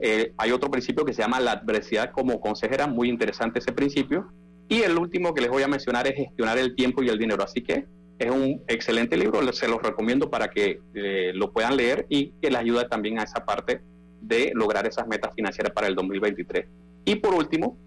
Eh, 0.00 0.32
hay 0.36 0.52
otro 0.52 0.70
principio 0.70 1.04
que 1.04 1.12
se 1.12 1.22
llama 1.22 1.40
la 1.40 1.52
adversidad 1.52 2.12
como 2.12 2.40
consejera, 2.40 2.86
muy 2.86 3.08
interesante 3.08 3.58
ese 3.58 3.72
principio. 3.72 4.28
Y 4.68 4.82
el 4.82 4.98
último 4.98 5.34
que 5.34 5.40
les 5.40 5.50
voy 5.50 5.62
a 5.62 5.68
mencionar 5.68 6.06
es 6.06 6.14
gestionar 6.14 6.58
el 6.58 6.74
tiempo 6.74 7.02
y 7.02 7.08
el 7.08 7.18
dinero. 7.18 7.42
Así 7.42 7.62
que 7.62 7.86
es 8.18 8.30
un 8.30 8.62
excelente 8.66 9.16
libro, 9.16 9.40
se 9.52 9.68
los 9.68 9.80
recomiendo 9.80 10.30
para 10.30 10.48
que 10.48 10.80
eh, 10.94 11.32
lo 11.34 11.52
puedan 11.52 11.76
leer 11.76 12.06
y 12.08 12.32
que 12.42 12.50
les 12.50 12.60
ayude 12.60 12.84
también 12.88 13.18
a 13.18 13.22
esa 13.22 13.44
parte 13.44 13.80
de 14.20 14.50
lograr 14.54 14.86
esas 14.86 15.06
metas 15.06 15.32
financieras 15.34 15.72
para 15.72 15.86
el 15.86 15.94
2023. 15.94 16.66
Y 17.04 17.16
por 17.16 17.34
último, 17.34 17.78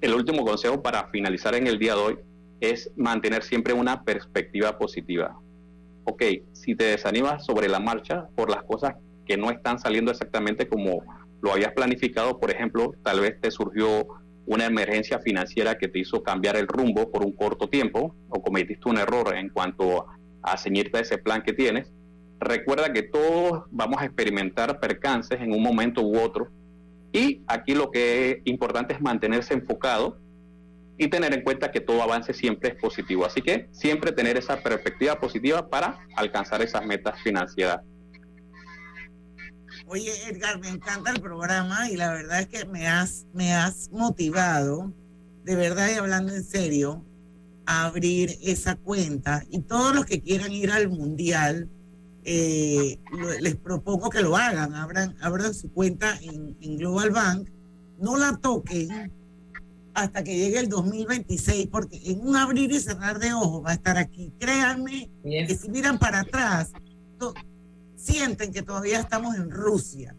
el 0.00 0.14
último 0.14 0.44
consejo 0.44 0.82
para 0.82 1.08
finalizar 1.08 1.54
en 1.54 1.66
el 1.66 1.78
día 1.78 1.94
de 1.94 2.00
hoy 2.00 2.18
es 2.60 2.90
mantener 2.96 3.42
siempre 3.42 3.72
una 3.72 4.04
perspectiva 4.04 4.76
positiva. 4.78 5.38
Ok, 6.04 6.22
si 6.52 6.74
te 6.74 6.84
desanimas 6.84 7.44
sobre 7.46 7.68
la 7.68 7.78
marcha 7.78 8.28
por 8.34 8.50
las 8.50 8.64
cosas 8.64 8.94
que 9.28 9.36
no 9.36 9.50
están 9.50 9.78
saliendo 9.78 10.10
exactamente 10.10 10.66
como 10.66 11.04
lo 11.40 11.52
habías 11.52 11.72
planificado, 11.72 12.40
por 12.40 12.50
ejemplo, 12.50 12.94
tal 13.04 13.20
vez 13.20 13.40
te 13.40 13.50
surgió 13.50 14.08
una 14.46 14.64
emergencia 14.64 15.20
financiera 15.20 15.76
que 15.76 15.88
te 15.88 15.98
hizo 15.98 16.22
cambiar 16.22 16.56
el 16.56 16.66
rumbo 16.66 17.12
por 17.12 17.24
un 17.24 17.32
corto 17.32 17.68
tiempo 17.68 18.16
o 18.30 18.42
cometiste 18.42 18.88
un 18.88 18.96
error 18.96 19.36
en 19.36 19.50
cuanto 19.50 20.06
a 20.42 20.56
ceñirte 20.56 20.98
a 20.98 21.02
ese 21.02 21.18
plan 21.18 21.42
que 21.42 21.52
tienes, 21.52 21.92
recuerda 22.40 22.92
que 22.92 23.02
todos 23.02 23.64
vamos 23.70 24.00
a 24.00 24.06
experimentar 24.06 24.80
percances 24.80 25.40
en 25.40 25.52
un 25.52 25.62
momento 25.62 26.02
u 26.02 26.18
otro 26.18 26.48
y 27.12 27.42
aquí 27.46 27.74
lo 27.74 27.90
que 27.90 28.30
es 28.30 28.36
importante 28.44 28.94
es 28.94 29.00
mantenerse 29.00 29.54
enfocado 29.54 30.18
y 30.98 31.08
tener 31.08 31.32
en 31.32 31.42
cuenta 31.42 31.70
que 31.70 31.80
todo 31.80 32.02
avance 32.02 32.34
siempre 32.34 32.70
es 32.70 32.74
positivo. 32.74 33.24
Así 33.24 33.40
que 33.40 33.68
siempre 33.70 34.12
tener 34.12 34.36
esa 34.36 34.60
perspectiva 34.62 35.18
positiva 35.20 35.68
para 35.68 36.00
alcanzar 36.16 36.60
esas 36.60 36.84
metas 36.84 37.20
financieras. 37.22 37.80
Oye, 39.90 40.12
Edgar, 40.28 40.60
me 40.60 40.68
encanta 40.68 41.10
el 41.10 41.20
programa 41.22 41.90
y 41.90 41.96
la 41.96 42.12
verdad 42.12 42.40
es 42.40 42.48
que 42.48 42.66
me 42.66 42.86
has, 42.86 43.24
me 43.32 43.54
has 43.54 43.90
motivado, 43.90 44.92
de 45.44 45.56
verdad 45.56 45.88
y 45.90 45.94
hablando 45.94 46.34
en 46.34 46.44
serio, 46.44 47.02
a 47.64 47.86
abrir 47.86 48.38
esa 48.42 48.76
cuenta. 48.76 49.44
Y 49.50 49.60
todos 49.60 49.94
los 49.94 50.04
que 50.04 50.20
quieran 50.20 50.52
ir 50.52 50.70
al 50.72 50.90
Mundial, 50.90 51.70
eh, 52.24 52.98
les 53.40 53.56
propongo 53.56 54.10
que 54.10 54.20
lo 54.20 54.36
hagan, 54.36 54.74
abran, 54.74 55.16
abran 55.22 55.54
su 55.54 55.72
cuenta 55.72 56.18
en, 56.20 56.76
Global 56.76 57.10
Bank, 57.10 57.48
no 57.98 58.18
la 58.18 58.36
toquen 58.36 59.10
hasta 59.94 60.22
que 60.22 60.36
llegue 60.36 60.58
el 60.58 60.68
2026, 60.68 61.68
porque 61.68 61.98
en 62.04 62.20
un 62.20 62.36
abrir 62.36 62.70
y 62.72 62.80
cerrar 62.80 63.18
de 63.18 63.32
ojos 63.32 63.64
va 63.64 63.70
a 63.70 63.74
estar 63.74 63.96
aquí. 63.96 64.32
Créanme 64.38 65.08
que 65.24 65.56
si 65.56 65.70
miran 65.70 65.98
para 65.98 66.20
atrás, 66.20 66.72
sienten 67.98 68.52
que 68.52 68.62
todavía 68.62 69.00
estamos 69.00 69.36
en 69.36 69.50
Rusia 69.50 70.14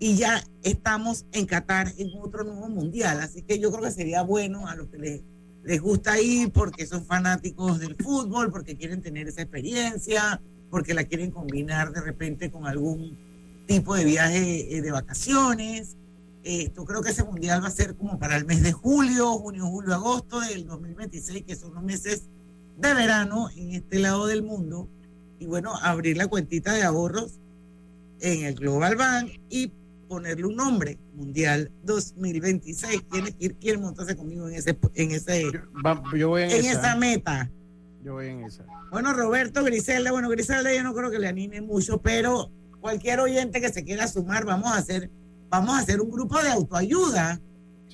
y 0.00 0.16
ya 0.16 0.42
estamos 0.62 1.24
en 1.32 1.46
Qatar 1.46 1.92
en 1.98 2.10
otro 2.20 2.44
nuevo 2.44 2.68
mundial. 2.68 3.20
Así 3.20 3.42
que 3.42 3.58
yo 3.58 3.70
creo 3.70 3.84
que 3.84 3.90
sería 3.90 4.22
bueno 4.22 4.66
a 4.68 4.74
los 4.76 4.88
que 4.88 4.98
les, 4.98 5.20
les 5.64 5.80
gusta 5.80 6.20
ir 6.20 6.50
porque 6.50 6.86
son 6.86 7.04
fanáticos 7.04 7.78
del 7.80 7.96
fútbol, 7.96 8.50
porque 8.50 8.76
quieren 8.76 9.02
tener 9.02 9.28
esa 9.28 9.42
experiencia, 9.42 10.40
porque 10.70 10.94
la 10.94 11.04
quieren 11.04 11.30
combinar 11.30 11.92
de 11.92 12.00
repente 12.00 12.50
con 12.50 12.66
algún 12.66 13.16
tipo 13.66 13.94
de 13.94 14.04
viaje 14.04 14.76
eh, 14.76 14.82
de 14.82 14.90
vacaciones. 14.90 15.96
Esto 16.44 16.84
creo 16.84 17.02
que 17.02 17.10
ese 17.10 17.24
mundial 17.24 17.62
va 17.62 17.68
a 17.68 17.72
ser 17.72 17.94
como 17.96 18.18
para 18.18 18.36
el 18.36 18.46
mes 18.46 18.62
de 18.62 18.72
julio, 18.72 19.32
junio, 19.38 19.66
julio, 19.66 19.94
agosto 19.94 20.40
del 20.40 20.66
2026, 20.66 21.44
que 21.44 21.56
son 21.56 21.74
los 21.74 21.82
meses 21.82 22.22
de 22.78 22.94
verano 22.94 23.50
en 23.56 23.74
este 23.74 23.98
lado 23.98 24.26
del 24.26 24.42
mundo. 24.42 24.88
Y 25.38 25.46
bueno, 25.46 25.74
abrir 25.82 26.16
la 26.16 26.26
cuentita 26.26 26.72
de 26.72 26.82
ahorros 26.82 27.38
en 28.20 28.44
el 28.44 28.54
Global 28.54 28.96
Bank 28.96 29.30
y 29.48 29.72
ponerle 30.08 30.46
un 30.46 30.56
nombre, 30.56 30.98
Mundial 31.14 31.70
2026. 31.84 33.08
Tienes 33.10 33.34
que 33.34 33.44
ir, 33.44 33.54
quiere 33.56 33.78
montarse 33.78 34.16
conmigo 34.16 34.48
en 34.48 34.54
ese, 34.54 34.76
en 34.94 35.10
ese, 35.12 35.44
yo, 36.16 36.28
voy 36.28 36.42
en, 36.42 36.50
esa. 36.50 36.96
meta. 36.96 37.50
Yo 38.02 38.14
voy 38.14 38.28
en 38.28 38.44
esa. 38.44 38.64
Bueno, 38.90 39.12
Roberto 39.12 39.62
Griselda, 39.62 40.10
bueno, 40.10 40.28
Griselda 40.30 40.74
yo 40.74 40.82
no 40.82 40.94
creo 40.94 41.10
que 41.10 41.18
le 41.18 41.28
anime 41.28 41.60
mucho, 41.60 42.00
pero 42.00 42.50
cualquier 42.80 43.20
oyente 43.20 43.60
que 43.60 43.68
se 43.68 43.84
quiera 43.84 44.08
sumar, 44.08 44.44
vamos 44.44 44.72
a 44.72 44.78
hacer, 44.78 45.10
vamos 45.50 45.76
a 45.76 45.80
hacer 45.80 46.00
un 46.00 46.10
grupo 46.10 46.40
de 46.42 46.48
autoayuda. 46.48 47.40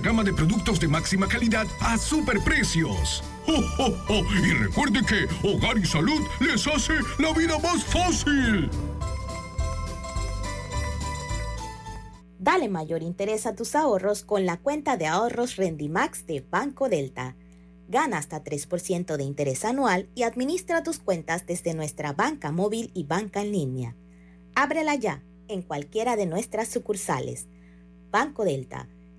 gama 0.00 0.24
de 0.24 0.32
productos 0.32 0.80
de 0.80 0.88
máxima 0.88 1.26
calidad 1.26 1.66
a 1.80 1.98
superprecios. 1.98 3.22
¡Oh, 3.46 4.22
Y 4.44 4.52
recuerde 4.52 5.00
que 5.06 5.26
Hogar 5.46 5.78
y 5.78 5.84
Salud 5.84 6.20
les 6.40 6.66
hace 6.66 6.94
la 7.18 7.32
vida 7.32 7.58
más 7.58 7.84
fácil. 7.84 8.70
Dale 12.38 12.68
mayor 12.68 13.02
interés 13.02 13.46
a 13.46 13.54
tus 13.54 13.74
ahorros 13.74 14.24
con 14.24 14.46
la 14.46 14.56
cuenta 14.56 14.96
de 14.96 15.06
ahorros 15.06 15.56
Rendimax 15.56 16.26
de 16.26 16.40
Banco 16.40 16.88
Delta. 16.88 17.36
Gana 17.88 18.18
hasta 18.18 18.42
3% 18.42 19.16
de 19.16 19.24
interés 19.24 19.64
anual 19.64 20.08
y 20.14 20.22
administra 20.22 20.82
tus 20.82 20.98
cuentas 20.98 21.46
desde 21.46 21.74
nuestra 21.74 22.12
banca 22.12 22.50
móvil 22.50 22.90
y 22.94 23.04
banca 23.04 23.42
en 23.42 23.52
línea. 23.52 23.96
Ábrela 24.54 24.94
ya 24.94 25.22
en 25.48 25.62
cualquiera 25.62 26.16
de 26.16 26.26
nuestras 26.26 26.68
sucursales. 26.68 27.46
Banco 28.10 28.44
Delta 28.44 28.88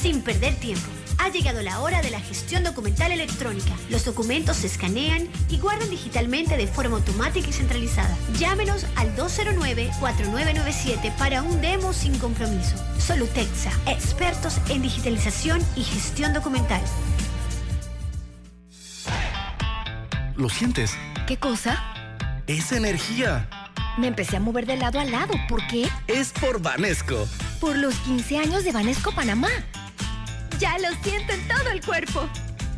sin 0.00 0.22
perder 0.22 0.54
tiempo. 0.54 0.86
Ha 1.18 1.28
llegado 1.30 1.60
la 1.62 1.80
hora 1.80 2.00
de 2.00 2.10
la 2.10 2.20
gestión 2.20 2.62
documental 2.62 3.10
electrónica. 3.10 3.72
Los 3.90 4.04
documentos 4.04 4.58
se 4.58 4.68
escanean 4.68 5.28
y 5.50 5.58
guardan 5.58 5.90
digitalmente 5.90 6.56
de 6.56 6.68
forma 6.68 6.96
automática 6.96 7.48
y 7.48 7.52
centralizada. 7.52 8.16
Llámenos 8.38 8.86
al 8.94 9.14
209-4997 9.16 11.12
para 11.16 11.42
un 11.42 11.60
demo 11.60 11.92
sin 11.92 12.16
compromiso. 12.18 12.76
Solutexa, 12.98 13.72
expertos 13.86 14.58
en 14.68 14.82
digitalización 14.82 15.60
y 15.74 15.82
gestión 15.82 16.32
documental. 16.32 16.80
¿Lo 20.36 20.48
sientes? 20.48 20.96
¿Qué 21.26 21.36
cosa? 21.36 21.82
Es 22.46 22.70
energía. 22.70 23.48
Me 23.98 24.06
empecé 24.06 24.36
a 24.36 24.40
mover 24.40 24.66
de 24.66 24.76
lado 24.76 25.00
a 25.00 25.04
lado. 25.04 25.34
¿Por 25.48 25.66
qué? 25.66 25.88
Es 26.06 26.30
por 26.30 26.62
Vanesco. 26.62 27.26
Por 27.60 27.76
los 27.76 27.96
15 27.96 28.38
años 28.38 28.62
de 28.62 28.70
Vanesco 28.70 29.10
Panamá. 29.10 29.48
Ya 30.58 30.76
lo 30.78 30.88
siento 31.02 31.32
en 31.32 31.46
todo 31.46 31.70
el 31.70 31.80
cuerpo. 31.84 32.28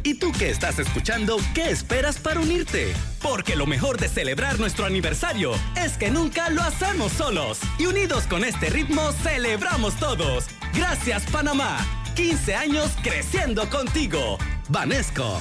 ¿Y 0.03 0.15
tú 0.15 0.33
que 0.33 0.51
estás 0.51 0.79
escuchando, 0.79 1.37
qué 1.55 1.71
esperas 1.71 2.19
para 2.19 2.41
unirte? 2.41 2.95
Porque 3.23 3.55
lo 3.55 3.67
mejor 3.67 3.99
de 3.99 4.09
celebrar 4.09 4.59
nuestro 4.59 4.87
aniversario 4.87 5.53
es 5.77 5.97
que 5.99 6.11
nunca 6.11 6.49
lo 6.51 6.63
hacemos 6.63 7.13
solos. 7.13 7.59
Y 7.79 7.87
unidos 7.87 8.27
con 8.27 8.45
este 8.45 8.71
ritmo, 8.71 9.13
celebramos 9.23 9.97
todos. 9.97 10.47
Gracias 10.75 11.23
Panamá. 11.31 11.79
15 12.17 12.55
años 12.55 12.91
creciendo 13.03 13.69
contigo. 13.69 14.39
Vanesco. 14.69 15.41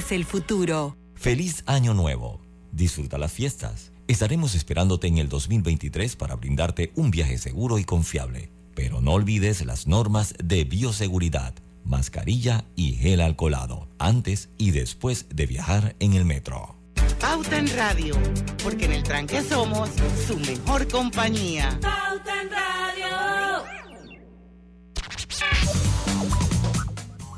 es 0.00 0.12
el 0.12 0.24
futuro. 0.24 0.96
Feliz 1.14 1.62
año 1.66 1.92
nuevo. 1.92 2.40
Disfruta 2.72 3.18
las 3.18 3.32
fiestas. 3.32 3.92
Estaremos 4.08 4.54
esperándote 4.54 5.06
en 5.08 5.18
el 5.18 5.28
2023 5.28 6.16
para 6.16 6.36
brindarte 6.36 6.90
un 6.96 7.10
viaje 7.10 7.36
seguro 7.36 7.78
y 7.78 7.84
confiable. 7.84 8.50
Pero 8.74 9.02
no 9.02 9.12
olvides 9.12 9.64
las 9.64 9.86
normas 9.86 10.34
de 10.42 10.64
bioseguridad. 10.64 11.54
mascarilla 11.84 12.64
y 12.76 12.92
gel 12.92 13.20
alcoholado, 13.20 13.88
antes 13.98 14.50
y 14.58 14.70
después 14.70 15.26
de 15.30 15.46
viajar 15.46 15.96
en 15.98 16.12
el 16.12 16.24
metro. 16.24 16.76
Pauta 17.18 17.58
en 17.58 17.68
Radio, 17.74 18.16
porque 18.62 18.84
en 18.84 18.92
el 18.92 19.02
tranque 19.02 19.42
somos 19.42 19.88
su 20.26 20.38
mejor 20.38 20.86
compañía. 20.88 21.78
Pauta 21.80 22.42
en 22.42 22.50
Radio. 22.50 22.69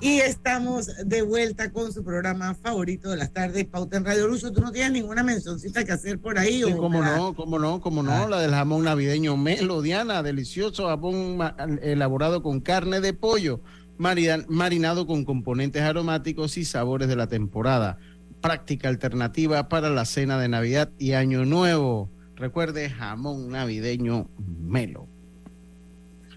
Y 0.02 0.18
estamos 0.18 0.90
de 1.06 1.22
vuelta 1.22 1.70
con 1.70 1.92
su 1.92 2.02
programa 2.02 2.56
favorito 2.56 3.10
de 3.10 3.18
las 3.18 3.32
tardes, 3.32 3.66
Pauta 3.66 3.98
en 3.98 4.04
Radio 4.04 4.26
Lucho. 4.26 4.50
¿Tú 4.50 4.60
no 4.60 4.72
tienes 4.72 4.90
ninguna 4.90 5.22
mencioncita 5.22 5.84
que 5.84 5.92
hacer 5.92 6.18
por 6.18 6.40
ahí? 6.40 6.60
Sí, 6.64 6.72
cómo 6.72 7.00
no, 7.00 7.34
cómo 7.34 7.56
no, 7.60 7.80
cómo 7.80 8.02
no. 8.02 8.10
Ah. 8.10 8.26
La 8.28 8.40
del 8.40 8.50
jamón 8.50 8.82
navideño 8.82 9.36
Melo, 9.36 9.80
Diana, 9.80 10.24
delicioso 10.24 10.88
jamón 10.88 11.38
elaborado 11.82 12.42
con 12.42 12.58
carne 12.60 13.00
de 13.00 13.12
pollo, 13.12 13.60
marinado 13.96 15.06
con 15.06 15.24
componentes 15.24 15.82
aromáticos 15.82 16.58
y 16.58 16.64
sabores 16.64 17.06
de 17.06 17.14
la 17.14 17.28
temporada. 17.28 17.98
Práctica 18.40 18.88
alternativa 18.88 19.68
para 19.68 19.88
la 19.88 20.04
cena 20.04 20.36
de 20.36 20.48
Navidad 20.48 20.90
y 20.98 21.12
Año 21.12 21.44
Nuevo. 21.44 22.10
Recuerde, 22.34 22.90
jamón 22.90 23.50
navideño 23.50 24.26
Melo. 24.36 25.11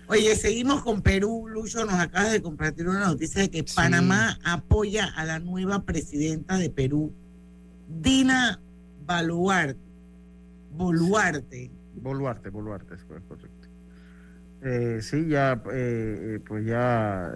Oye, 0.07 0.35
seguimos 0.35 0.83
con 0.83 1.01
Perú. 1.01 1.47
Lucho 1.47 1.85
nos 1.85 1.95
acaba 1.95 2.29
de 2.29 2.41
compartir 2.41 2.87
una 2.87 3.07
noticia 3.07 3.41
de 3.41 3.49
que 3.49 3.63
Panamá 3.63 4.39
apoya 4.43 5.05
a 5.05 5.25
la 5.25 5.39
nueva 5.39 5.83
presidenta 5.83 6.57
de 6.57 6.69
Perú, 6.69 7.11
Dina 7.87 8.59
Baluarte. 9.05 9.79
Boluarte. 10.71 11.71
Boluarte, 11.95 12.49
Boluarte, 12.49 12.95
es 12.95 13.03
correcto. 13.03 13.55
Eh, 14.67 14.99
sí, 15.01 15.27
ya, 15.27 15.61
eh, 15.71 16.37
eh, 16.37 16.39
pues 16.45 16.65
ya 16.65 17.33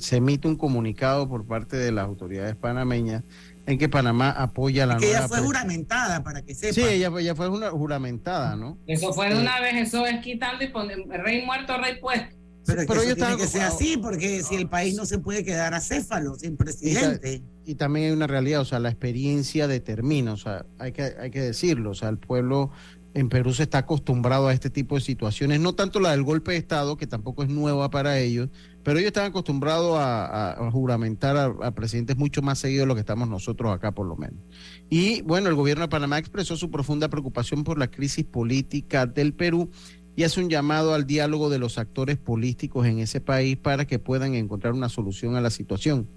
se 0.00 0.16
emite 0.16 0.48
un 0.48 0.56
comunicado 0.56 1.28
por 1.28 1.46
parte 1.46 1.76
de 1.76 1.92
las 1.92 2.06
autoridades 2.06 2.56
panameñas 2.56 3.22
en 3.68 3.76
que 3.76 3.86
Panamá 3.90 4.30
apoya 4.30 4.86
la 4.86 4.96
que 4.96 5.10
ella 5.10 5.28
fue 5.28 5.40
juramentada, 5.40 6.24
para 6.24 6.40
que 6.40 6.54
sepa. 6.54 6.72
Sí, 6.72 6.80
ella, 6.80 7.12
ella 7.18 7.34
fue 7.34 7.50
una 7.50 7.70
juramentada, 7.70 8.56
¿no? 8.56 8.78
Eso 8.86 9.12
fue 9.12 9.28
de 9.28 9.38
una 9.38 9.60
vez, 9.60 9.88
eso 9.88 10.06
es 10.06 10.20
quitando 10.22 10.64
y 10.64 10.68
poniendo 10.68 11.14
rey 11.18 11.44
muerto, 11.44 11.76
rey 11.76 12.00
puesto. 12.00 12.34
Pero, 12.64 12.82
pero 12.88 13.02
eso 13.02 13.14
tiene 13.14 13.36
que 13.36 13.46
ser 13.46 13.62
así, 13.62 13.98
porque 13.98 14.42
si 14.42 14.54
el 14.54 14.68
país 14.68 14.94
no 14.94 15.04
se 15.04 15.18
puede 15.18 15.44
quedar 15.44 15.74
acéfalo, 15.74 16.34
sin 16.36 16.56
presidente. 16.56 17.42
Y, 17.66 17.74
también 17.74 18.06
hay 18.06 18.12
una 18.12 18.26
realidad, 18.26 18.62
o 18.62 18.64
sea, 18.64 18.78
la 18.78 18.88
experiencia 18.88 19.68
determina, 19.68 20.32
o 20.32 20.36
sea, 20.38 20.64
hay 20.78 20.92
que, 20.92 21.02
hay 21.02 21.30
que 21.30 21.40
decirlo, 21.42 21.90
o 21.90 21.94
sea, 21.94 22.08
el 22.08 22.16
pueblo 22.16 22.70
en 23.12 23.28
Perú 23.28 23.52
se 23.52 23.64
está 23.64 23.78
acostumbrado 23.78 24.48
a 24.48 24.54
este 24.54 24.70
tipo 24.70 24.94
de 24.94 25.02
situaciones, 25.02 25.60
no 25.60 25.74
tanto 25.74 26.00
la 26.00 26.12
del 26.12 26.22
golpe 26.22 26.52
de 26.52 26.58
Estado, 26.58 26.96
que 26.96 27.06
tampoco 27.06 27.42
es 27.42 27.50
nueva 27.50 27.90
para 27.90 28.18
ellos, 28.18 28.48
pero 28.88 29.00
ellos 29.00 29.08
están 29.08 29.26
acostumbrados 29.26 29.98
a, 30.00 30.70
juramentar 30.72 31.36
a, 31.36 31.70
presidentes 31.72 32.16
mucho 32.16 32.40
más 32.40 32.58
seguidos 32.58 32.84
de 32.84 32.86
lo 32.86 32.94
que 32.94 33.02
estamos 33.02 33.28
nosotros 33.28 33.70
acá, 33.70 33.92
por 33.92 34.06
lo 34.06 34.16
menos. 34.16 34.40
Y 34.88 35.20
bueno, 35.20 35.50
el 35.50 35.56
gobierno 35.56 35.82
de 35.82 35.88
Panamá 35.88 36.16
expresó 36.16 36.56
su 36.56 36.70
profunda 36.70 37.10
preocupación 37.10 37.64
por 37.64 37.78
la 37.78 37.90
crisis 37.90 38.24
política 38.24 39.04
del 39.04 39.34
Perú 39.34 39.70
y 40.16 40.22
hace 40.22 40.40
un 40.40 40.48
llamado 40.48 40.94
al 40.94 41.06
diálogo 41.06 41.50
de 41.50 41.58
los 41.58 41.76
actores 41.76 42.16
políticos 42.16 42.86
en 42.86 42.98
ese 42.98 43.20
país 43.20 43.58
para 43.58 43.86
que 43.86 43.98
puedan 43.98 44.34
encontrar 44.34 44.72
una 44.72 44.88
solución 44.88 45.36
a 45.36 45.42
la 45.42 45.50
situación. 45.50 46.08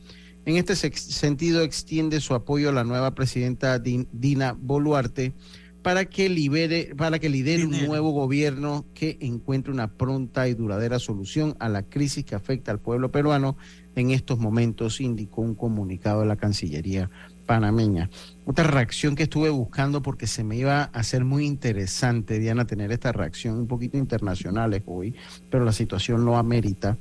En 0.46 0.56
este 0.56 0.78
sentido, 0.78 1.64
extiende 1.64 2.22
su 2.22 2.36
apoyo 2.36 2.70
a 2.70 2.72
la 2.72 2.86
nueva 2.86 3.14
presidenta 3.16 3.80
Dina 3.80 4.56
Boluarte 4.58 5.34
para 5.82 6.06
que 6.06 6.30
libere, 6.30 6.94
para 6.96 7.20
que 7.20 7.30
lidere 7.30 7.66
un 7.66 7.86
nuevo 7.86 8.12
gobierno 8.12 8.86
que 8.94 9.18
encuentre 9.22 9.72
una 9.72 9.88
pronta 9.88 10.48
y 10.48 10.54
duradera 10.54 11.00
solución 11.00 11.56
a 11.60 11.70
la 11.70 11.84
crisis 11.84 12.24
que 12.26 12.36
afecta 12.36 12.72
al 12.72 12.80
pueblo 12.80 13.12
peruano 13.12 13.58
en 13.96 14.12
estos 14.12 14.40
momentos, 14.40 15.02
indicó 15.02 15.42
un 15.42 15.56
comunicado 15.56 16.22
de 16.22 16.28
la 16.28 16.36
Cancillería 16.36 17.10
panameña. 17.46 18.10
Otra 18.46 18.66
reacción 18.66 19.16
que 19.16 19.24
estuve 19.24 19.50
buscando 19.50 20.02
porque 20.02 20.28
se 20.28 20.44
me 20.44 20.56
iba 20.56 20.84
a 20.84 20.86
hacer 20.86 21.26
muy 21.26 21.46
interesante, 21.46 22.40
Diana, 22.40 22.66
tener 22.66 22.92
esta 22.92 23.12
reacción 23.12 23.58
un 23.58 23.68
poquito 23.68 23.98
internacional 23.98 24.82
hoy, 24.86 25.16
pero 25.50 25.66
la 25.66 25.74
situación 25.74 26.24
lo 26.24 26.38
amerita, 26.38 26.98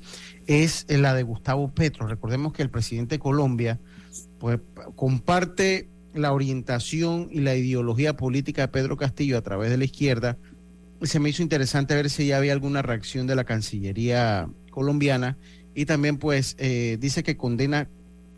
es 0.47 0.87
la 0.89 1.15
de 1.15 1.23
Gustavo 1.23 1.69
Petro. 1.69 2.07
Recordemos 2.07 2.53
que 2.53 2.63
el 2.63 2.71
presidente 2.71 3.17
de 3.17 3.19
Colombia 3.21 3.79
pues, 4.39 4.61
comparte 4.97 5.89
la 6.15 6.33
orientación 6.33 7.29
y 7.31 7.41
la 7.41 7.55
ideología 7.55 8.17
política 8.17 8.63
de 8.63 8.69
Pedro 8.69 8.97
Castillo 8.97 9.39
a 9.39 9.43
través 9.43 9.71
de 9.71 9.77
la 9.77 9.85
izquierda, 9.85 10.37
se 11.03 11.19
me 11.19 11.31
hizo 11.31 11.43
interesante 11.43 11.95
ver 11.95 12.11
si 12.11 12.27
ya 12.27 12.37
había 12.37 12.53
alguna 12.53 12.83
reacción 12.83 13.27
de 13.27 13.35
la 13.35 13.45
Cancillería 13.45 14.49
colombiana 14.71 15.37
y 15.75 15.87
también 15.87 16.19
pues 16.19 16.57
eh, 16.59 16.99
dice 17.01 17.23
que 17.23 17.37
condena, 17.37 17.87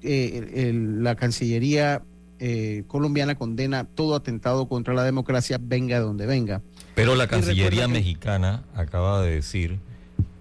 eh, 0.02 0.72
la 0.74 1.16
Cancillería 1.16 2.02
eh, 2.38 2.84
colombiana 2.86 3.34
condena 3.34 3.84
todo 3.84 4.14
atentado 4.14 4.68
contra 4.68 4.94
la 4.94 5.04
democracia, 5.04 5.58
venga 5.60 5.96
de 5.96 6.02
donde 6.02 6.26
venga. 6.26 6.60
Pero 6.94 7.14
la 7.14 7.26
Cancillería 7.26 7.88
mexicana 7.88 8.62
acaba 8.74 9.22
de 9.22 9.34
decir 9.34 9.78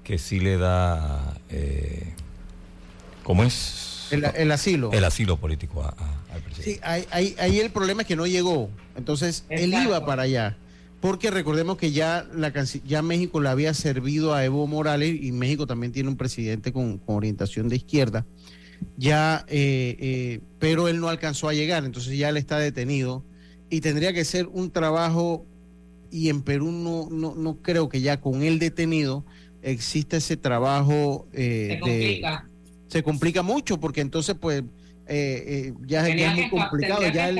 que 0.04 0.18
sí 0.18 0.40
le 0.40 0.58
da, 0.58 1.38
¿cómo 3.24 3.44
es? 3.44 4.10
El, 4.12 4.52
asilo. 4.52 4.92
El 4.92 5.06
asilo 5.06 5.38
político 5.38 5.90
al 6.32 6.42
presidente. 6.42 6.74
Sí, 6.74 6.80
ahí, 6.84 7.36
ahí, 7.38 7.60
el 7.60 7.72
problema 7.72 8.02
es 8.02 8.08
que 8.08 8.16
no 8.16 8.28
llegó. 8.28 8.70
Entonces, 8.96 9.46
él 9.50 9.74
iba 9.74 10.06
para 10.06 10.24
allá. 10.24 10.58
Porque 11.00 11.32
recordemos 11.32 11.78
que 11.78 11.92
ya, 11.92 12.28
la, 12.36 12.54
ya 12.86 13.02
México 13.02 13.42
le 13.42 13.50
había 13.50 13.74
servido 13.74 14.34
a 14.34 14.46
Evo 14.46 14.68
Morales 14.68 15.18
y 15.22 15.32
México 15.32 15.66
también 15.66 15.92
tiene 15.92 16.10
un 16.10 16.18
presidente 16.18 16.72
con, 16.72 17.02
orientación 17.08 17.70
de 17.70 17.78
izquierda. 17.78 18.26
Ya, 18.98 19.46
eh, 19.48 19.98
eh, 20.00 20.40
pero 20.60 20.88
él 20.88 21.00
no 21.00 21.10
alcanzó 21.10 21.50
a 21.50 21.54
llegar, 21.54 21.86
entonces 21.86 22.18
ya 22.18 22.30
él 22.30 22.38
está 22.38 22.60
detenido. 22.60 23.24
Y 23.70 23.82
tendría 23.82 24.14
que 24.14 24.26
ser 24.26 24.48
un 24.48 24.70
trabajo, 24.70 25.46
y 26.12 26.30
en 26.30 26.42
Perú 26.42 26.72
no, 26.72 27.08
no, 27.10 27.36
no 27.36 27.58
creo 27.62 27.90
que 27.90 28.02
ya 28.02 28.20
con 28.20 28.44
él 28.44 28.60
detenido 28.60 29.24
exista 29.64 30.18
ese 30.18 30.38
trabajo 30.38 31.28
eh, 31.34 31.80
de 31.84 32.22
se 32.88 33.04
complica 33.04 33.42
mucho 33.42 33.80
porque 33.80 34.02
entonces 34.02 34.36
pues 34.40 34.64
eh, 35.08 35.43
eh, 35.68 35.74
ya, 35.86 36.08
es 36.08 36.36
muy 36.36 36.49
complicado 36.49 37.02
ya 37.10 37.32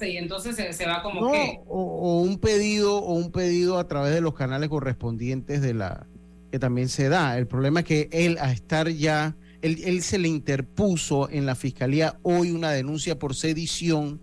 y 0.00 0.16
entonces 0.16 0.56
se, 0.56 0.86
va 0.86 1.02
como 1.02 1.20
o, 1.66 2.20
un 2.20 2.38
pedido 2.38 2.98
o 2.98 3.14
un 3.14 3.32
pedido 3.32 3.78
a 3.78 3.86
través 3.86 4.14
de 4.14 4.20
los 4.20 4.34
canales 4.34 4.68
correspondientes 4.68 5.60
de 5.60 5.74
la 5.74 6.06
que 6.50 6.58
también 6.58 6.88
se 6.88 7.08
da. 7.08 7.36
El 7.36 7.46
problema 7.46 7.80
es 7.80 7.86
que 7.86 8.08
él 8.12 8.38
a 8.40 8.52
estar 8.52 8.88
ya 8.88 9.34
él, 9.60 9.82
él 9.84 10.02
se 10.02 10.18
le 10.18 10.28
interpuso 10.28 11.28
en 11.28 11.44
la 11.44 11.54
fiscalía 11.54 12.18
hoy 12.22 12.52
una 12.52 12.70
denuncia 12.70 13.18
por 13.18 13.34
sedición 13.34 14.20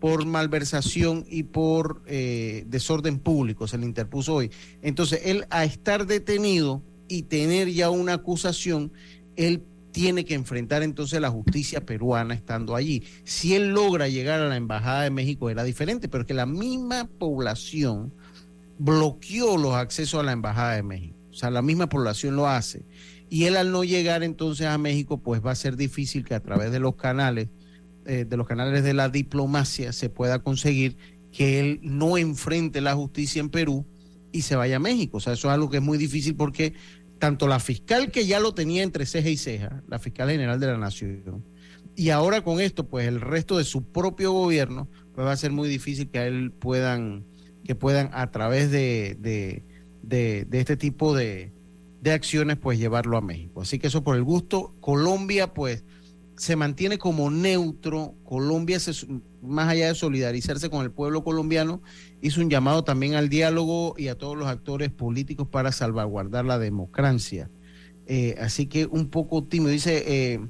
por 0.00 0.24
malversación 0.26 1.24
y 1.28 1.44
por 1.44 2.02
eh, 2.06 2.64
desorden 2.66 3.18
público 3.18 3.66
se 3.66 3.78
le 3.78 3.86
interpuso 3.86 4.34
hoy. 4.34 4.50
Entonces 4.82 5.22
él 5.24 5.46
a 5.50 5.64
estar 5.64 6.06
detenido 6.06 6.82
y 7.08 7.22
tener 7.22 7.68
ya 7.70 7.90
una 7.90 8.14
acusación 8.14 8.92
él 9.36 9.62
tiene 9.96 10.26
que 10.26 10.34
enfrentar 10.34 10.82
entonces 10.82 11.22
la 11.22 11.30
justicia 11.30 11.86
peruana 11.86 12.34
estando 12.34 12.76
allí. 12.76 13.02
Si 13.24 13.54
él 13.54 13.68
logra 13.68 14.08
llegar 14.08 14.40
a 14.40 14.46
la 14.46 14.58
Embajada 14.58 15.04
de 15.04 15.08
México 15.08 15.48
era 15.48 15.64
diferente, 15.64 16.06
pero 16.06 16.26
que 16.26 16.34
la 16.34 16.44
misma 16.44 17.08
población 17.18 18.12
bloqueó 18.78 19.56
los 19.56 19.72
accesos 19.72 20.20
a 20.20 20.22
la 20.22 20.32
Embajada 20.32 20.74
de 20.74 20.82
México. 20.82 21.16
O 21.30 21.34
sea, 21.34 21.50
la 21.50 21.62
misma 21.62 21.88
población 21.88 22.36
lo 22.36 22.46
hace. 22.46 22.82
Y 23.30 23.44
él 23.44 23.56
al 23.56 23.72
no 23.72 23.84
llegar 23.84 24.22
entonces 24.22 24.66
a 24.66 24.76
México, 24.76 25.16
pues 25.16 25.42
va 25.42 25.52
a 25.52 25.54
ser 25.54 25.78
difícil 25.78 26.26
que 26.26 26.34
a 26.34 26.40
través 26.40 26.72
de 26.72 26.78
los 26.78 26.96
canales, 26.96 27.48
eh, 28.04 28.26
de 28.28 28.36
los 28.36 28.46
canales 28.46 28.84
de 28.84 28.92
la 28.92 29.08
diplomacia, 29.08 29.94
se 29.94 30.10
pueda 30.10 30.40
conseguir 30.40 30.98
que 31.32 31.58
él 31.58 31.80
no 31.82 32.18
enfrente 32.18 32.82
la 32.82 32.94
justicia 32.94 33.40
en 33.40 33.48
Perú 33.48 33.86
y 34.30 34.42
se 34.42 34.56
vaya 34.56 34.76
a 34.76 34.78
México. 34.78 35.16
O 35.16 35.20
sea, 35.20 35.32
eso 35.32 35.48
es 35.48 35.54
algo 35.54 35.70
que 35.70 35.78
es 35.78 35.82
muy 35.82 35.96
difícil 35.96 36.34
porque 36.34 36.74
tanto 37.18 37.48
la 37.48 37.60
fiscal 37.60 38.10
que 38.10 38.26
ya 38.26 38.40
lo 38.40 38.54
tenía 38.54 38.82
entre 38.82 39.06
ceja 39.06 39.28
y 39.28 39.36
ceja, 39.36 39.82
la 39.88 39.98
fiscal 39.98 40.30
general 40.30 40.60
de 40.60 40.66
la 40.66 40.78
nación, 40.78 41.44
y 41.96 42.10
ahora 42.10 42.42
con 42.42 42.60
esto, 42.60 42.86
pues 42.86 43.08
el 43.08 43.22
resto 43.22 43.56
de 43.56 43.64
su 43.64 43.90
propio 43.90 44.30
gobierno, 44.32 44.86
pues 45.14 45.26
va 45.26 45.32
a 45.32 45.36
ser 45.36 45.50
muy 45.50 45.66
difícil 45.66 46.10
que 46.10 46.18
a 46.18 46.26
él 46.26 46.52
puedan, 46.52 47.24
que 47.64 47.74
puedan 47.74 48.10
a 48.12 48.30
través 48.30 48.70
de, 48.70 49.16
de, 49.18 49.64
de, 50.02 50.46
este 50.60 50.76
tipo 50.76 51.16
de, 51.16 51.52
de 52.02 52.12
acciones, 52.12 52.58
pues 52.58 52.78
llevarlo 52.78 53.16
a 53.16 53.22
México. 53.22 53.62
Así 53.62 53.78
que 53.78 53.86
eso 53.86 54.04
por 54.04 54.16
el 54.16 54.24
gusto. 54.24 54.74
Colombia, 54.80 55.54
pues 55.54 55.84
se 56.36 56.56
mantiene 56.56 56.98
como 56.98 57.30
neutro. 57.30 58.14
Colombia, 58.24 58.78
se, 58.78 58.92
más 59.42 59.68
allá 59.68 59.88
de 59.88 59.94
solidarizarse 59.94 60.70
con 60.70 60.84
el 60.84 60.90
pueblo 60.90 61.24
colombiano, 61.24 61.80
hizo 62.20 62.40
un 62.40 62.50
llamado 62.50 62.84
también 62.84 63.14
al 63.14 63.28
diálogo 63.28 63.94
y 63.96 64.08
a 64.08 64.16
todos 64.16 64.36
los 64.36 64.48
actores 64.48 64.90
políticos 64.90 65.48
para 65.48 65.72
salvaguardar 65.72 66.44
la 66.44 66.58
democracia. 66.58 67.50
Eh, 68.06 68.36
así 68.40 68.66
que 68.66 68.86
un 68.86 69.08
poco 69.08 69.44
tímido. 69.44 69.70
Dice, 69.70 70.04
eh, 70.06 70.40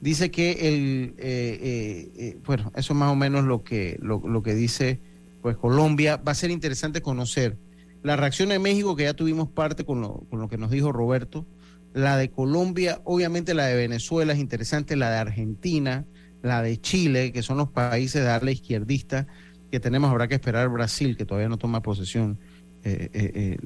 dice 0.00 0.30
que 0.30 0.52
el, 0.68 1.14
eh, 1.18 2.38
bueno, 2.44 2.72
eso 2.76 2.92
es 2.92 2.98
más 2.98 3.10
o 3.10 3.16
menos 3.16 3.44
lo 3.44 3.62
que, 3.62 3.98
lo, 4.02 4.42
que 4.42 4.54
dice 4.54 5.00
pues 5.42 5.56
Colombia. 5.56 6.16
Va 6.16 6.32
a 6.32 6.34
ser 6.34 6.50
interesante 6.50 7.02
conocer 7.02 7.56
la 8.02 8.16
reacción 8.16 8.48
de 8.48 8.58
México, 8.58 8.96
que 8.96 9.04
ya 9.04 9.14
tuvimos 9.14 9.48
parte 9.48 9.84
con 9.84 10.00
lo, 10.00 10.24
con 10.30 10.40
lo 10.40 10.48
que 10.48 10.58
nos 10.58 10.70
dijo 10.70 10.90
Roberto, 10.92 11.46
La 11.92 12.16
de 12.16 12.30
Colombia, 12.30 13.00
obviamente 13.04 13.54
la 13.54 13.66
de 13.66 13.74
Venezuela 13.74 14.32
es 14.32 14.38
interesante, 14.38 14.94
la 14.94 15.10
de 15.10 15.18
Argentina, 15.18 16.04
la 16.42 16.62
de 16.62 16.80
Chile, 16.80 17.32
que 17.32 17.42
son 17.42 17.58
los 17.58 17.70
países 17.70 18.22
de 18.22 18.30
habla 18.30 18.52
izquierdista 18.52 19.26
que 19.70 19.80
tenemos. 19.80 20.10
Habrá 20.10 20.28
que 20.28 20.34
esperar 20.34 20.68
Brasil, 20.68 21.16
que 21.16 21.24
todavía 21.24 21.48
no 21.48 21.58
toma 21.58 21.82
posesión 21.82 22.38
eh, 22.84 23.10
eh, 23.12 23.58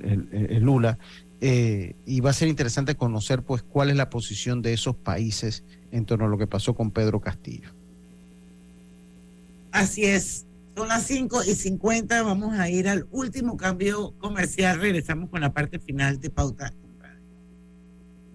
el, 0.51 0.63
Lula. 0.63 0.99
Eh, 1.41 1.95
y 2.07 2.21
va 2.21 2.31
a 2.31 2.33
ser 2.33 2.49
interesante 2.49 2.95
conocer 2.95 3.43
pues 3.43 3.63
cuál 3.63 3.91
es 3.91 3.97
la 3.97 4.09
posición 4.09 4.63
de 4.63 4.73
esos 4.73 4.97
países 4.97 5.63
en 5.93 6.07
torno 6.07 6.25
a 6.25 6.29
lo 6.29 6.39
que 6.39 6.47
pasó 6.47 6.75
con 6.75 6.91
Pedro 6.91 7.21
Castillo. 7.21 7.71
Así 9.71 10.05
es. 10.05 10.47
Son 10.75 10.89
las 10.89 11.07
5 11.07 11.45
y 11.45 11.55
50. 11.55 12.23
Vamos 12.23 12.59
a 12.59 12.71
ir 12.71 12.89
al 12.89 13.07
último 13.11 13.57
cambio 13.57 14.15
comercial. 14.19 14.81
Regresamos 14.81 15.29
con 15.29 15.43
la 15.43 15.53
parte 15.53 15.79
final 15.79 16.21
de 16.21 16.31
Pauta 16.31 16.73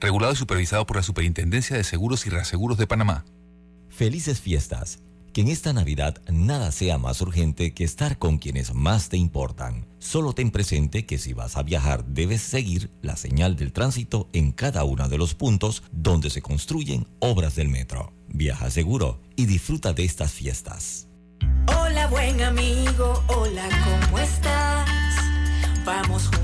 regulado 0.00 0.32
y 0.32 0.36
supervisado 0.36 0.86
por 0.86 0.96
la 0.96 1.02
Superintendencia 1.02 1.76
de 1.76 1.84
Seguros 1.84 2.26
y 2.26 2.30
Reaseguros 2.30 2.78
de 2.78 2.86
Panamá. 2.86 3.24
Felices 3.88 4.40
fiestas. 4.40 5.00
Que 5.32 5.40
en 5.40 5.48
esta 5.48 5.72
Navidad 5.72 6.22
nada 6.30 6.70
sea 6.70 6.96
más 6.96 7.20
urgente 7.20 7.74
que 7.74 7.82
estar 7.82 8.18
con 8.18 8.38
quienes 8.38 8.72
más 8.72 9.08
te 9.08 9.16
importan. 9.16 9.84
Solo 9.98 10.32
ten 10.32 10.52
presente 10.52 11.06
que 11.06 11.18
si 11.18 11.32
vas 11.32 11.56
a 11.56 11.64
viajar 11.64 12.04
debes 12.04 12.40
seguir 12.40 12.90
la 13.02 13.16
señal 13.16 13.56
del 13.56 13.72
tránsito 13.72 14.28
en 14.32 14.52
cada 14.52 14.84
uno 14.84 15.08
de 15.08 15.18
los 15.18 15.34
puntos 15.34 15.82
donde 15.90 16.30
se 16.30 16.40
construyen 16.40 17.08
obras 17.18 17.56
del 17.56 17.68
metro. 17.68 18.12
Viaja 18.28 18.70
seguro 18.70 19.20
y 19.34 19.46
disfruta 19.46 19.92
de 19.92 20.04
estas 20.04 20.32
fiestas. 20.32 21.08
Hola 21.66 22.06
buen 22.06 22.40
amigo, 22.40 23.22
hola, 23.26 23.68
¿cómo 23.84 24.18
estás? 24.20 24.88
Vamos 25.84 26.28
juntos 26.28 26.43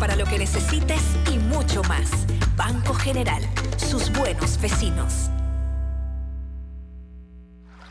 para 0.00 0.16
lo 0.16 0.24
que 0.24 0.36
necesites 0.36 1.00
y 1.32 1.38
mucho 1.38 1.80
más. 1.84 2.10
Banco 2.56 2.92
General, 2.92 3.40
sus 3.76 4.10
buenos 4.12 4.60
vecinos. 4.60 5.30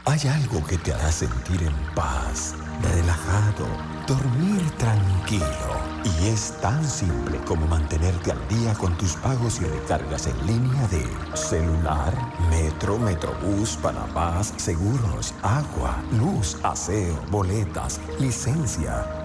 Hay 0.04 0.20
algo 0.28 0.66
que 0.66 0.78
te 0.78 0.92
hará 0.92 1.10
sentir 1.10 1.64
en 1.64 1.74
paz, 1.96 2.56
relajado, 2.82 3.66
dormir 4.06 4.70
tranquilo. 4.72 5.46
Y 6.04 6.28
es 6.28 6.60
tan 6.60 6.84
simple 6.84 7.38
como 7.46 7.66
mantenerte 7.66 8.34
al 8.34 8.48
día 8.50 8.74
con 8.74 8.98
tus 8.98 9.14
pagos 9.16 9.62
y 9.62 9.64
recargas 9.64 10.28
en 10.28 10.48
línea 10.48 10.86
de 10.90 11.08
celular, 11.38 12.14
metro, 12.50 12.98
metrobús, 13.00 13.78
panamás, 13.78 14.54
seguros, 14.58 15.34
agua, 15.44 15.96
luz, 16.12 16.58
aseo, 16.62 17.16
boletas, 17.32 18.02
licencia 18.20 19.19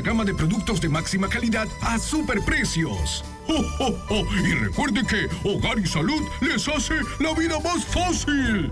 gama 0.00 0.24
de 0.24 0.34
productos 0.34 0.80
de 0.80 0.88
máxima 0.88 1.28
calidad 1.28 1.68
a 1.80 1.98
superprecios. 1.98 3.24
¡Oh, 3.48 4.24
Y 4.44 4.52
recuerde 4.54 5.02
que 5.06 5.28
Hogar 5.48 5.78
y 5.78 5.86
Salud 5.86 6.22
les 6.40 6.66
hace 6.68 6.94
la 7.20 7.32
vida 7.34 7.58
más 7.60 7.84
fácil. 7.84 8.70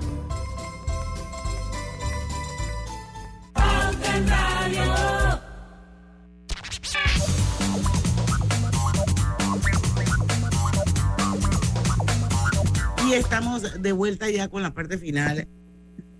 Y 13.06 13.12
estamos 13.12 13.82
de 13.82 13.92
vuelta 13.92 14.30
ya 14.30 14.48
con 14.48 14.62
la 14.62 14.74
parte 14.74 14.98
final 14.98 15.46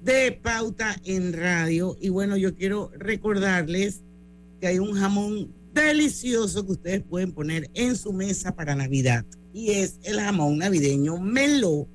de 0.04 0.32
Pauta 0.32 0.96
en 1.04 1.32
Radio. 1.32 1.96
Y 2.00 2.10
bueno, 2.10 2.36
yo 2.36 2.54
quiero 2.54 2.92
recordarles 2.96 4.03
hay 4.66 4.78
un 4.78 4.92
jamón 4.92 5.52
delicioso 5.72 6.64
que 6.64 6.72
ustedes 6.72 7.02
pueden 7.02 7.32
poner 7.32 7.70
en 7.74 7.96
su 7.96 8.12
mesa 8.12 8.54
para 8.54 8.74
Navidad. 8.74 9.24
Y 9.52 9.70
es 9.70 9.98
el 10.02 10.20
jamón 10.20 10.58
navideño 10.58 11.18
Melo, 11.18 11.88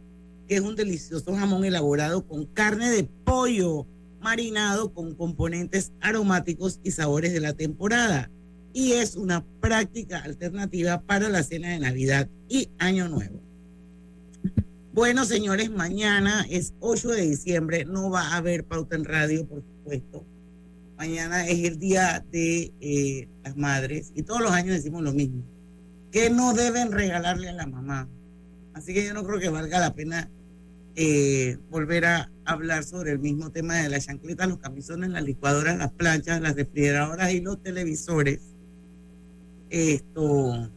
que 0.48 0.56
es 0.56 0.62
un 0.62 0.76
delicioso 0.76 1.34
jamón 1.36 1.66
elaborado 1.66 2.26
con 2.26 2.46
carne 2.46 2.90
de 2.90 3.04
pollo 3.04 3.86
marinado 4.22 4.94
con 4.94 5.16
componentes 5.16 5.94
aromáticos 6.02 6.80
y 6.84 6.92
sabores 6.92 7.32
de 7.34 7.40
la 7.40 7.54
temporada. 7.54 8.30
Y 8.74 8.94
es 8.94 9.16
una 9.16 9.44
práctica 9.62 10.20
alternativa 10.20 11.02
para 11.02 11.30
la 11.30 11.44
cena 11.44 11.70
de 11.70 11.80
Navidad 11.80 12.30
y 12.50 12.70
Año 12.78 13.08
Nuevo. 13.08 13.40
Bueno, 14.94 15.24
señores, 15.24 15.72
mañana 15.72 16.46
es 16.50 16.74
8 16.82 17.10
de 17.10 17.22
diciembre, 17.22 17.86
no 17.86 18.10
va 18.10 18.22
a 18.22 18.38
haber 18.38 18.66
pauta 18.66 18.96
en 18.96 19.06
radio, 19.06 19.46
por 19.46 19.62
supuesto 19.62 20.26
Mañana 21.00 21.48
es 21.48 21.64
el 21.64 21.80
día 21.80 22.26
de 22.30 22.74
eh, 22.82 23.30
las 23.46 23.56
madres 23.56 24.12
y 24.16 24.24
todos 24.24 24.42
los 24.42 24.52
años 24.52 24.76
decimos 24.76 25.02
lo 25.02 25.14
mismo. 25.14 25.46
que 26.12 26.30
no 26.30 26.54
deben 26.54 26.92
regalarle 26.92 27.48
a 27.48 27.54
la 27.54 27.66
mamá? 27.66 28.10
Así 28.74 28.94
que 28.94 29.06
yo 29.06 29.14
no 29.14 29.24
creo 29.24 29.40
que 29.40 29.48
valga 29.48 29.80
la 29.80 29.94
pena 29.94 30.30
eh, 30.98 31.58
volver 31.70 32.04
a 32.04 32.30
hablar 32.44 32.84
sobre 32.84 33.12
el 33.12 33.20
mismo 33.20 33.50
tema 33.50 33.78
de 33.78 33.88
las 33.88 34.08
chancletas, 34.08 34.50
los 34.50 34.58
camisones, 34.58 35.10
las 35.12 35.24
licuadoras, 35.24 35.78
las 35.78 35.92
planchas, 35.94 36.42
las 36.42 36.56
refrigeradoras 36.56 37.32
y 37.32 37.40
los 37.40 37.64
televisores. 37.64 38.42
Esto, 39.70 40.70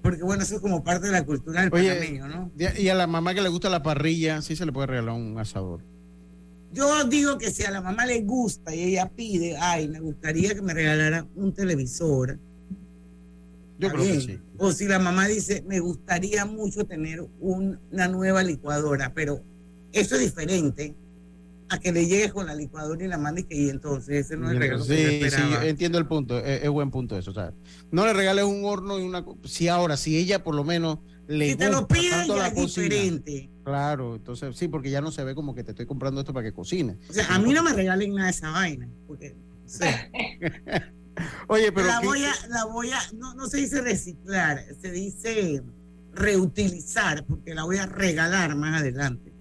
porque 0.00 0.22
bueno, 0.22 0.44
eso 0.44 0.54
es 0.54 0.60
como 0.62 0.82
parte 0.82 1.08
de 1.08 1.12
la 1.12 1.26
cultura 1.26 1.60
del 1.60 1.70
panameño, 1.70 2.26
¿no? 2.26 2.50
Y 2.56 2.88
a 2.88 2.94
la 2.94 3.06
mamá 3.06 3.34
que 3.34 3.42
le 3.42 3.50
gusta 3.50 3.68
la 3.68 3.82
parrilla, 3.82 4.40
sí 4.40 4.56
se 4.56 4.64
le 4.64 4.72
puede 4.72 4.86
regalar 4.86 5.14
un 5.14 5.38
asador. 5.38 5.82
Yo 6.72 7.04
digo 7.04 7.36
que 7.38 7.50
si 7.50 7.64
a 7.64 7.70
la 7.70 7.80
mamá 7.80 8.06
le 8.06 8.22
gusta 8.22 8.74
y 8.74 8.82
ella 8.82 9.08
pide, 9.08 9.56
ay, 9.56 9.88
me 9.88 10.00
gustaría 10.00 10.54
que 10.54 10.62
me 10.62 10.72
regalara 10.72 11.26
un 11.34 11.52
televisor, 11.52 12.38
Yo 13.78 13.90
creo 13.90 14.04
que 14.04 14.20
sí. 14.20 14.38
O 14.58 14.72
si 14.72 14.86
la 14.86 14.98
mamá 14.98 15.26
dice, 15.26 15.64
me 15.66 15.80
gustaría 15.80 16.44
mucho 16.44 16.84
tener 16.84 17.24
una 17.40 18.08
nueva 18.08 18.42
licuadora, 18.42 19.12
pero 19.14 19.40
eso 19.92 20.14
es 20.14 20.20
diferente 20.20 20.94
a 21.70 21.78
que 21.78 21.92
le 21.92 22.06
llegues 22.06 22.32
con 22.32 22.46
la 22.46 22.54
licuadora 22.54 23.04
y 23.04 23.08
la 23.08 23.16
mandes 23.16 23.46
que 23.46 23.54
y 23.56 23.70
entonces 23.70 24.26
ese 24.26 24.36
no 24.36 24.46
es 24.48 24.54
el 24.54 24.58
regalo 24.58 24.84
sí, 24.84 24.90
que 24.90 25.30
Sí, 25.30 25.36
entiendo 25.62 25.98
el 25.98 26.06
punto, 26.06 26.38
es, 26.38 26.68
buen 26.68 26.90
punto 26.90 27.16
eso. 27.16 27.30
O 27.30 27.34
sea, 27.34 27.52
no 27.90 28.04
le 28.06 28.12
regales 28.12 28.44
un 28.44 28.64
horno 28.64 28.98
y 28.98 29.02
una... 29.02 29.24
Si 29.44 29.68
ahora, 29.68 29.96
si 29.96 30.18
ella 30.18 30.42
por 30.42 30.54
lo 30.54 30.64
menos 30.64 30.98
le 31.30 31.50
si 31.50 31.56
te 31.56 31.70
lo 31.70 31.86
piden 31.86 32.26
ya 32.26 32.48
es 32.48 32.54
diferente. 32.56 33.48
Claro, 33.62 34.16
entonces 34.16 34.56
sí, 34.56 34.66
porque 34.66 34.90
ya 34.90 35.00
no 35.00 35.12
se 35.12 35.22
ve 35.22 35.36
como 35.36 35.54
que 35.54 35.62
te 35.62 35.70
estoy 35.70 35.86
comprando 35.86 36.20
esto 36.20 36.32
para 36.32 36.44
que 36.44 36.52
cocine. 36.52 36.96
O 37.08 37.12
sea, 37.12 37.26
a 37.28 37.38
mí 37.38 37.52
no 37.52 37.62
me 37.62 37.72
regalen 37.72 38.14
nada 38.14 38.26
de 38.26 38.30
esa 38.32 38.50
vaina, 38.50 38.88
porque... 39.06 39.36
Oye, 41.46 41.70
pero... 41.70 41.86
La 41.86 42.00
voy 42.00 42.24
a, 42.24 42.34
la 42.48 42.64
voy 42.64 42.90
a, 42.90 42.98
no, 43.14 43.34
no 43.34 43.46
se 43.46 43.58
dice 43.58 43.80
reciclar, 43.80 44.64
se 44.80 44.90
dice 44.90 45.62
reutilizar, 46.12 47.24
porque 47.24 47.54
la 47.54 47.62
voy 47.62 47.76
a 47.76 47.86
regalar 47.86 48.56
más 48.56 48.80
adelante. 48.80 49.32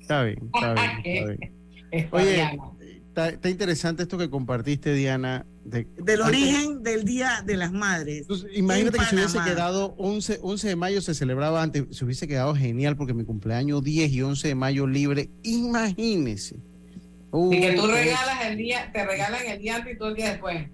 Está 0.00 0.22
bien, 0.22 0.50
está 0.54 0.74
bien. 1.02 1.52
Oye, 2.12 2.60
está, 3.08 3.48
interesante 3.48 4.04
esto 4.04 4.16
que 4.16 4.30
compartiste, 4.30 4.94
Diana. 4.94 5.44
Del 5.64 6.20
origen 6.20 6.82
del 6.82 7.04
Día 7.04 7.42
de 7.44 7.56
las 7.56 7.72
Madres. 7.72 8.26
imagínate 8.54 8.98
que 8.98 9.04
se 9.04 9.14
hubiese 9.16 9.38
quedado 9.42 9.94
11, 9.96 10.40
11 10.42 10.68
de 10.68 10.76
mayo, 10.76 11.00
se 11.00 11.14
celebraba 11.14 11.62
antes, 11.62 11.84
se 11.90 12.04
hubiese 12.04 12.28
quedado 12.28 12.54
genial 12.54 12.96
porque 12.96 13.14
mi 13.14 13.24
cumpleaños 13.24 13.82
10 13.82 14.12
y 14.12 14.22
11 14.22 14.48
de 14.48 14.54
mayo 14.54 14.86
libre. 14.86 15.30
Imagínese. 15.42 16.56
y 16.56 17.60
que 17.60 17.72
tú 17.72 17.86
regalas 17.86 18.46
el 18.46 18.56
día, 18.58 18.90
te 18.92 19.04
regalan 19.06 19.40
el 19.46 19.58
día 19.58 19.76
antes 19.76 19.94
y 19.94 19.98
todo 19.98 20.08
el 20.08 20.16
día 20.16 20.30
después. 20.30 20.68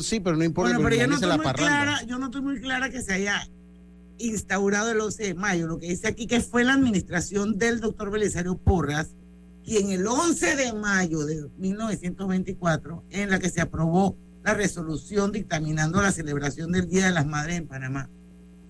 Sí, 0.00 0.20
pero 0.20 0.36
no 0.36 0.44
importa. 0.44 0.74
Bueno, 0.74 0.88
pero 0.88 1.00
yo 1.00 1.06
no, 1.06 1.14
estoy 1.14 1.38
muy 1.38 1.52
clara, 1.54 2.02
yo 2.06 2.18
no 2.18 2.26
estoy 2.26 2.42
muy 2.42 2.60
clara 2.60 2.90
que 2.90 3.00
se 3.00 3.14
haya 3.14 3.48
instaurado 4.18 4.90
el 4.90 5.00
11 5.00 5.22
de 5.22 5.34
mayo. 5.34 5.66
Lo 5.66 5.78
que 5.78 5.88
dice 5.88 6.08
aquí 6.08 6.26
que 6.26 6.40
fue 6.40 6.64
la 6.64 6.74
administración 6.74 7.58
del 7.58 7.80
doctor 7.80 8.10
Belisario 8.10 8.58
Porras 8.58 9.10
quien 9.68 9.90
el 9.90 10.06
11 10.06 10.56
de 10.56 10.72
mayo 10.72 11.26
de 11.26 11.46
1924, 11.58 13.04
en 13.10 13.30
la 13.30 13.38
que 13.38 13.50
se 13.50 13.60
aprobó 13.60 14.16
la 14.42 14.54
resolución 14.54 15.30
dictaminando 15.30 16.00
la 16.00 16.10
celebración 16.10 16.72
del 16.72 16.88
Día 16.88 17.06
de 17.06 17.12
las 17.12 17.26
Madres 17.26 17.58
en 17.58 17.68
Panamá. 17.68 18.08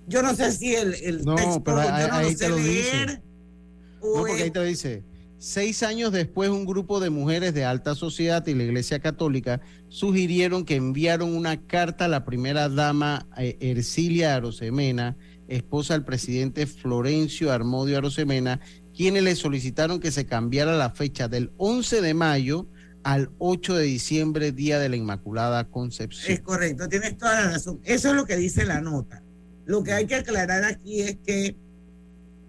Yo 0.09 0.22
no 0.22 0.34
sé 0.34 0.51
si 0.51 0.74
el, 0.74 0.94
el 0.94 1.24
no, 1.24 1.36
texto, 1.36 1.62
pero 1.62 1.78
ahí, 1.78 2.34
te 2.34 2.49
lo 2.49 2.57
dice. 2.57 3.07
No, 3.07 4.12
porque 4.12 4.42
ahí 4.42 4.51
te 4.51 4.64
dice, 4.64 5.05
seis 5.38 5.84
años 5.84 6.12
después 6.12 6.51
un 6.51 6.66
grupo 6.66 6.99
de 6.99 7.11
mujeres 7.11 7.55
de 7.55 7.64
alta 7.64 7.94
sociedad 7.94 8.44
y 8.46 8.55
la 8.55 8.64
Iglesia 8.64 8.99
Católica 8.99 9.61
sugirieron 9.88 10.64
que 10.64 10.76
enviaron 10.76 11.36
una 11.36 11.61
carta 11.61 12.07
a 12.07 12.09
la 12.09 12.24
primera 12.24 12.68
dama 12.68 13.26
eh, 13.36 13.57
Ercilia 13.61 14.34
Arosemena 14.34 15.16
esposa 15.49 15.94
del 15.94 16.05
presidente 16.05 16.66
Florencio 16.66 17.51
Armodio 17.51 17.96
Arosemena, 17.99 18.61
quienes 18.99 19.22
le 19.22 19.36
solicitaron 19.36 20.01
que 20.01 20.11
se 20.11 20.26
cambiara 20.26 20.76
la 20.76 20.90
fecha 20.90 21.28
del 21.28 21.53
11 21.57 22.01
de 22.01 22.14
mayo 22.14 22.66
al 23.05 23.30
8 23.38 23.76
de 23.76 23.84
diciembre, 23.84 24.51
Día 24.51 24.80
de 24.80 24.88
la 24.88 24.96
Inmaculada 24.96 25.62
Concepción. 25.70 26.32
Es 26.32 26.40
correcto, 26.40 26.88
tienes 26.88 27.16
toda 27.16 27.40
la 27.42 27.51
razón. 27.53 27.78
Eso 27.84 28.09
es 28.09 28.16
lo 28.16 28.26
que 28.26 28.36
dice 28.36 28.64
la 28.64 28.80
nota. 28.80 29.22
Lo 29.66 29.84
que 29.84 29.92
hay 29.92 30.09
que 30.09 30.16
aclarar 30.16 30.64
aquí 30.64 31.03
es 31.03 31.16
que 31.24 31.55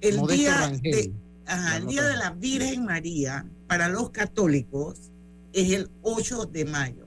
el 0.01 0.25
día 0.25 0.71
de, 0.81 1.13
el 1.77 1.85
día 1.85 2.03
de 2.03 2.17
la 2.17 2.31
Virgen 2.31 2.83
María 2.83 3.45
para 3.67 3.87
los 3.87 4.09
católicos 4.09 5.11
es 5.53 5.71
el 5.71 5.91
8 6.01 6.47
de 6.47 6.65
mayo. 6.65 7.05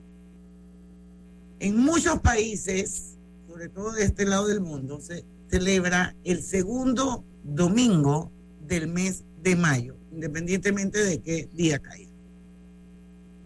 En 1.59 1.75
muchos 1.79 2.21
países, 2.21 3.17
sobre 3.49 3.67
todo 3.67 3.91
de 3.91 4.05
este 4.05 4.23
lado 4.23 4.47
del 4.47 4.61
mundo, 4.61 5.01
se 5.01 5.25
celebra 5.49 6.15
el 6.23 6.41
segundo 6.41 7.25
domingo 7.43 8.31
del 8.65 8.87
mes 8.87 9.25
de 9.43 9.55
mayo, 9.55 9.95
independientemente 10.11 11.03
de 11.03 11.21
qué 11.21 11.49
día 11.53 11.79
caiga. 11.79 12.09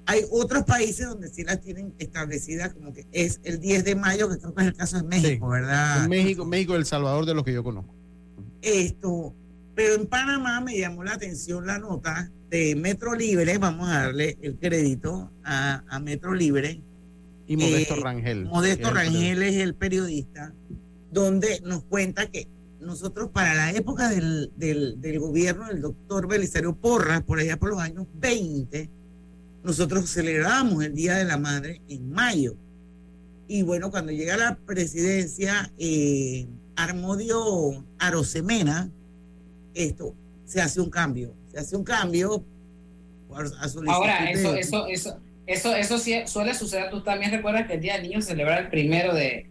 Hay 0.05 0.21
otros 0.31 0.63
países 0.63 1.05
donde 1.05 1.27
sí 1.29 1.43
las 1.43 1.59
tienen 1.59 1.93
establecidas 1.99 2.73
como 2.73 2.93
que 2.93 3.05
es 3.11 3.41
el 3.43 3.59
10 3.59 3.83
de 3.83 3.95
mayo, 3.95 4.29
que 4.29 4.37
creo 4.37 4.53
que 4.53 4.61
es 4.61 4.67
el 4.67 4.75
caso 4.75 4.97
de 4.97 5.03
México, 5.03 5.49
¿verdad? 5.49 6.07
México, 6.07 6.45
México, 6.45 6.75
El 6.75 6.85
Salvador, 6.85 7.25
de 7.25 7.33
los 7.33 7.43
que 7.43 7.51
yo 7.51 7.63
conozco. 7.63 7.93
Esto, 8.61 9.33
pero 9.75 9.95
en 9.95 10.07
Panamá 10.07 10.61
me 10.61 10.77
llamó 10.77 11.03
la 11.03 11.13
atención 11.13 11.67
la 11.67 11.77
nota 11.77 12.31
de 12.49 12.75
Metro 12.75 13.15
Libre, 13.15 13.57
vamos 13.57 13.89
a 13.89 14.03
darle 14.03 14.37
el 14.41 14.57
crédito 14.57 15.29
a, 15.43 15.99
Metro 16.01 16.33
Libre. 16.33 16.81
Y 17.45 17.57
Modesto 17.57 17.95
eh, 17.95 17.99
Rangel. 18.01 18.45
Modesto 18.45 18.93
Rangel 18.93 19.43
es 19.43 19.55
el 19.55 19.75
periodista 19.75 20.53
donde 21.11 21.61
nos 21.65 21.83
cuenta 21.83 22.27
que 22.27 22.47
nosotros 22.87 23.29
para 23.31 23.53
la 23.53 23.71
época 23.71 24.09
del, 24.09 24.51
del, 24.55 25.19
gobierno 25.19 25.67
del 25.67 25.81
doctor 25.81 26.27
Belisario 26.27 26.73
Porras, 26.73 27.21
por 27.21 27.39
allá 27.39 27.57
por 27.57 27.69
los 27.69 27.79
años 27.79 28.07
20, 28.15 28.89
nosotros 29.63 30.09
celebramos 30.09 30.83
el 30.83 30.95
Día 30.95 31.15
de 31.15 31.25
la 31.25 31.37
Madre 31.37 31.81
en 31.89 32.09
mayo. 32.09 32.55
Y 33.47 33.61
bueno, 33.61 33.91
cuando 33.91 34.11
llega 34.11 34.37
la 34.37 34.55
presidencia, 34.55 35.71
eh, 35.77 36.47
Armodio 36.75 37.83
Arosemena, 37.99 38.89
esto 39.73 40.15
se 40.45 40.61
hace 40.61 40.79
un 40.79 40.89
cambio, 40.89 41.33
se 41.51 41.59
hace 41.59 41.75
un 41.75 41.83
cambio. 41.83 42.43
Ahora, 43.29 44.31
eso, 44.31 44.55
eso, 44.55 44.87
eso, 44.87 45.19
eso, 45.45 45.75
eso 45.75 45.99
sí 45.99 46.15
suele 46.25 46.53
suceder. 46.53 46.89
Tú 46.89 47.03
también 47.03 47.31
recuerdas 47.31 47.67
que 47.67 47.73
el 47.73 47.81
Día 47.81 47.93
del 47.93 48.03
Niño 48.03 48.21
se 48.21 48.29
celebra 48.29 48.59
el 48.59 48.69
primero 48.69 49.13
de, 49.13 49.49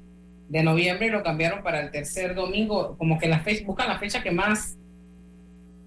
de 0.48 0.62
noviembre 0.62 1.06
y 1.06 1.10
lo 1.10 1.22
cambiaron 1.22 1.62
para 1.62 1.80
el 1.80 1.90
tercer 1.90 2.34
domingo, 2.34 2.96
como 2.98 3.18
que 3.18 3.28
la 3.28 3.40
fecha, 3.40 3.64
buscan 3.66 3.88
la 3.88 3.98
fecha 3.98 4.22
que 4.22 4.30
más 4.30 4.76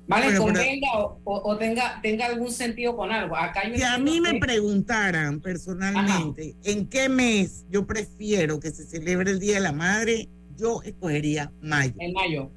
vale 0.08 0.36
convenga 0.38 0.88
o, 1.24 1.58
tenga 1.58 2.00
tenga 2.02 2.26
algún 2.26 2.52
sentido 2.52 2.96
con 2.98 3.12
algo. 3.12 3.36
Acá 3.36 3.62
si 3.74 3.84
a 3.84 3.98
mí 3.98 4.20
me 4.20 4.40
preguntaran 4.40 5.40
personalmente 5.40 6.56
en 6.64 6.88
qué 6.88 7.08
mes 7.08 7.66
yo 7.70 7.86
prefiero 7.86 8.60
que 8.60 8.72
se 8.72 8.86
celebre 8.86 9.32
el 9.32 9.40
Día 9.40 9.56
de 9.56 9.62
la 9.62 9.72
Madre, 9.72 10.28
yo 10.58 10.82
escogería 10.84 11.52
mayo. 11.62 11.94
En 12.00 12.14
mayo. 12.14 12.50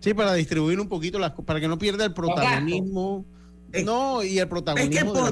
Sí, 0.00 0.12
para 0.12 0.34
distribuir 0.34 0.78
un 0.80 0.88
poquito 0.88 1.18
las 1.18 1.32
para 1.32 1.60
que 1.60 1.68
no 1.68 1.78
pierda 1.78 2.04
el 2.04 2.12
protagonismo. 2.12 3.24
no, 3.84 4.22
y 4.22 4.38
el 4.38 4.48
protagonismo 4.48 5.14
de 5.14 5.28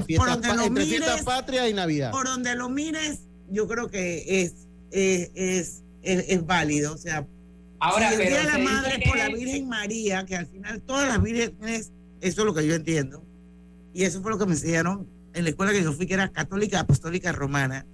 entre 0.67 0.85
fiesta 0.85 1.17
patria 1.23 1.69
y 1.69 1.73
Navidad. 1.73 2.11
Por 2.11 2.25
donde 2.25 2.55
lo 2.55 2.69
mires, 2.69 3.21
yo 3.49 3.67
creo 3.67 3.89
que 3.89 4.41
es 4.43 4.64
es, 4.91 5.81
es, 6.01 6.45
válido. 6.45 6.93
O 6.93 6.97
sea, 6.97 7.25
Ahora, 7.79 8.13
el 8.13 8.19
Día 8.19 8.39
de 8.39 8.43
la 8.43 8.57
Madre 8.57 9.03
por 9.05 9.17
la 9.17 9.29
Virgen 9.29 9.67
María, 9.67 10.25
que 10.25 10.35
al 10.35 10.47
final 10.47 10.81
todas 10.81 11.07
las 11.07 11.21
vírgenes, 11.21 11.91
eso 12.21 12.41
es 12.41 12.45
lo 12.45 12.53
que 12.53 12.65
yo 12.65 12.75
entiendo. 12.75 13.23
Y 13.93 14.03
eso 14.03 14.21
fue 14.21 14.31
lo 14.31 14.37
que 14.37 14.45
me 14.45 14.53
enseñaron 14.53 15.07
en 15.33 15.43
la 15.43 15.49
escuela 15.49 15.71
que 15.71 15.83
yo 15.83 15.93
fui, 15.93 16.07
que 16.07 16.13
era 16.13 16.29
católica 16.29 16.79
apostólica 16.79 17.31
romana. 17.31 17.85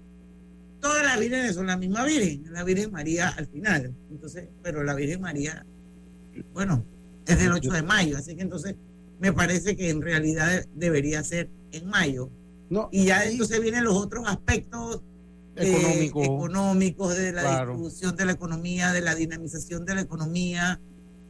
Todas 0.79 1.03
las 1.03 1.19
vírgenes 1.19 1.55
son 1.55 1.67
la 1.67 1.77
misma 1.77 2.03
Virgen, 2.05 2.51
la 2.51 2.63
Virgen 2.63 2.91
María 2.91 3.29
al 3.29 3.47
final. 3.47 3.93
Entonces, 4.09 4.47
pero 4.63 4.83
la 4.83 4.95
Virgen 4.95 5.21
María, 5.21 5.65
bueno, 6.53 6.83
es 7.27 7.39
del 7.39 7.51
8 7.51 7.71
de 7.71 7.83
mayo, 7.83 8.17
así 8.17 8.35
que 8.35 8.41
entonces 8.41 8.75
me 9.19 9.33
parece 9.33 9.75
que 9.75 9.89
en 9.89 10.01
realidad 10.01 10.65
debería 10.75 11.23
ser 11.23 11.49
en 11.71 11.87
mayo. 11.87 12.29
No, 12.69 12.89
y 12.91 13.05
ya 13.05 13.25
entonces 13.25 13.61
vienen 13.61 13.83
los 13.83 13.95
otros 13.95 14.27
aspectos 14.27 15.01
Económico. 15.55 16.23
económicos, 16.23 17.15
de 17.15 17.31
la 17.33 17.57
distribución 17.57 18.15
de 18.15 18.25
la 18.25 18.31
economía, 18.31 18.93
de 18.93 19.01
la 19.01 19.15
dinamización 19.15 19.85
de 19.85 19.95
la 19.95 20.01
economía, 20.01 20.79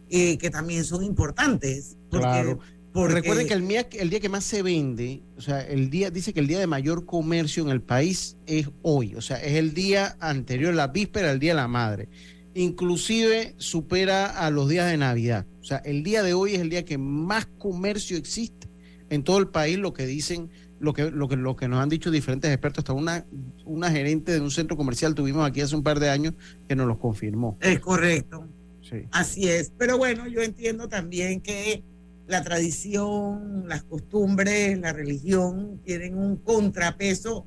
eh, 0.10 0.38
que 0.38 0.50
también 0.50 0.84
son 0.84 1.04
importantes. 1.04 1.98
claro. 2.10 2.60
Recuerden 2.94 3.48
que 3.48 3.54
el 3.54 3.66
día, 3.66 3.88
el 3.94 4.10
día 4.10 4.20
que 4.20 4.28
más 4.28 4.44
se 4.44 4.62
vende, 4.62 5.22
o 5.38 5.42
sea, 5.42 5.62
el 5.62 5.90
día, 5.90 6.12
dice 6.12 6.34
que 6.34 6.42
el 6.42 6.48
día 6.48 6.60
de 6.60 6.68
mayor 6.68 7.06
comercio 7.06 7.64
en 7.64 7.70
el 7.70 7.82
país 7.82 8.36
es 8.48 8.68
hoy, 8.82 9.16
o 9.16 9.22
sea, 9.22 9.38
es 9.38 9.54
el 9.54 9.74
día 9.74 10.18
anterior, 10.20 10.74
la 10.74 10.88
víspera 10.88 11.30
del 11.30 11.40
Día 11.40 11.52
de 11.54 11.62
la 11.62 11.70
Madre. 11.70 12.10
Inclusive 12.54 13.56
supera 13.58 14.26
a 14.26 14.52
los 14.52 14.68
días 14.68 14.92
de 14.92 14.98
Navidad. 14.98 15.46
O 15.62 15.64
sea, 15.64 15.78
el 15.78 16.04
día 16.04 16.22
de 16.22 16.34
hoy 16.34 16.56
es 16.56 16.60
el 16.60 16.70
día 16.70 16.84
que 16.84 16.98
más 16.98 17.46
comercio 17.46 18.18
existe 18.18 18.68
en 19.10 19.24
todo 19.24 19.38
el 19.38 19.48
país, 19.48 19.78
lo 19.78 19.94
que 19.94 20.06
dicen 20.06 20.50
lo 20.82 20.94
que, 20.94 21.12
lo 21.12 21.28
que, 21.30 21.36
lo 21.38 21.56
que 21.56 21.68
nos 21.68 21.82
han 21.82 21.90
dicho 21.90 22.12
diferentes 22.12 22.52
expertos, 22.52 22.80
hasta 22.80 22.94
una, 22.94 23.24
una 23.66 23.92
gerente 23.92 24.34
de 24.34 24.42
un 24.42 24.52
centro 24.52 24.76
comercial 24.76 25.16
tuvimos 25.16 25.48
aquí 25.48 25.62
hace 25.62 25.76
un 25.76 25.84
par 25.84 26.00
de 26.00 26.10
años 26.10 26.34
que 26.68 26.76
nos 26.76 26.88
lo 26.88 27.00
confirmó. 27.00 27.58
Es 27.62 27.80
correcto. 27.80 28.46
Sí. 28.82 29.06
Así 29.12 29.48
es. 29.48 29.72
Pero 29.78 29.98
bueno, 29.98 30.28
yo 30.28 30.42
entiendo 30.42 30.90
también 30.90 31.40
que 31.42 31.84
la 32.28 32.44
tradición, 32.44 33.68
las 33.68 33.84
costumbres, 33.84 34.78
la 34.80 34.92
religión 34.92 35.80
tienen 35.86 36.18
un 36.18 36.38
contrapeso 36.38 37.46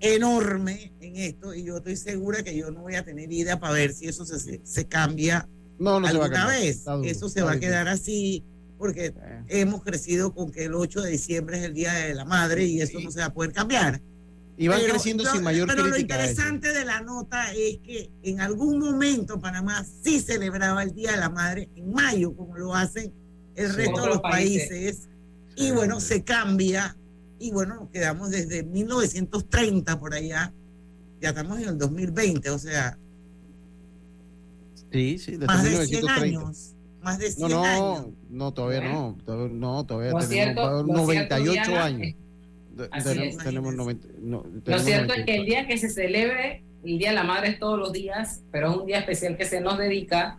enorme 0.00 0.92
en 1.00 1.16
esto 1.16 1.54
y 1.54 1.64
yo 1.64 1.78
estoy 1.78 1.96
segura 1.96 2.42
que 2.42 2.56
yo 2.56 2.70
no 2.70 2.82
voy 2.82 2.96
a 2.96 3.04
tener 3.04 3.28
vida 3.28 3.58
para 3.60 3.72
ver 3.72 3.94
si 3.94 4.06
eso 4.06 4.26
se, 4.26 4.60
se 4.62 4.84
cambia 4.86 5.48
no, 5.78 6.00
no 6.00 6.06
alguna 6.06 6.46
vez. 6.46 6.84
eso 7.04 7.28
se 7.28 7.42
va 7.42 7.52
a 7.52 7.60
quedar 7.60 7.88
así 7.88 8.42
porque 8.84 9.14
hemos 9.48 9.82
crecido 9.82 10.34
con 10.34 10.52
que 10.52 10.64
el 10.66 10.74
8 10.74 11.00
de 11.00 11.12
diciembre 11.12 11.56
es 11.56 11.64
el 11.64 11.72
Día 11.72 11.94
de 11.94 12.12
la 12.12 12.26
Madre 12.26 12.66
y 12.66 12.82
eso 12.82 13.00
no 13.00 13.10
se 13.10 13.20
va 13.20 13.26
a 13.26 13.32
poder 13.32 13.50
cambiar. 13.50 13.98
Y 14.58 14.68
van 14.68 14.82
creciendo 14.82 15.24
sin 15.24 15.42
mayor 15.42 15.68
Pero 15.68 15.86
lo 15.86 15.96
interesante 15.96 16.70
de 16.70 16.84
la 16.84 17.00
nota 17.00 17.50
es 17.54 17.78
que 17.78 18.10
en 18.22 18.42
algún 18.42 18.78
momento 18.78 19.40
Panamá 19.40 19.86
sí 20.02 20.20
celebraba 20.20 20.82
el 20.82 20.94
Día 20.94 21.12
de 21.12 21.16
la 21.16 21.30
Madre 21.30 21.70
en 21.74 21.94
mayo, 21.94 22.36
como 22.36 22.58
lo 22.58 22.74
hacen 22.74 23.10
el 23.56 23.72
resto 23.72 24.02
de 24.02 24.06
los 24.06 24.20
países. 24.20 25.08
Y 25.56 25.70
bueno, 25.70 25.98
se 25.98 26.22
cambia. 26.22 26.94
Y 27.38 27.52
bueno, 27.52 27.76
nos 27.76 27.88
quedamos 27.88 28.32
desde 28.32 28.64
1930 28.64 29.98
por 29.98 30.12
allá. 30.12 30.52
Ya 31.22 31.30
estamos 31.30 31.58
en 31.58 31.70
el 31.70 31.78
2020, 31.78 32.50
o 32.50 32.58
sea. 32.58 32.98
Sí, 34.92 35.18
sí, 35.18 35.30
desde 35.32 35.46
más 35.46 35.64
de 35.64 35.86
100 35.86 36.08
años. 36.10 36.73
Más 37.04 37.18
de 37.18 37.30
100 37.30 37.48
no, 37.48 37.56
no, 37.56 37.64
años. 37.64 38.06
No, 38.30 38.52
todavía 38.52 38.80
no. 38.80 39.16
No, 39.26 39.84
todavía 39.84 40.12
tenemos 40.26 40.86
98 40.86 41.76
años 41.76 42.14
tenemos, 43.44 43.74
lo 43.74 44.78
cierto 44.78 45.14
es 45.14 45.24
que 45.24 45.36
el 45.36 45.46
día 45.46 45.66
que 45.66 45.78
se 45.78 45.88
celebre, 45.88 46.62
el 46.84 46.98
Día 46.98 47.10
de 47.10 47.14
la 47.14 47.24
Madre 47.24 47.50
es 47.50 47.58
todos 47.58 47.78
los 47.78 47.92
días, 47.92 48.42
pero 48.50 48.70
es 48.70 48.76
un 48.76 48.86
día 48.86 48.98
especial 48.98 49.36
que 49.36 49.44
se 49.44 49.60
nos 49.60 49.78
dedica 49.78 50.38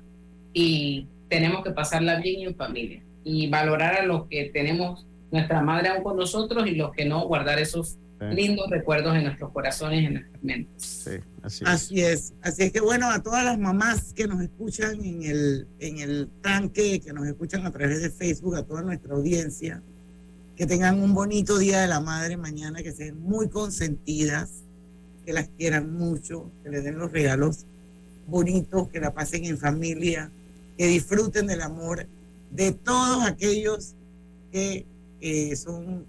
y 0.54 1.08
tenemos 1.30 1.64
que 1.64 1.72
pasarla 1.72 2.20
bien 2.20 2.48
en 2.48 2.56
familia 2.56 3.02
y 3.24 3.50
valorar 3.50 4.02
a 4.02 4.06
los 4.06 4.28
que 4.28 4.46
tenemos 4.54 5.06
nuestra 5.32 5.62
madre 5.62 5.90
aún 5.90 6.04
con 6.04 6.18
nosotros 6.18 6.68
y 6.68 6.76
los 6.76 6.92
que 6.92 7.06
no, 7.06 7.26
guardar 7.28 7.60
esos 7.60 7.98
lindos 8.20 8.70
recuerdos 8.70 9.16
en 9.16 9.26
nuestros 9.26 9.52
corazones, 9.52 10.08
en 10.08 10.14
nuestras 10.14 10.44
mentes. 10.44 11.10
así, 11.44 12.02
es. 12.02 12.34
así 12.42 12.64
es. 12.64 12.72
que 12.72 12.80
bueno, 12.80 13.10
a 13.10 13.22
todas 13.22 13.44
las 13.44 13.60
mamás 13.60 14.14
que 14.14 14.28
nos 14.28 14.42
escuchan 14.42 15.04
en 15.04 15.24
el, 15.24 15.68
en 15.80 16.00
el 16.00 16.30
tanque, 16.42 17.02
que 17.02 17.14
nos 17.14 17.28
escuchan 17.28 17.66
a 17.66 17.72
través 17.72 18.02
de 18.02 18.10
Facebook, 18.10 18.56
a 18.56 18.64
toda 18.64 18.82
nuestra 18.82 19.16
audiencia, 19.16 19.82
que 20.56 20.66
tengan 20.66 21.02
un 21.02 21.14
bonito 21.14 21.58
día 21.58 21.82
de 21.82 21.88
la 21.88 22.00
madre 22.00 22.38
mañana, 22.38 22.82
que 22.82 22.94
sean 22.94 23.20
muy 23.20 23.50
consentidas, 23.50 24.64
que 25.26 25.34
las 25.34 25.50
quieran 25.50 25.94
mucho, 25.94 26.52
que 26.64 26.70
les 26.70 26.84
den 26.84 26.98
los 26.98 27.12
regalos 27.12 27.66
bonitos, 28.28 28.90
que 28.90 29.00
la 29.00 29.14
pasen 29.14 29.46
en 29.46 29.58
familia, 29.58 30.32
que 30.78 30.88
disfruten 30.88 31.48
del 31.48 31.62
amor 31.62 32.08
de 32.52 32.72
todos 32.72 33.26
aquellos 33.26 33.94
que 34.52 34.86
son 35.58 36.06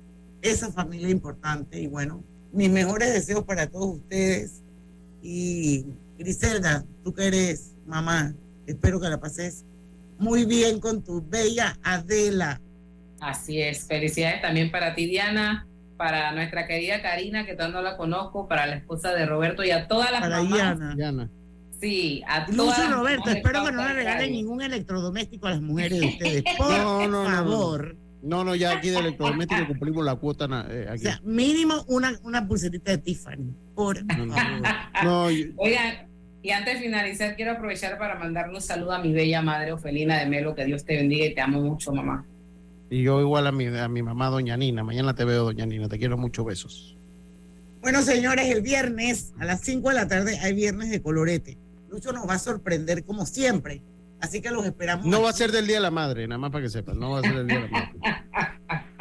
esa 0.50 0.72
familia 0.72 1.08
importante. 1.08 1.80
Y 1.80 1.86
bueno, 1.86 2.22
mis 2.52 2.70
mejores 2.70 3.12
deseos 3.12 3.44
para 3.44 3.66
todos 3.68 3.96
ustedes. 3.96 4.62
Y 5.22 5.84
Griselda, 6.18 6.84
tú 7.04 7.12
que 7.12 7.26
eres 7.26 7.72
mamá, 7.86 8.34
espero 8.66 9.00
que 9.00 9.08
la 9.08 9.18
pases 9.18 9.64
muy 10.18 10.44
bien 10.44 10.80
con 10.80 11.02
tu 11.02 11.22
bella 11.26 11.76
Adela. 11.82 12.60
Así 13.20 13.60
es. 13.60 13.86
Felicidades 13.86 14.42
también 14.42 14.70
para 14.70 14.94
ti, 14.94 15.06
Diana, 15.06 15.66
para 15.96 16.32
nuestra 16.32 16.66
querida 16.66 17.02
Karina, 17.02 17.46
que 17.46 17.54
todavía 17.54 17.76
no 17.76 17.82
la 17.82 17.96
conozco, 17.96 18.46
para 18.48 18.66
la 18.66 18.76
esposa 18.76 19.12
de 19.12 19.26
Roberto 19.26 19.64
y 19.64 19.70
a 19.70 19.88
todas 19.88 20.10
las 20.10 20.20
para 20.20 20.42
mamás. 20.42 20.96
Diana. 20.96 21.28
Sí, 21.80 22.22
a 22.26 22.46
todas 22.46 22.56
Lucio 22.56 22.90
Roberto, 22.90 23.30
espero 23.30 23.64
que 23.64 23.72
no 23.72 23.86
le 23.86 23.94
regalen 23.94 24.32
ningún 24.32 24.62
electrodoméstico 24.62 25.46
a 25.46 25.50
las 25.50 25.60
mujeres 25.60 26.00
de 26.00 26.06
ustedes. 26.06 26.44
Por 26.56 26.70
no, 26.70 27.08
no, 27.08 27.24
favor. 27.24 27.94
No, 27.94 28.05
no, 28.22 28.54
ya 28.54 28.72
aquí 28.72 28.90
de 28.90 28.98
electrodoméstico 28.98 29.66
cumplimos 29.68 30.04
la 30.04 30.16
cuota. 30.16 30.66
Eh, 30.70 30.86
aquí. 30.90 31.06
O 31.06 31.10
sea, 31.10 31.20
mínimo 31.24 31.84
una, 31.88 32.18
una 32.22 32.46
pulserita 32.46 32.92
de 32.92 32.98
Tiffany. 32.98 33.54
Por 33.74 34.04
no, 34.04 35.24
Oigan, 35.56 36.08
y 36.42 36.50
antes 36.50 36.74
de 36.74 36.80
finalizar, 36.80 37.36
quiero 37.36 37.52
aprovechar 37.52 37.98
para 37.98 38.16
mandarle 38.16 38.54
un 38.54 38.62
saludo 38.62 38.92
a 38.92 38.98
mi 38.98 39.12
bella 39.12 39.42
madre 39.42 39.72
Ofelina 39.72 40.18
de 40.18 40.26
Melo. 40.26 40.54
Que 40.54 40.64
Dios 40.64 40.84
te 40.84 40.96
bendiga 40.96 41.26
y 41.26 41.34
te 41.34 41.40
amo 41.40 41.60
mucho, 41.60 41.92
mamá. 41.92 42.24
Y 42.90 43.02
yo 43.02 43.20
igual 43.20 43.46
a 43.46 43.52
mi, 43.52 43.66
a 43.66 43.88
mi 43.88 44.02
mamá, 44.02 44.28
doña 44.28 44.56
Nina. 44.56 44.84
Mañana 44.84 45.14
te 45.14 45.24
veo, 45.24 45.44
doña 45.44 45.66
Nina. 45.66 45.88
Te 45.88 45.98
quiero 45.98 46.16
mucho, 46.16 46.44
besos. 46.44 46.96
Bueno, 47.80 48.02
señores, 48.02 48.48
el 48.48 48.62
viernes 48.62 49.32
a 49.38 49.44
las 49.44 49.60
5 49.60 49.88
de 49.90 49.94
la 49.94 50.08
tarde 50.08 50.38
hay 50.38 50.54
viernes 50.54 50.90
de 50.90 51.00
colorete. 51.00 51.56
Lucho 51.88 52.12
nos 52.12 52.28
va 52.28 52.34
a 52.34 52.38
sorprender 52.38 53.04
como 53.04 53.26
siempre. 53.26 53.82
Así 54.20 54.40
que 54.40 54.50
los 54.50 54.64
esperamos. 54.64 55.06
No 55.06 55.22
va 55.22 55.30
a 55.30 55.32
ser 55.32 55.52
del 55.52 55.66
Día 55.66 55.76
de 55.76 55.82
la 55.82 55.90
Madre, 55.90 56.26
nada 56.26 56.38
más 56.38 56.50
para 56.50 56.64
que 56.64 56.70
sepan. 56.70 56.98
No 56.98 57.10
va 57.10 57.20
a 57.20 57.22
ser 57.22 57.34
del 57.34 57.46
Día 57.46 57.60
de 57.60 57.68
la 57.68 57.70
Madre. 57.70 57.92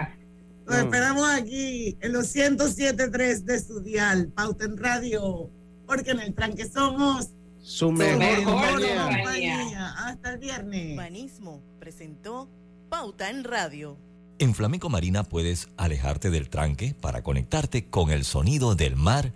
Los 0.66 0.78
esperamos 0.78 1.30
aquí 1.30 1.96
en 2.02 2.12
los 2.12 2.36
107.3 2.36 3.44
de 3.44 3.60
su 3.60 3.82
dial, 3.82 4.32
Pauta 4.36 4.66
en 4.66 4.78
Radio, 4.78 5.52
porque 5.86 6.10
en 6.10 6.20
el 6.20 6.34
tranque 6.34 6.68
somos 6.68 7.30
su 7.62 7.92
mejor, 7.92 8.44
compañía. 8.44 9.94
Hasta 10.08 10.34
el 10.34 10.40
viernes. 10.40 10.94
Urbanismo 10.94 11.62
presentó 11.80 12.50
Pauta 12.90 13.30
en 13.30 13.44
Radio. 13.44 13.96
En 14.40 14.54
Flamenco 14.54 14.90
Marina 14.90 15.24
puedes 15.24 15.70
alejarte 15.78 16.30
del 16.30 16.50
tranque 16.50 16.96
para 17.00 17.22
conectarte 17.22 17.88
con 17.88 18.10
el 18.10 18.26
sonido 18.26 18.76
del 18.76 18.96
mar 18.96 19.34